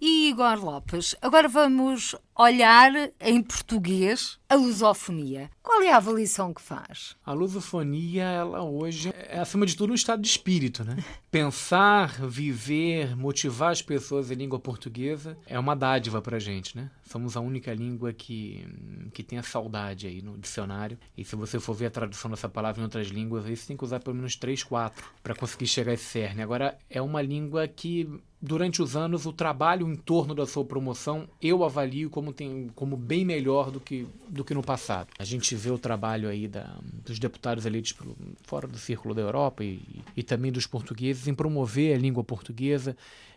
E 0.00 0.30
Igor 0.30 0.64
Lopes, 0.64 1.14
agora 1.20 1.46
vamos 1.46 2.16
olhar 2.36 2.92
em 3.20 3.42
português 3.42 4.38
a 4.48 4.54
lusofonia. 4.56 5.50
Qual 5.62 5.82
é 5.82 5.90
a 5.90 5.96
avaliação 5.96 6.52
que 6.52 6.60
faz? 6.60 7.16
A 7.24 7.32
lusofonia, 7.32 8.24
ela 8.24 8.62
hoje 8.62 9.12
é 9.14 9.38
acima 9.38 9.64
de 9.64 9.76
tudo 9.76 9.92
um 9.92 9.94
estado 9.94 10.20
de 10.20 10.28
espírito, 10.28 10.84
né? 10.84 10.96
Pensar, 11.30 12.20
viver, 12.28 13.16
motivar 13.16 13.72
as 13.72 13.82
pessoas 13.82 14.30
em 14.30 14.34
língua 14.34 14.60
portuguesa 14.60 15.36
é 15.46 15.58
uma 15.58 15.74
dádiva 15.74 16.22
pra 16.22 16.38
gente, 16.38 16.76
né? 16.76 16.90
Somos 17.04 17.36
a 17.36 17.40
única 17.40 17.72
língua 17.74 18.12
que, 18.12 18.64
que 19.12 19.22
tem 19.22 19.38
a 19.38 19.42
saudade 19.42 20.06
aí 20.06 20.22
no 20.22 20.38
dicionário. 20.38 20.98
E 21.16 21.24
se 21.24 21.34
você 21.34 21.58
for 21.58 21.74
ver 21.74 21.86
a 21.86 21.90
tradução 21.90 22.30
dessa 22.30 22.48
palavra 22.48 22.80
em 22.80 22.84
outras 22.84 23.08
línguas, 23.08 23.46
aí 23.46 23.56
você 23.56 23.66
tem 23.66 23.76
que 23.76 23.84
usar 23.84 24.00
pelo 24.00 24.14
menos 24.14 24.36
três, 24.36 24.62
quatro 24.62 25.04
para 25.22 25.34
conseguir 25.34 25.66
chegar 25.66 25.90
a 25.90 25.94
esse 25.94 26.04
cerne. 26.04 26.42
Agora, 26.42 26.78
é 26.88 27.02
uma 27.02 27.20
língua 27.20 27.66
que 27.66 28.08
durante 28.44 28.82
os 28.82 28.94
anos, 28.94 29.24
o 29.24 29.32
trabalho 29.32 29.88
em 29.90 29.96
torno 29.96 30.34
da 30.34 30.46
sua 30.46 30.64
promoção 30.64 31.26
eu 31.40 31.64
avalio 31.64 32.10
como, 32.10 32.30
tem, 32.30 32.70
como 32.74 32.94
bem 32.94 33.24
melhor 33.24 33.70
do 33.70 33.80
que, 33.80 34.06
do 34.28 34.44
que 34.44 34.52
no 34.52 34.62
passado. 34.62 35.08
A 35.18 35.24
gente 35.24 35.54
vê 35.54 35.70
o 35.70 35.78
trabalho 35.78 36.28
aí 36.28 36.46
da, 36.46 36.76
dos 36.82 37.18
deputados 37.18 37.64
eleitos 37.64 37.94
fora 38.42 38.68
do 38.68 38.76
círculo 38.76 39.14
da 39.14 39.22
Europa 39.22 39.64
e, 39.64 39.80
e 40.14 40.22
também 40.22 40.52
dos 40.52 40.66
portugueses 40.66 41.26
em 41.26 41.34
promover 41.34 41.96
a 41.96 41.98
língua 41.98 42.22
portuguesa 42.22 42.94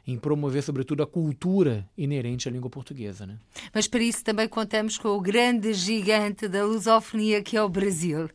em 0.07 0.17
promover, 0.17 0.63
sobretudo, 0.63 1.03
a 1.03 1.07
cultura 1.07 1.87
inerente 1.97 2.47
à 2.47 2.51
língua 2.51 2.69
portuguesa. 2.69 3.25
Né? 3.25 3.37
Mas 3.73 3.87
para 3.87 4.01
isso 4.01 4.23
também 4.23 4.47
contamos 4.47 4.97
com 4.97 5.09
o 5.09 5.19
grande 5.19 5.73
gigante 5.73 6.47
da 6.47 6.63
lusofonia 6.65 7.43
que 7.43 7.57
é 7.57 7.61
o 7.61 7.67
Brasil. 7.67 8.29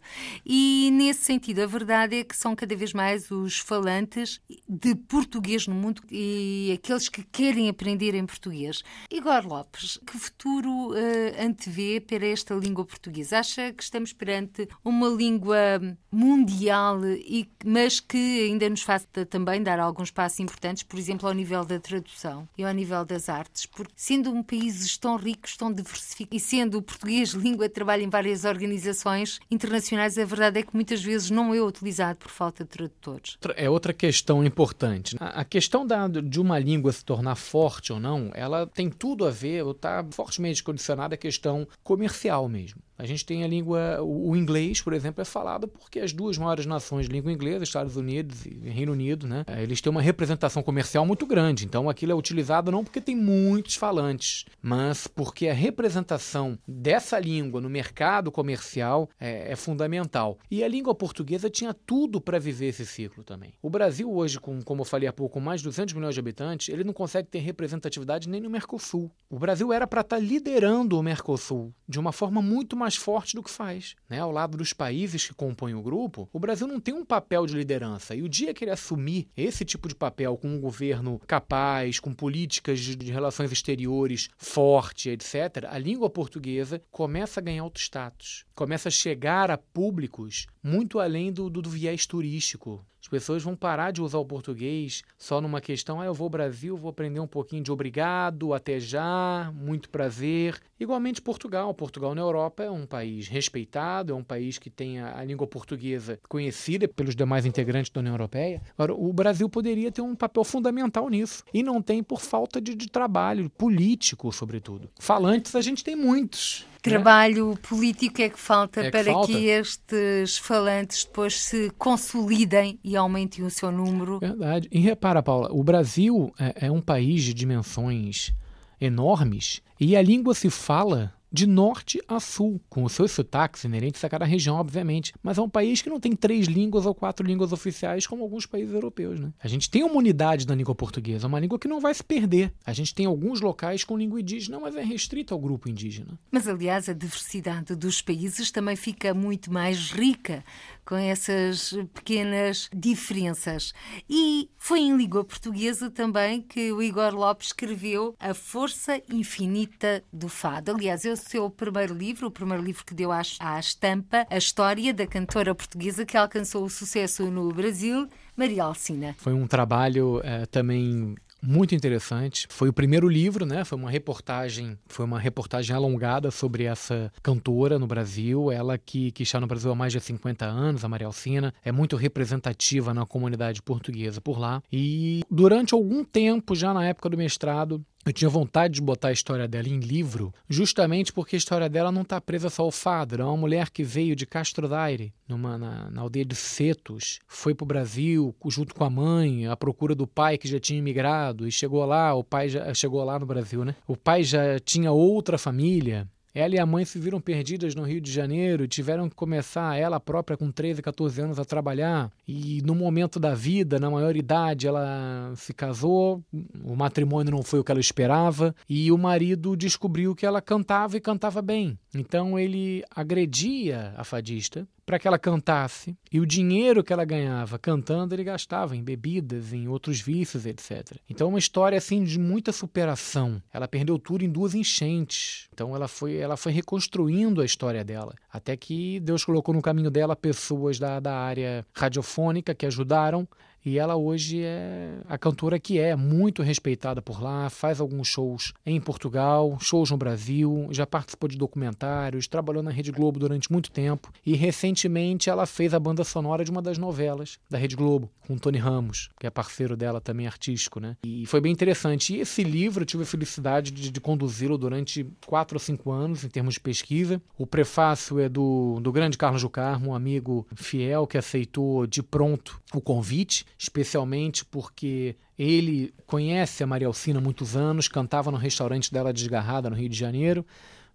E 0.44 0.90
nesse 0.92 1.22
sentido, 1.22 1.62
a 1.62 1.66
verdade 1.66 2.16
é 2.16 2.24
que 2.24 2.37
são 2.37 2.54
cada 2.54 2.76
vez 2.76 2.92
mais 2.92 3.30
os 3.30 3.58
falantes 3.58 4.38
de 4.68 4.94
português 4.94 5.66
no 5.66 5.74
mundo 5.74 6.02
e 6.11 6.78
aqueles 6.78 7.08
que 7.08 7.22
querem 7.24 7.70
aprender 7.70 8.14
em 8.14 8.26
português. 8.26 8.82
Igor 9.11 9.46
Lopes, 9.46 9.98
que 10.06 10.18
futuro 10.18 10.90
uh, 10.90 11.42
antevê 11.42 12.00
para 12.00 12.26
esta 12.26 12.54
língua 12.54 12.85
portuguesa? 12.85 13.38
Acha 13.38 13.72
que 13.72 13.82
estamos 13.82 14.12
perante 14.12 14.68
uma 14.85 15.08
língua 15.08 15.80
mundial, 16.11 17.02
e, 17.06 17.48
mas 17.64 17.98
que 17.98 18.42
ainda 18.42 18.68
nos 18.68 18.82
faz 18.82 19.08
também 19.30 19.62
dar 19.62 19.80
alguns 19.80 20.11
passos 20.11 20.40
importantes, 20.40 20.82
por 20.82 20.98
exemplo, 20.98 21.26
ao 21.26 21.35
nível 21.35 21.62
nível 21.62 21.64
da 21.64 21.81
tradução 21.81 22.48
e 22.57 22.64
ao 22.64 22.72
nível 22.72 23.05
das 23.05 23.29
artes, 23.29 23.66
porque 23.66 23.92
sendo 23.96 24.31
um 24.31 24.42
país 24.42 24.96
tão 24.98 25.16
rico, 25.16 25.48
tão 25.57 25.72
diversificado 25.72 26.37
e 26.37 26.40
sendo 26.40 26.79
o 26.79 26.83
português 26.83 27.31
língua 27.33 27.68
de 27.68 27.75
trabalho 27.75 28.03
em 28.03 28.09
várias 28.09 28.44
organizações 28.44 29.40
internacionais, 29.51 30.18
a 30.18 30.25
verdade 30.25 30.61
é 30.61 30.62
que 30.62 30.75
muitas 30.75 31.03
vezes 31.03 31.31
não 31.31 31.55
é 31.55 31.62
utilizado 31.62 32.18
por 32.18 32.31
falta 32.31 32.64
de 32.64 32.70
tradutores. 32.70 33.38
É 33.57 33.68
outra 33.68 33.92
questão 33.92 34.44
importante. 34.44 35.16
A 35.18 35.44
questão 35.44 35.87
da, 35.87 36.09
de 36.09 36.40
uma 36.40 36.59
língua 36.59 36.92
se 36.92 37.05
tornar 37.05 37.37
forte 37.37 37.92
ou 37.92 38.01
não, 38.01 38.31
ela 38.35 38.66
tem 38.66 38.90
tudo 38.90 39.27
a 39.27 39.31
ver, 39.31 39.62
ou 39.64 39.72
está 39.72 40.05
fortemente 40.11 40.62
condicionada 40.62 41.14
à 41.14 41.18
questão 41.18 41.66
comercial 41.83 42.48
mesmo. 42.48 42.81
A 43.03 43.07
gente 43.07 43.27
tem 43.27 43.43
a 43.43 43.49
língua, 43.49 44.01
o 44.01 44.37
inglês, 44.37 44.81
por 44.81 44.93
exemplo, 44.93 45.21
é 45.21 45.25
falado 45.25 45.67
porque 45.67 45.99
as 45.99 46.12
duas 46.12 46.38
maiores 46.38 46.67
nações 46.67 47.09
de 47.09 47.12
língua 47.12 47.33
inglesa, 47.33 47.65
Estados 47.65 47.97
Unidos 47.97 48.47
e 48.47 48.51
Reino 48.71 48.93
Unido, 48.93 49.27
né, 49.27 49.45
eles 49.61 49.81
têm 49.81 49.91
uma 49.91 50.01
representação 50.01 50.62
comercial 50.62 51.05
muito 51.05 51.27
grande. 51.27 51.65
Então 51.65 51.91
aquilo 51.91 52.12
é 52.12 52.15
utilizado 52.15 52.71
não 52.71 52.85
porque 52.85 53.01
tem 53.01 53.17
muitos 53.17 53.75
falantes, 53.75 54.45
mas 54.62 55.09
porque 55.09 55.49
a 55.49 55.53
representação 55.53 56.57
dessa 56.65 57.19
língua 57.19 57.61
no 57.61 57.69
mercado 57.69 58.31
comercial 58.31 59.11
é, 59.19 59.51
é 59.51 59.57
fundamental. 59.57 60.38
E 60.49 60.62
a 60.62 60.69
língua 60.69 60.95
portuguesa 60.95 61.51
tinha 61.51 61.75
tudo 61.75 62.21
para 62.21 62.38
viver 62.38 62.67
esse 62.67 62.87
ciclo 62.87 63.25
também. 63.25 63.55
O 63.61 63.69
Brasil 63.69 64.15
hoje, 64.15 64.38
com, 64.38 64.62
como 64.62 64.83
eu 64.83 64.87
falei 64.87 65.09
há 65.09 65.12
pouco, 65.12 65.41
mais 65.41 65.61
de 65.61 65.65
200 65.65 65.93
milhões 65.95 66.15
de 66.15 66.21
habitantes, 66.21 66.69
ele 66.69 66.85
não 66.85 66.93
consegue 66.93 67.27
ter 67.27 67.41
representatividade 67.41 68.29
nem 68.29 68.41
no 68.41 68.49
Mercosul. 68.49 69.11
O 69.29 69.41
Brasil 69.41 69.73
era 69.73 69.88
para 69.88 70.03
estar 70.03 70.19
tá 70.19 70.23
liderando 70.23 70.97
o 70.97 71.03
Mercosul 71.03 71.75
de 71.88 71.99
uma 71.99 72.12
forma 72.12 72.41
muito 72.41 72.77
mais 72.77 72.91
mais 72.92 72.96
forte 72.96 73.35
do 73.35 73.42
que 73.42 73.50
faz. 73.50 73.94
Né? 74.09 74.20
Ao 74.20 74.31
lado 74.31 74.57
dos 74.57 74.72
países 74.72 75.26
que 75.26 75.35
compõem 75.35 75.74
o 75.74 75.83
grupo, 75.83 76.28
o 76.33 76.38
Brasil 76.38 76.66
não 76.66 76.78
tem 76.78 76.94
um 76.94 77.05
papel 77.05 77.46
de 77.46 77.55
liderança. 77.55 78.14
E 78.14 78.22
o 78.22 78.28
dia 78.28 78.52
que 78.52 78.64
ele 78.64 78.70
assumir 78.70 79.28
esse 79.37 79.64
tipo 79.64 79.88
de 79.88 79.94
papel 79.94 80.37
com 80.37 80.48
um 80.48 80.61
governo 80.61 81.18
capaz, 81.26 81.98
com 81.98 82.12
políticas 82.12 82.81
de, 82.81 82.94
de 82.94 83.11
relações 83.11 83.50
exteriores 83.50 84.28
forte, 84.37 85.09
etc., 85.09 85.66
a 85.68 85.78
língua 85.78 86.11
portuguesa 86.11 86.83
começa 86.90 87.40
a 87.40 87.42
ganhar 87.42 87.64
outro 87.64 87.83
status. 87.83 88.44
Começa 88.55 88.88
a 88.88 88.92
chegar 88.92 89.50
a 89.50 89.57
públicos 89.57 90.46
muito 90.62 91.01
além 91.01 91.33
do, 91.33 91.51
do, 91.51 91.61
do 91.61 91.70
viés 91.70 92.07
turístico. 92.07 92.85
As 93.03 93.09
pessoas 93.09 93.42
vão 93.42 93.57
parar 93.57 93.90
de 93.90 94.01
usar 94.01 94.18
o 94.18 94.25
português 94.25 95.03
só 95.18 95.40
numa 95.40 95.61
questão, 95.61 96.01
ah, 96.01 96.07
eu 96.07 96.14
vou 96.14 96.27
ao 96.27 96.31
Brasil, 96.31 96.77
vou 96.77 96.88
aprender 96.88 97.18
um 97.18 97.27
pouquinho 97.27 97.62
de 97.62 97.72
obrigado, 97.72 98.55
até 98.55 98.79
já, 98.79 99.53
muito 99.57 99.90
prazer. 99.90 100.61
Igualmente 100.79 101.20
Portugal. 101.20 101.75
Portugal 101.75 102.14
na 102.14 102.20
Europa 102.20 102.62
é 102.62 102.70
um 102.70 102.87
país 102.87 103.27
respeitado, 103.27 104.12
é 104.12 104.14
um 104.14 104.22
país 104.22 104.57
que 104.57 104.70
tem 104.70 105.01
a, 105.01 105.18
a 105.18 105.25
língua 105.25 105.48
portuguesa 105.48 106.20
conhecida 106.29 106.87
pelos 106.87 107.16
demais 107.16 107.44
integrantes 107.44 107.90
da 107.90 107.98
União 107.98 108.14
Europeia. 108.14 108.62
Agora, 108.79 108.94
o 108.94 109.12
Brasil 109.12 109.48
poderia 109.48 109.90
ter 109.90 110.01
um 110.01 110.14
papel 110.14 110.44
fundamental 110.44 111.09
nisso. 111.09 111.42
E 111.53 111.61
não 111.61 111.83
tem 111.83 112.05
por 112.05 112.20
falta 112.20 112.61
de, 112.61 112.77
de 112.77 112.88
trabalho 112.88 113.51
político, 113.51 114.31
sobretudo. 114.31 114.88
Falantes 115.01 115.57
a 115.57 115.61
gente 115.61 115.83
tem 115.83 115.96
muitos 115.96 116.66
trabalho 116.83 117.57
político 117.62 118.21
é 118.21 118.29
que 118.29 118.38
falta 118.38 118.81
é 118.81 118.85
que 118.85 118.90
para 118.90 119.12
falta. 119.12 119.33
que 119.33 119.47
estes 119.47 120.38
falantes 120.38 121.05
depois 121.05 121.40
se 121.40 121.71
consolidem 121.79 122.79
e 122.83 122.97
aumentem 122.97 123.45
o 123.45 123.51
seu 123.51 123.71
número. 123.71 124.18
Verdade. 124.18 124.68
E 124.71 124.81
repara, 124.81 125.23
Paula, 125.23 125.49
o 125.53 125.62
Brasil 125.62 126.33
é, 126.38 126.66
é 126.66 126.71
um 126.71 126.81
país 126.81 127.23
de 127.23 127.33
dimensões 127.33 128.35
enormes 128.81 129.62
e 129.79 129.97
a 129.97 130.03
língua 130.03 130.35
se 130.35 130.51
fala 130.51 131.14
de 131.33 131.47
norte 131.47 132.01
a 132.07 132.21
sul, 132.21 132.61
com 132.68 132.85
os 132.85 132.92
seus 132.92 133.12
sotaques 133.12 133.64
inerentes 133.64 134.05
a 134.05 134.09
cada 134.09 134.25
região, 134.25 134.57
obviamente. 134.57 135.14
Mas 135.23 135.38
é 135.38 135.42
um 135.42 135.49
país 135.49 135.81
que 135.81 135.88
não 135.88 135.99
tem 135.99 136.14
três 136.14 136.47
línguas 136.47 136.85
ou 136.85 136.95
quatro 136.95 137.27
línguas 137.27 137.53
oficiais 137.53 138.07
como 138.07 138.23
alguns 138.23 138.45
países 138.45 138.75
europeus. 138.75 139.18
Né? 139.18 139.33
A 139.42 139.49
gente 139.49 139.71
tem 139.71 139.83
uma 139.83 139.97
unidade 139.97 140.47
na 140.47 140.55
língua 140.55 140.75
portuguesa, 140.75 141.27
uma 141.27 141.40
língua 141.40 141.59
que 141.59 141.68
não 141.68 141.81
vai 141.81 141.95
se 141.95 142.05
perder. 142.05 142.53
A 142.64 142.73
gente 142.73 142.95
tem 142.95 143.07
alguns 143.07 143.40
locais 143.40 143.85
com 143.85 143.97
língua 143.97 144.21
indígena, 144.21 144.61
mas 144.61 144.77
é 144.77 144.83
restrita 144.83 145.35
ao 145.35 145.40
grupo 145.40 145.68
indígena. 145.68 146.18
Mas, 146.31 146.47
aliás, 146.47 146.88
a 146.88 146.92
diversidade 146.92 147.75
dos 147.75 148.03
países 148.03 148.51
também 148.51 148.77
fica 148.77 149.14
muito 149.14 149.53
mais 149.53 149.90
rica 149.90 150.45
com 150.85 150.97
essas 150.97 151.73
pequenas 151.95 152.68
diferenças. 152.75 153.73
E 154.09 154.51
foi 154.59 154.81
em 154.81 154.97
língua 154.97 155.25
portuguesa 155.25 155.90
também 155.90 156.40
que 156.40 156.73
o 156.73 156.83
Igor 156.83 157.14
Lopes 157.14 157.49
escreveu 157.49 158.14
A 158.18 158.35
Força 158.35 159.01
Infinita 159.11 160.03
do 160.12 160.29
Fado. 160.29 160.73
Aliás, 160.73 161.05
é 161.05 161.12
o 161.12 161.16
seu 161.16 161.49
primeiro 161.51 161.95
livro, 161.95 162.27
o 162.27 162.31
primeiro 162.31 162.62
livro 162.62 162.85
que 162.85 162.95
deu 162.95 163.12
à, 163.12 163.23
à 163.40 163.59
estampa 163.59 164.27
a 164.29 164.37
história 164.37 164.92
da 164.92 165.07
cantora 165.07 165.55
portuguesa 165.55 166.05
que 166.05 166.16
alcançou 166.16 166.64
o 166.64 166.71
sucesso 166.71 167.31
no 167.31 167.49
Brasil, 167.53 168.09
Maria 168.37 168.64
Alcina. 168.64 169.14
Foi 169.18 169.33
um 169.33 169.47
trabalho 169.47 170.21
é, 170.25 170.47
também 170.47 171.14
muito 171.42 171.74
interessante. 171.74 172.46
Foi 172.48 172.68
o 172.68 172.72
primeiro 172.72 173.09
livro, 173.09 173.44
né? 173.44 173.64
Foi 173.64 173.76
uma 173.76 173.90
reportagem, 173.90 174.78
foi 174.87 175.05
uma 175.05 175.18
reportagem 175.18 175.74
alongada 175.74 176.31
sobre 176.31 176.64
essa 176.64 177.12
cantora 177.22 177.78
no 177.78 177.87
Brasil, 177.87 178.50
ela 178.50 178.78
que, 178.78 179.11
que 179.11 179.22
está 179.22 179.40
no 179.40 179.46
Brasil 179.46 179.70
há 179.70 179.74
mais 179.74 179.92
de 179.92 180.00
50 180.00 180.44
anos, 180.44 180.85
a 180.85 180.88
Maria 180.88 181.07
Alcina, 181.07 181.52
é 181.64 181.72
muito 181.72 181.96
representativa 181.96 182.94
na 182.94 183.05
comunidade 183.05 183.62
portuguesa 183.62 184.20
por 184.20 184.38
lá. 184.38 184.62
E 184.72 185.22
durante 185.31 185.74
algum 185.74 186.05
tempo, 186.05 186.55
já 186.55 186.72
na 186.72 186.85
época 186.87 187.09
do 187.09 187.16
mestrado, 187.16 187.85
eu 188.05 188.12
tinha 188.12 188.29
vontade 188.29 188.75
de 188.75 188.81
botar 188.81 189.09
a 189.09 189.12
história 189.12 189.47
dela 189.47 189.69
em 189.69 189.79
livro, 189.79 190.35
justamente 190.49 191.12
porque 191.12 191.37
a 191.37 191.38
história 191.38 191.69
dela 191.69 191.93
não 191.93 192.03
está 192.03 192.21
presa 192.21 192.51
só 192.51 192.65
ao 192.65 192.71
fado. 192.71 193.21
É 193.21 193.25
uma 193.25 193.37
mulher 193.37 193.71
que 193.71 193.85
veio 193.85 194.17
de 194.17 194.27
Castro 194.27 194.69
Daire, 194.69 195.12
numa, 195.29 195.57
na, 195.57 195.91
na 195.91 196.03
aldeia 196.03 196.25
de 196.25 196.35
Setos, 196.35 197.21
foi 197.27 197.55
para 197.55 197.65
o 197.65 197.67
Brasil 197.67 198.35
junto 198.47 198.75
com 198.75 198.85
a 198.85 198.91
mãe, 198.91 199.47
à 199.47 199.57
procura 199.57 199.95
do 199.95 200.07
pai 200.07 200.37
que 200.37 200.49
já 200.49 200.59
tinha 200.59 200.79
imigrado, 200.79 201.47
e 201.47 201.53
chegou 201.53 201.85
lá, 201.85 202.12
o 202.15 202.25
pai 202.25 202.49
já 202.49 202.75
chegou 202.75 203.05
lá 203.05 203.19
no 203.19 203.27
Brasil, 203.27 203.65
né? 203.65 203.75
O 203.87 203.97
pai 203.97 204.25
já 204.25 204.59
tinha 204.59 204.91
outra 204.91 205.38
família, 205.38 206.09
ela 206.35 206.55
e 206.55 206.59
a 206.59 206.66
mãe 206.66 206.85
se 206.85 206.99
viram 206.99 207.21
perdidas 207.21 207.75
no 207.75 207.83
Rio 207.83 208.01
de 208.01 208.11
Janeiro 208.11 208.64
e 208.64 208.68
tiveram 208.68 209.09
que 209.09 209.14
começar, 209.14 209.77
ela 209.77 210.01
própria, 210.01 210.37
com 210.37 210.51
13, 210.51 210.81
14 210.81 211.21
anos, 211.21 211.38
a 211.38 211.45
trabalhar. 211.45 212.11
E 212.27 212.62
no 212.64 212.75
momento 212.75 213.21
da 213.21 213.35
vida, 213.35 213.79
na 213.79 213.90
maior 213.90 214.16
idade, 214.16 214.66
ela 214.66 215.33
se 215.37 215.53
casou, 215.53 216.23
o 216.64 216.75
matrimônio 216.75 217.33
não 217.33 217.42
foi 217.42 217.61
o 217.61 217.64
que 217.64 217.71
ela 217.71 217.81
esperava, 217.81 218.55
e 218.68 218.90
o 218.90 218.99
marido 218.99 219.57
descobriu 219.57 220.14
que 220.14 220.25
ela 220.25 220.40
cantava 220.40 220.97
e 220.97 221.01
cantava 221.01 221.42
bem. 221.42 221.79
Então 221.95 222.38
ele 222.38 222.83
agredia 222.94 223.92
a 223.96 224.04
fadista 224.04 224.67
para 224.93 224.99
que 224.99 225.09
ela 225.09 225.19
cantasse. 225.19 225.97
E 226.13 226.21
o 226.21 226.27
dinheiro 226.27 226.85
que 226.85 226.93
ela 226.93 227.07
ganhava 227.07 227.59
cantando, 227.59 228.15
ele 228.15 228.23
gastava 228.23 228.77
em 228.77 228.85
bebidas, 228.85 229.51
em 229.51 229.67
outros 229.67 230.03
vícios, 230.03 230.45
etc. 230.45 230.99
Então, 231.09 231.31
uma 231.31 231.38
história 231.38 231.79
assim 231.79 232.05
de 232.05 232.19
muita 232.19 232.53
superação. 232.53 233.43
Ela 233.51 233.67
perdeu 233.67 233.99
tudo 233.99 234.23
em 234.23 234.29
duas 234.29 234.55
enchentes. 234.55 235.49
Então, 235.51 235.75
ela 235.75 235.88
foi, 235.88 236.17
ela 236.17 236.37
foi 236.37 236.53
reconstruindo 236.53 237.40
a 237.40 237.45
história 237.47 237.83
dela. 237.83 238.15
Até 238.31 238.55
que 238.55 239.01
Deus 239.01 239.25
colocou 239.25 239.55
no 239.55 239.63
caminho 239.63 239.90
dela 239.90 240.15
pessoas 240.15 240.79
da, 240.79 241.01
da 241.01 241.17
área 241.17 241.65
radiofônica 241.75 242.55
que 242.55 242.67
ajudaram 242.67 243.27
e 243.65 243.79
ela 243.79 243.96
hoje 243.96 244.42
é 244.42 244.98
a 245.08 245.17
cantora 245.17 245.58
que 245.58 245.79
é 245.79 245.94
muito 245.94 246.42
respeitada 246.42 247.00
por 247.00 247.23
lá, 247.23 247.48
faz 247.48 247.81
alguns 247.81 248.08
shows 248.08 248.52
em 248.65 248.81
Portugal, 248.81 249.56
shows 249.60 249.90
no 249.90 249.96
Brasil, 249.96 250.69
já 250.71 250.87
participou 250.87 251.29
de 251.29 251.37
documentários, 251.37 252.27
trabalhou 252.27 252.63
na 252.63 252.71
Rede 252.71 252.90
Globo 252.90 253.19
durante 253.19 253.50
muito 253.50 253.71
tempo 253.71 254.13
e 254.25 254.35
recentemente 254.35 255.31
ela 255.31 255.46
fez 255.46 255.75
a 255.75 255.81
banda 255.81 256.04
sonora 256.04 256.44
de 256.44 256.50
uma 256.50 256.63
das 256.63 256.79
novelas 256.79 257.38
da 257.48 257.58
Rede 257.58 257.77
Globo, 257.77 258.10
com 258.27 258.37
Tony 258.37 258.58
Ramos, 258.58 259.10
que 259.19 259.27
é 259.27 259.31
parceiro 259.31 259.77
dela 259.77 260.00
também 260.00 260.27
artístico, 260.27 260.81
né? 260.81 260.96
E 261.04 261.27
foi 261.27 261.40
bem 261.40 261.52
interessante. 261.52 262.15
E 262.15 262.21
esse 262.21 262.42
livro 262.42 262.83
eu 262.83 262.87
tive 262.87 263.02
a 263.02 263.06
felicidade 263.06 263.71
de, 263.71 263.90
de 263.90 264.00
conduzi-lo 264.00 264.58
durante 264.58 265.06
quatro 265.27 265.56
ou 265.56 265.60
cinco 265.60 265.90
anos 265.90 266.25
em 266.25 266.29
termos 266.29 266.54
de 266.54 266.60
pesquisa. 266.60 267.21
O 267.38 267.46
prefácio 267.46 268.19
é 268.19 268.29
do, 268.29 268.79
do 268.81 268.92
grande 268.92 269.19
Carlos 269.19 269.40
Jucarmo, 269.40 269.90
um 269.90 269.94
amigo 269.94 270.46
fiel 270.54 271.06
que 271.06 271.19
aceitou 271.19 271.87
de 271.87 272.02
pronto 272.02 272.60
o 272.75 272.81
convite 272.81 273.44
especialmente 273.63 274.44
porque 274.44 275.15
ele 275.38 275.94
conhece 276.04 276.65
a 276.65 276.67
Maria 276.67 276.88
Alcina 276.88 277.21
há 277.21 277.23
muitos 277.23 277.54
anos, 277.54 277.87
cantava 277.87 278.29
no 278.29 278.37
restaurante 278.37 278.92
dela 278.92 279.13
Desgarrada, 279.13 279.71
no 279.71 279.77
Rio 279.77 279.88
de 279.88 279.96
Janeiro, 279.96 280.44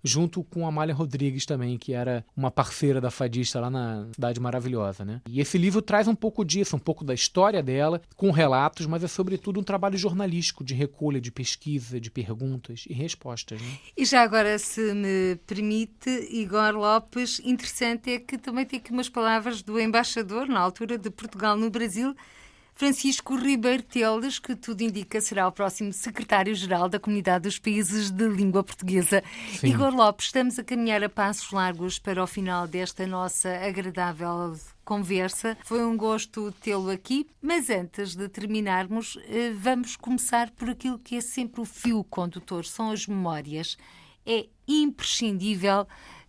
junto 0.03 0.43
com 0.43 0.65
a 0.65 0.67
Amália 0.67 0.93
Rodrigues 0.93 1.45
também, 1.45 1.77
que 1.77 1.93
era 1.93 2.25
uma 2.35 2.51
parceira 2.51 2.99
da 2.99 3.09
fadista 3.09 3.61
lá 3.61 3.69
na 3.69 4.07
Cidade 4.13 4.41
Maravilhosa, 4.41 5.05
né? 5.05 5.21
E 5.29 5.39
esse 5.39 5.57
livro 5.57 5.81
traz 5.81 6.09
um 6.09 6.13
pouco 6.13 6.43
disso, 6.43 6.75
um 6.75 6.79
pouco 6.79 7.05
da 7.05 7.13
história 7.13 7.63
dela, 7.63 8.01
com 8.17 8.31
relatos, 8.31 8.85
mas 8.85 9.01
é 9.01 9.07
sobretudo 9.07 9.61
um 9.61 9.63
trabalho 9.63 9.97
jornalístico 9.97 10.61
de 10.61 10.73
recolha, 10.73 11.21
de 11.21 11.31
pesquisa, 11.31 12.01
de 12.01 12.11
perguntas 12.11 12.83
e 12.89 12.93
respostas. 12.93 13.61
Né? 13.61 13.77
E 13.95 14.03
já 14.03 14.23
agora, 14.23 14.59
se 14.59 14.93
me 14.93 15.37
permite, 15.47 16.09
Igor 16.29 16.75
Lopes, 16.75 17.39
interessante 17.39 18.11
é 18.11 18.19
que 18.19 18.37
também 18.37 18.65
tem 18.65 18.77
aqui 18.77 18.91
umas 18.91 19.07
palavras 19.07 19.61
do 19.61 19.79
embaixador, 19.79 20.49
na 20.49 20.59
altura 20.59 20.97
de 20.97 21.09
Portugal 21.09 21.55
no 21.55 21.69
Brasil, 21.69 22.13
Francisco 22.77 23.35
Ribeiro 23.35 23.81
Teles, 23.81 24.37
que 24.37 24.55
tudo 24.55 24.83
indica 24.83 25.19
será 25.19 25.47
o 25.47 25.51
próximo 25.51 25.91
secretário-geral 25.91 26.87
da 26.87 26.99
Comunidade 26.99 27.45
dos 27.45 27.57
Países 27.57 28.11
de 28.11 28.27
Língua 28.27 28.63
Portuguesa. 28.63 29.23
Sim. 29.59 29.69
Igor 29.69 29.91
Lopes, 29.95 30.27
estamos 30.27 30.59
a 30.59 30.63
caminhar 30.63 31.03
a 31.03 31.09
passos 31.09 31.51
largos 31.51 31.97
para 31.97 32.23
o 32.23 32.27
final 32.27 32.67
desta 32.67 33.07
nossa 33.07 33.49
agradável 33.65 34.55
conversa. 34.85 35.57
Foi 35.65 35.83
um 35.83 35.97
gosto 35.97 36.51
tê-lo 36.61 36.91
aqui, 36.91 37.25
mas 37.41 37.71
antes 37.71 38.15
de 38.15 38.29
terminarmos, 38.29 39.17
eh, 39.27 39.53
vamos 39.57 39.95
começar 39.95 40.51
por 40.51 40.69
aquilo 40.69 40.99
que 40.99 41.15
é 41.15 41.21
sempre 41.21 41.61
o 41.61 41.65
fio 41.65 42.03
condutor, 42.03 42.63
são 42.63 42.91
as 42.91 43.07
memórias. 43.07 43.75
É 44.23 44.45
imprescindível 44.67 45.87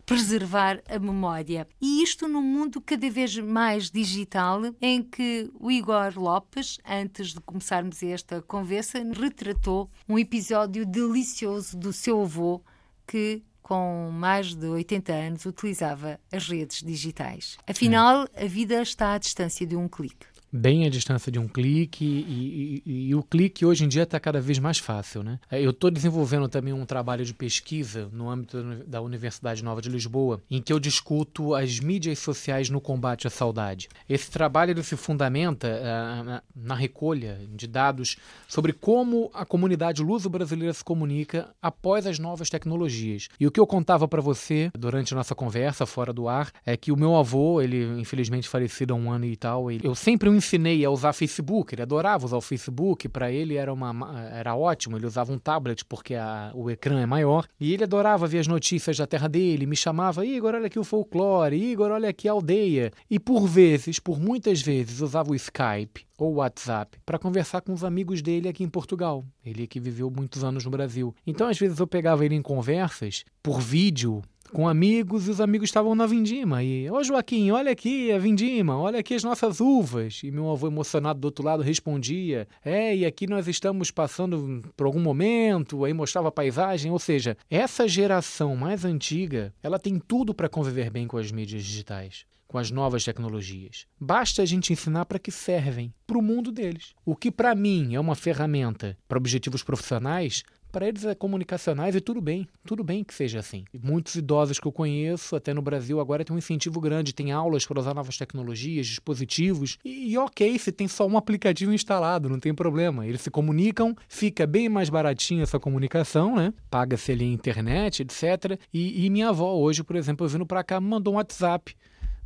preservar 0.09 0.83
a 0.89 0.99
memória. 0.99 1.69
E 1.79 2.03
isto 2.03 2.27
num 2.27 2.41
mundo 2.41 2.81
cada 2.81 3.11
vez 3.11 3.37
mais 3.37 3.91
digital, 3.91 4.63
em 4.81 5.03
que 5.03 5.51
o 5.61 5.71
Igor 5.71 6.19
Lopes, 6.19 6.79
antes 6.83 7.35
de 7.35 7.41
começarmos 7.43 8.03
esta 8.03 8.41
conversa, 8.41 8.99
retratou 9.13 9.91
um 10.09 10.19
episódio 10.19 10.87
delicioso 10.87 11.77
do 11.77 11.93
seu 11.93 12.23
avô 12.23 12.63
que 13.07 13.43
com 13.63 14.11
mais 14.11 14.55
de 14.55 14.67
80 14.67 15.13
anos, 15.13 15.45
utilizava 15.45 16.19
as 16.33 16.49
redes 16.49 16.83
digitais. 16.83 17.59
Afinal, 17.67 18.27
a 18.35 18.47
vida 18.47 18.81
está 18.81 19.13
à 19.13 19.19
distância 19.19 19.67
de 19.67 19.77
um 19.77 19.87
clique 19.87 20.25
bem 20.53 20.87
à 20.87 20.89
distância 20.89 21.31
de 21.31 21.39
um 21.39 21.47
clique 21.47 22.05
e, 22.05 22.83
e, 22.85 23.09
e 23.09 23.15
o 23.15 23.23
clique 23.23 23.65
hoje 23.65 23.85
em 23.85 23.89
dia 23.89 24.03
está 24.03 24.19
cada 24.19 24.41
vez 24.41 24.59
mais 24.59 24.79
fácil. 24.79 25.23
Né? 25.23 25.39
É, 25.51 25.61
eu 25.61 25.71
estou 25.71 25.91
desenvolvendo 25.91 26.49
também 26.49 26.73
um 26.73 26.87
trabalho 26.87 27.25
de 27.25 27.35
pesquisa 27.35 28.09
no 28.13 28.31
âmbito 28.31 28.63
da 28.87 29.01
Universidade 29.01 29.63
Nova 29.63 29.83
de 29.83 29.89
Lisboa, 29.89 30.41
em 30.51 30.61
que 30.61 30.73
eu 30.73 30.79
discuto 30.79 31.55
as 31.55 31.81
mídias 31.81 32.19
sociais 32.19 32.71
no 32.71 32.81
combate 32.81 33.27
à 33.27 33.31
saudade. 33.31 33.89
Esse 34.09 34.31
trabalho 34.31 34.71
ele 34.71 34.83
se 34.83 34.97
fundamenta 34.97 35.69
uh, 35.69 36.43
na 36.55 36.75
recolha 36.75 37.41
de 37.55 37.67
dados 37.67 38.17
sobre 38.47 38.73
como 38.73 39.31
a 39.35 39.45
comunidade 39.45 40.03
luso-brasileira 40.03 40.73
se 40.73 40.85
comunica 40.85 41.51
após 41.61 42.07
as 42.07 42.19
novas 42.19 42.49
tecnologias. 42.49 43.29
E 43.39 43.47
o 43.47 43.51
que 43.51 43.61
eu 43.61 43.67
contava 43.67 44.09
para 44.09 44.23
você 44.23 44.71
durante 44.77 45.13
a 45.13 45.17
nossa 45.17 45.35
conversa 45.35 45.87
fora 45.87 46.13
do 46.13 46.29
ar 46.29 46.51
é 46.65 46.77
que 46.77 46.93
o 46.93 46.97
meu 46.97 47.17
avô, 47.17 47.61
ele 47.61 48.01
infelizmente 48.01 48.49
falecido 48.49 48.95
há 48.95 48.97
um 48.97 49.11
ano 49.11 49.25
e 49.25 49.37
tal, 49.37 49.71
ele, 49.71 49.87
eu 49.87 49.95
sempre 49.95 50.29
ensinei 50.39 50.85
a 50.85 50.91
usar 50.91 51.13
Facebook, 51.13 51.75
ele 51.75 51.83
adorava 51.83 52.25
usar 52.25 52.37
o 52.37 52.41
Facebook, 52.41 53.09
para 53.09 53.31
ele 53.31 53.57
era, 53.57 53.73
uma, 53.73 54.19
era 54.33 54.57
ótimo, 54.57 54.97
ele 54.97 55.07
usava 55.07 55.33
um 55.33 55.39
tablet 55.39 55.85
porque 55.85 56.15
a, 56.15 56.51
o 56.55 56.71
ecrã 56.71 57.01
é 57.01 57.07
maior, 57.07 57.47
e 57.61 57.73
ele 57.75 57.85
adorava 57.85 58.27
ver 58.27 58.39
as 58.39 58.47
notícias 58.47 58.97
da 58.97 59.07
terra 59.07 59.29
dele, 59.29 59.67
me 59.67 59.77
chamava, 59.77 60.25
Igor, 60.25 60.55
olha 60.55 60.67
aqui 60.67 60.79
o 60.79 60.85
folclore, 60.85 61.57
Igor, 61.57 61.91
olha 61.91 62.09
aqui 62.09 62.29
a 62.29 62.33
aldeia. 62.33 62.91
E 63.11 63.19
por 63.19 63.47
vezes, 63.47 63.99
por 63.99 64.19
muitas 64.19 64.63
vezes, 64.63 65.01
usava 65.01 65.31
o 65.31 65.35
Skype 65.35 66.07
ou 66.19 66.35
WhatsApp 66.35 66.99
para 67.05 67.19
conversar 67.19 67.61
com 67.61 67.73
os 67.73 67.85
amigos 67.85 68.23
dele 68.23 68.49
aqui 68.49 68.65
em 68.65 68.69
Portugal. 68.69 69.25
Ele 69.45 69.67
que 69.67 69.79
viveu 69.79 70.11
muitos 70.11 70.43
anos 70.43 70.65
no 70.65 70.71
Brasil. 70.71 71.15
Então, 71.27 71.49
às 71.49 71.59
vezes, 71.59 71.79
eu 71.79 71.87
pegava 71.87 72.25
ele 72.25 72.35
em 72.35 72.43
conversas 72.43 73.25
por 73.43 73.61
vídeo 73.61 74.23
com 74.53 74.69
amigos 74.69 75.27
e 75.27 75.31
os 75.31 75.41
amigos 75.41 75.69
estavam 75.69 75.95
na 75.95 76.07
vindima. 76.07 76.63
E, 76.63 76.91
ô 76.91 77.03
Joaquim, 77.03 77.51
olha 77.51 77.73
aqui 77.73 78.13
a 78.13 78.19
vindima, 78.19 78.77
olha 78.77 79.01
aqui 79.01 79.15
as 79.15 79.25
nossas 79.25 79.61
uvas. 79.61 80.21
E 80.23 80.31
meu 80.31 80.51
avô 80.51 80.67
emocionado 80.67 81.21
do 81.21 81.25
outro 81.27 81.45
lado 81.45 81.63
respondia: 81.63 82.49
É, 82.65 82.95
e 82.95 83.07
aqui 83.07 83.27
nós 83.27 83.47
estamos 83.47 83.91
passando 83.91 84.63
por 84.77 84.87
algum 84.87 85.01
momento, 85.01 85.85
aí 85.85 85.93
mostrava 85.93 86.29
a 86.29 86.33
paisagem. 86.33 86.91
Ou 86.91 86.99
seja, 86.99 87.37
essa 87.51 87.87
geração 87.87 88.57
mais 88.57 88.85
antiga, 88.85 89.53
ela 89.63 89.79
tem 89.79 89.99
tudo 89.99 90.35
para 90.35 90.49
conviver 90.49 90.91
bem 90.91 91.07
com 91.07 91.19
as 91.19 91.31
mídias 91.31 91.63
digitais 91.63 92.27
com 92.49 92.57
as 92.57 92.71
novas 92.71 93.05
tecnologias. 93.05 93.87
Basta 94.01 94.43
a 94.43 94.47
gente 94.47 94.73
ensinar 94.73 95.05
para 95.05 95.19
que 95.19 95.31
servem 95.31 95.93
para 96.07 96.17
o 96.17 96.23
mundo 96.23 96.51
deles. 96.51 96.95
O 97.05 97.15
que 97.15 97.31
para 97.31 97.55
mim 97.55 97.95
é 97.95 98.01
uma 98.01 98.15
ferramenta 98.15 98.97
para 99.07 99.19
objetivos 99.19 99.63
profissionais, 99.63 100.43
para 100.71 100.87
eles 100.87 101.05
é 101.05 101.15
comunicacionais 101.15 101.95
e 101.95 102.01
tudo 102.01 102.21
bem, 102.21 102.47
tudo 102.65 102.85
bem 102.85 103.03
que 103.03 103.15
seja 103.15 103.39
assim. 103.41 103.65
Muitos 103.83 104.15
idosos 104.15 104.59
que 104.59 104.67
eu 104.67 104.73
conheço, 104.73 105.35
até 105.37 105.55
no 105.55 105.63
Brasil, 105.63 106.01
agora 106.01 106.25
tem 106.25 106.35
um 106.35 106.39
incentivo 106.39 106.81
grande, 106.81 107.15
tem 107.15 107.33
aulas 107.33 107.67
para 107.67 107.81
usar 107.81 107.95
novas 107.95 108.17
tecnologias, 108.17 108.87
dispositivos, 108.87 109.79
e, 109.85 110.13
e 110.13 110.19
ok, 110.19 110.59
se 110.59 110.71
tem 110.71 110.87
só 110.89 111.07
um 111.07 111.17
aplicativo 111.17 111.73
instalado, 111.73 112.29
não 112.29 112.39
tem 112.39 112.55
problema. 112.55 113.07
Eles 113.07 113.23
se 113.23 113.31
comunicam, 113.31 113.97
fica 114.09 114.47
bem 114.47 114.69
mais 114.69 114.91
baratinho 114.91 115.43
essa 115.43 115.59
comunicação, 115.59 116.37
né? 116.37 116.53
Paga-se 116.71 117.13
ali 117.13 117.25
a 117.25 117.29
internet, 117.29 118.03
etc. 118.03 118.59
E, 118.73 119.05
e 119.05 119.11
minha 119.11 119.31
avó 119.31 119.55
hoje, 119.55 119.83
por 119.83 119.97
exemplo, 119.97 120.29
vindo 120.29 120.47
para 120.47 120.63
cá, 120.63 120.81
me 120.81 120.89
mandou 120.89 121.15
um 121.15 121.17
WhatsApp. 121.17 121.75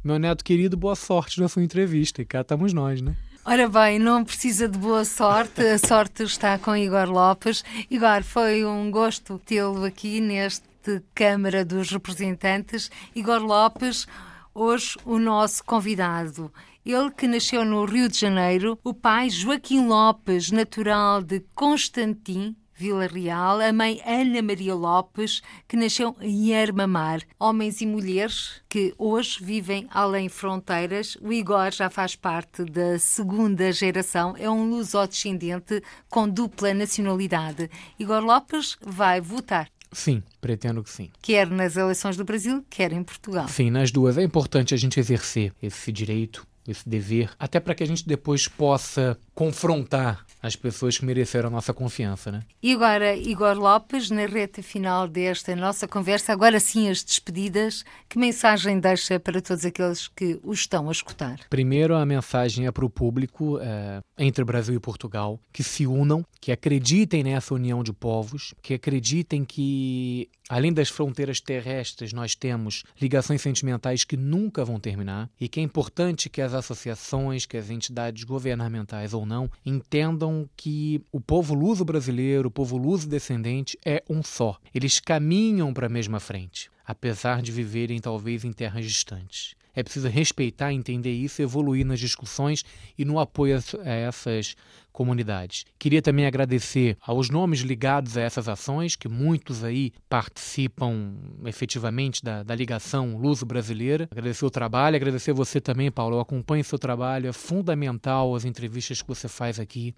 Meu 0.02 0.18
neto 0.18 0.44
querido, 0.44 0.76
boa 0.76 0.96
sorte 0.96 1.40
na 1.40 1.48
sua 1.48 1.62
entrevista. 1.62 2.20
E 2.20 2.24
cá 2.24 2.40
estamos 2.40 2.72
nós, 2.72 3.00
né? 3.00 3.16
Ora 3.44 3.68
bem, 3.68 3.98
não 3.98 4.24
precisa 4.24 4.68
de 4.68 4.78
boa 4.78 5.04
sorte, 5.04 5.62
a 5.62 5.76
sorte 5.76 6.22
está 6.22 6.56
com 6.58 6.76
Igor 6.76 7.10
Lopes. 7.10 7.64
Igor, 7.90 8.22
foi 8.22 8.64
um 8.64 8.88
gosto 8.88 9.36
tê-lo 9.44 9.84
aqui 9.84 10.20
neste 10.20 11.02
Câmara 11.12 11.64
dos 11.64 11.90
Representantes. 11.90 12.88
Igor 13.12 13.42
Lopes, 13.42 14.06
hoje 14.54 14.96
o 15.04 15.18
nosso 15.18 15.64
convidado. 15.64 16.52
Ele 16.86 17.10
que 17.10 17.26
nasceu 17.26 17.64
no 17.64 17.84
Rio 17.84 18.08
de 18.08 18.16
Janeiro, 18.16 18.78
o 18.84 18.94
pai 18.94 19.28
Joaquim 19.28 19.88
Lopes, 19.88 20.52
natural 20.52 21.20
de 21.20 21.40
Constantin, 21.52 22.54
Vila 22.74 23.06
Real, 23.06 23.60
a 23.60 23.72
mãe 23.72 24.00
Ana 24.06 24.42
Maria 24.42 24.74
Lopes, 24.74 25.42
que 25.68 25.76
nasceu 25.76 26.16
em 26.20 26.54
Armamar. 26.54 27.22
Homens 27.38 27.80
e 27.80 27.86
mulheres 27.86 28.62
que 28.68 28.94
hoje 28.98 29.42
vivem 29.42 29.86
além 29.90 30.28
fronteiras. 30.28 31.16
O 31.20 31.32
Igor 31.32 31.70
já 31.70 31.90
faz 31.90 32.16
parte 32.16 32.64
da 32.64 32.98
segunda 32.98 33.70
geração, 33.72 34.34
é 34.38 34.48
um 34.48 34.68
luso-descendente 34.70 35.82
com 36.08 36.28
dupla 36.28 36.74
nacionalidade. 36.74 37.70
Igor 37.98 38.22
Lopes 38.24 38.76
vai 38.80 39.20
votar. 39.20 39.68
Sim, 39.92 40.22
pretendo 40.40 40.82
que 40.82 40.90
sim. 40.90 41.10
Quer 41.20 41.48
nas 41.50 41.76
eleições 41.76 42.16
do 42.16 42.24
Brasil, 42.24 42.64
quer 42.70 42.92
em 42.92 43.02
Portugal. 43.02 43.46
Sim, 43.48 43.70
nas 43.70 43.90
duas. 43.90 44.16
É 44.16 44.22
importante 44.22 44.72
a 44.72 44.76
gente 44.76 44.98
exercer 44.98 45.52
esse 45.62 45.92
direito, 45.92 46.46
esse 46.66 46.88
dever, 46.88 47.30
até 47.38 47.60
para 47.60 47.74
que 47.74 47.82
a 47.82 47.86
gente 47.86 48.06
depois 48.06 48.48
possa 48.48 49.18
confrontar 49.34 50.24
as 50.42 50.56
pessoas 50.56 50.98
que 50.98 51.04
mereceram 51.04 51.48
a 51.48 51.52
nossa 51.52 51.72
confiança, 51.72 52.32
né? 52.32 52.42
E 52.62 52.72
agora, 52.72 53.14
Igor 53.14 53.56
Lopes, 53.56 54.10
na 54.10 54.26
reta 54.26 54.62
final 54.62 55.06
desta 55.06 55.54
nossa 55.54 55.86
conversa, 55.86 56.32
agora 56.32 56.58
sim 56.58 56.88
as 56.88 57.02
despedidas, 57.02 57.84
que 58.08 58.18
mensagem 58.18 58.80
deixa 58.80 59.20
para 59.20 59.40
todos 59.40 59.64
aqueles 59.64 60.08
que 60.08 60.40
o 60.42 60.52
estão 60.52 60.88
a 60.88 60.92
escutar? 60.92 61.38
Primeiro, 61.48 61.94
a 61.94 62.04
mensagem 62.04 62.66
é 62.66 62.72
para 62.72 62.84
o 62.84 62.90
público 62.90 63.58
é, 63.60 64.00
entre 64.18 64.44
Brasil 64.44 64.74
e 64.74 64.80
Portugal, 64.80 65.38
que 65.52 65.62
se 65.62 65.86
unam, 65.86 66.24
que 66.40 66.50
acreditem 66.50 67.22
nessa 67.22 67.54
união 67.54 67.82
de 67.84 67.92
povos, 67.92 68.52
que 68.60 68.74
acreditem 68.74 69.44
que 69.44 70.28
Além 70.52 70.70
das 70.70 70.90
fronteiras 70.90 71.40
terrestres, 71.40 72.12
nós 72.12 72.34
temos 72.34 72.84
ligações 73.00 73.40
sentimentais 73.40 74.04
que 74.04 74.18
nunca 74.18 74.62
vão 74.66 74.78
terminar 74.78 75.30
e 75.40 75.48
que 75.48 75.60
é 75.60 75.62
importante 75.62 76.28
que 76.28 76.42
as 76.42 76.52
associações, 76.52 77.46
que 77.46 77.56
as 77.56 77.70
entidades 77.70 78.24
governamentais 78.24 79.14
ou 79.14 79.21
não, 79.26 79.50
entendam 79.64 80.48
que 80.56 81.02
o 81.10 81.20
povo 81.20 81.54
luso 81.54 81.84
brasileiro, 81.84 82.48
o 82.48 82.50
povo 82.50 82.76
luso 82.76 83.08
descendente 83.08 83.78
é 83.84 84.02
um 84.08 84.22
só. 84.22 84.56
Eles 84.74 85.00
caminham 85.00 85.72
para 85.72 85.86
a 85.86 85.90
mesma 85.90 86.20
frente, 86.20 86.70
apesar 86.84 87.42
de 87.42 87.52
viverem 87.52 88.00
talvez 88.00 88.44
em 88.44 88.52
terras 88.52 88.84
distantes. 88.84 89.54
É 89.74 89.82
preciso 89.82 90.08
respeitar, 90.08 90.72
entender 90.72 91.12
isso, 91.12 91.40
evoluir 91.42 91.86
nas 91.86 91.98
discussões 91.98 92.64
e 92.98 93.04
no 93.04 93.18
apoio 93.18 93.58
a 93.84 93.90
essas 93.90 94.54
comunidades. 94.92 95.64
Queria 95.78 96.02
também 96.02 96.26
agradecer 96.26 96.96
aos 97.00 97.30
nomes 97.30 97.60
ligados 97.60 98.16
a 98.16 98.20
essas 98.20 98.48
ações, 98.48 98.94
que 98.94 99.08
muitos 99.08 99.64
aí 99.64 99.92
participam 100.08 101.14
efetivamente 101.46 102.22
da, 102.22 102.42
da 102.42 102.54
ligação 102.54 103.16
luso-brasileira. 103.16 104.08
Agradecer 104.10 104.44
o 104.44 104.50
trabalho, 104.50 104.96
agradecer 104.96 105.32
você 105.32 105.60
também, 105.60 105.90
Paulo. 105.90 106.16
Eu 106.16 106.20
acompanho 106.20 106.62
seu 106.62 106.78
trabalho, 106.78 107.28
é 107.28 107.32
fundamental 107.32 108.34
as 108.34 108.44
entrevistas 108.44 109.00
que 109.00 109.08
você 109.08 109.28
faz 109.28 109.58
aqui 109.58 109.94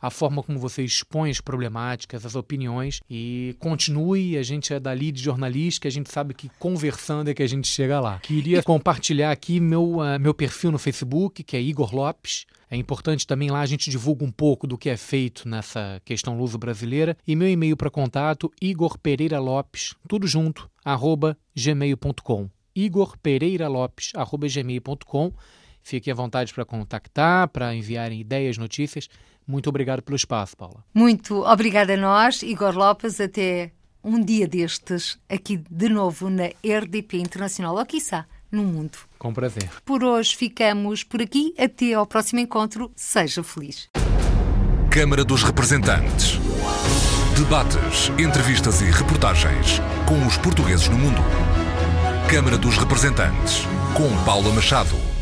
a 0.00 0.10
forma 0.10 0.42
como 0.42 0.58
você 0.58 0.82
expõe 0.82 1.30
as 1.30 1.40
problemáticas, 1.40 2.24
as 2.24 2.34
opiniões 2.34 3.00
e 3.08 3.56
continue. 3.58 4.36
A 4.36 4.42
gente 4.42 4.72
é 4.72 4.80
dali 4.80 5.10
de 5.12 5.22
jornalística, 5.22 5.88
a 5.88 5.90
gente 5.90 6.10
sabe 6.10 6.34
que 6.34 6.50
conversando 6.58 7.30
é 7.30 7.34
que 7.34 7.42
a 7.42 7.48
gente 7.48 7.68
chega 7.68 8.00
lá. 8.00 8.18
Queria 8.20 8.62
compartilhar 8.62 9.30
aqui 9.30 9.60
meu, 9.60 9.98
uh, 9.98 10.18
meu 10.20 10.34
perfil 10.34 10.72
no 10.72 10.78
Facebook, 10.78 11.42
que 11.42 11.56
é 11.56 11.60
Igor 11.60 11.94
Lopes. 11.94 12.46
É 12.68 12.76
importante 12.76 13.26
também 13.26 13.48
lá 13.50 13.60
a 13.60 13.66
gente 13.66 13.90
divulga 13.90 14.24
um 14.24 14.30
pouco 14.30 14.66
do 14.66 14.76
que 14.76 14.90
é 14.90 14.96
feito 14.96 15.48
nessa 15.48 16.00
questão 16.04 16.36
luso-brasileira. 16.36 17.16
E 17.26 17.36
meu 17.36 17.48
e-mail 17.48 17.76
para 17.76 17.90
contato, 17.90 18.52
Igor 18.60 18.98
Pereira 18.98 19.38
Lopes, 19.38 19.94
tudo 20.08 20.26
junto, 20.26 20.68
arroba 20.84 21.38
gmail.com. 21.54 22.50
Igor 22.74 23.16
Pereira 23.18 23.68
Lopes, 23.68 24.10
arroba 24.14 24.48
gmail.com. 24.48 25.32
Fique 25.80 26.10
à 26.10 26.14
vontade 26.14 26.52
para 26.52 26.64
contactar, 26.64 27.46
para 27.48 27.72
enviarem 27.72 28.20
ideias, 28.20 28.58
notícias. 28.58 29.08
Muito 29.46 29.68
obrigado 29.68 30.02
pelo 30.02 30.16
espaço, 30.16 30.56
Paula. 30.56 30.84
Muito 30.92 31.42
obrigada 31.42 31.94
a 31.94 31.96
nós, 31.96 32.42
Igor 32.42 32.76
Lopes. 32.76 33.20
Até 33.20 33.70
um 34.02 34.22
dia 34.22 34.46
destes, 34.46 35.18
aqui 35.28 35.62
de 35.70 35.88
novo 35.88 36.28
na 36.30 36.46
RDP 36.64 37.18
Internacional, 37.18 37.76
ou 37.76 37.86
quiçá 37.86 38.26
no 38.50 38.62
mundo. 38.64 38.98
Com 39.18 39.32
prazer. 39.32 39.68
Por 39.84 40.02
hoje 40.04 40.36
ficamos 40.36 41.02
por 41.04 41.20
aqui. 41.20 41.54
Até 41.58 41.92
ao 41.94 42.06
próximo 42.06 42.40
encontro. 42.40 42.90
Seja 42.96 43.42
feliz. 43.42 43.88
Câmara 44.90 45.24
dos 45.24 45.42
Representantes. 45.42 46.38
Debates, 47.36 48.08
entrevistas 48.18 48.80
e 48.80 48.84
reportagens 48.86 49.78
com 50.08 50.26
os 50.26 50.38
portugueses 50.38 50.88
no 50.88 50.96
mundo. 50.96 51.20
Câmara 52.30 52.56
dos 52.56 52.78
Representantes, 52.78 53.62
com 53.94 54.24
Paula 54.24 54.50
Machado. 54.52 55.15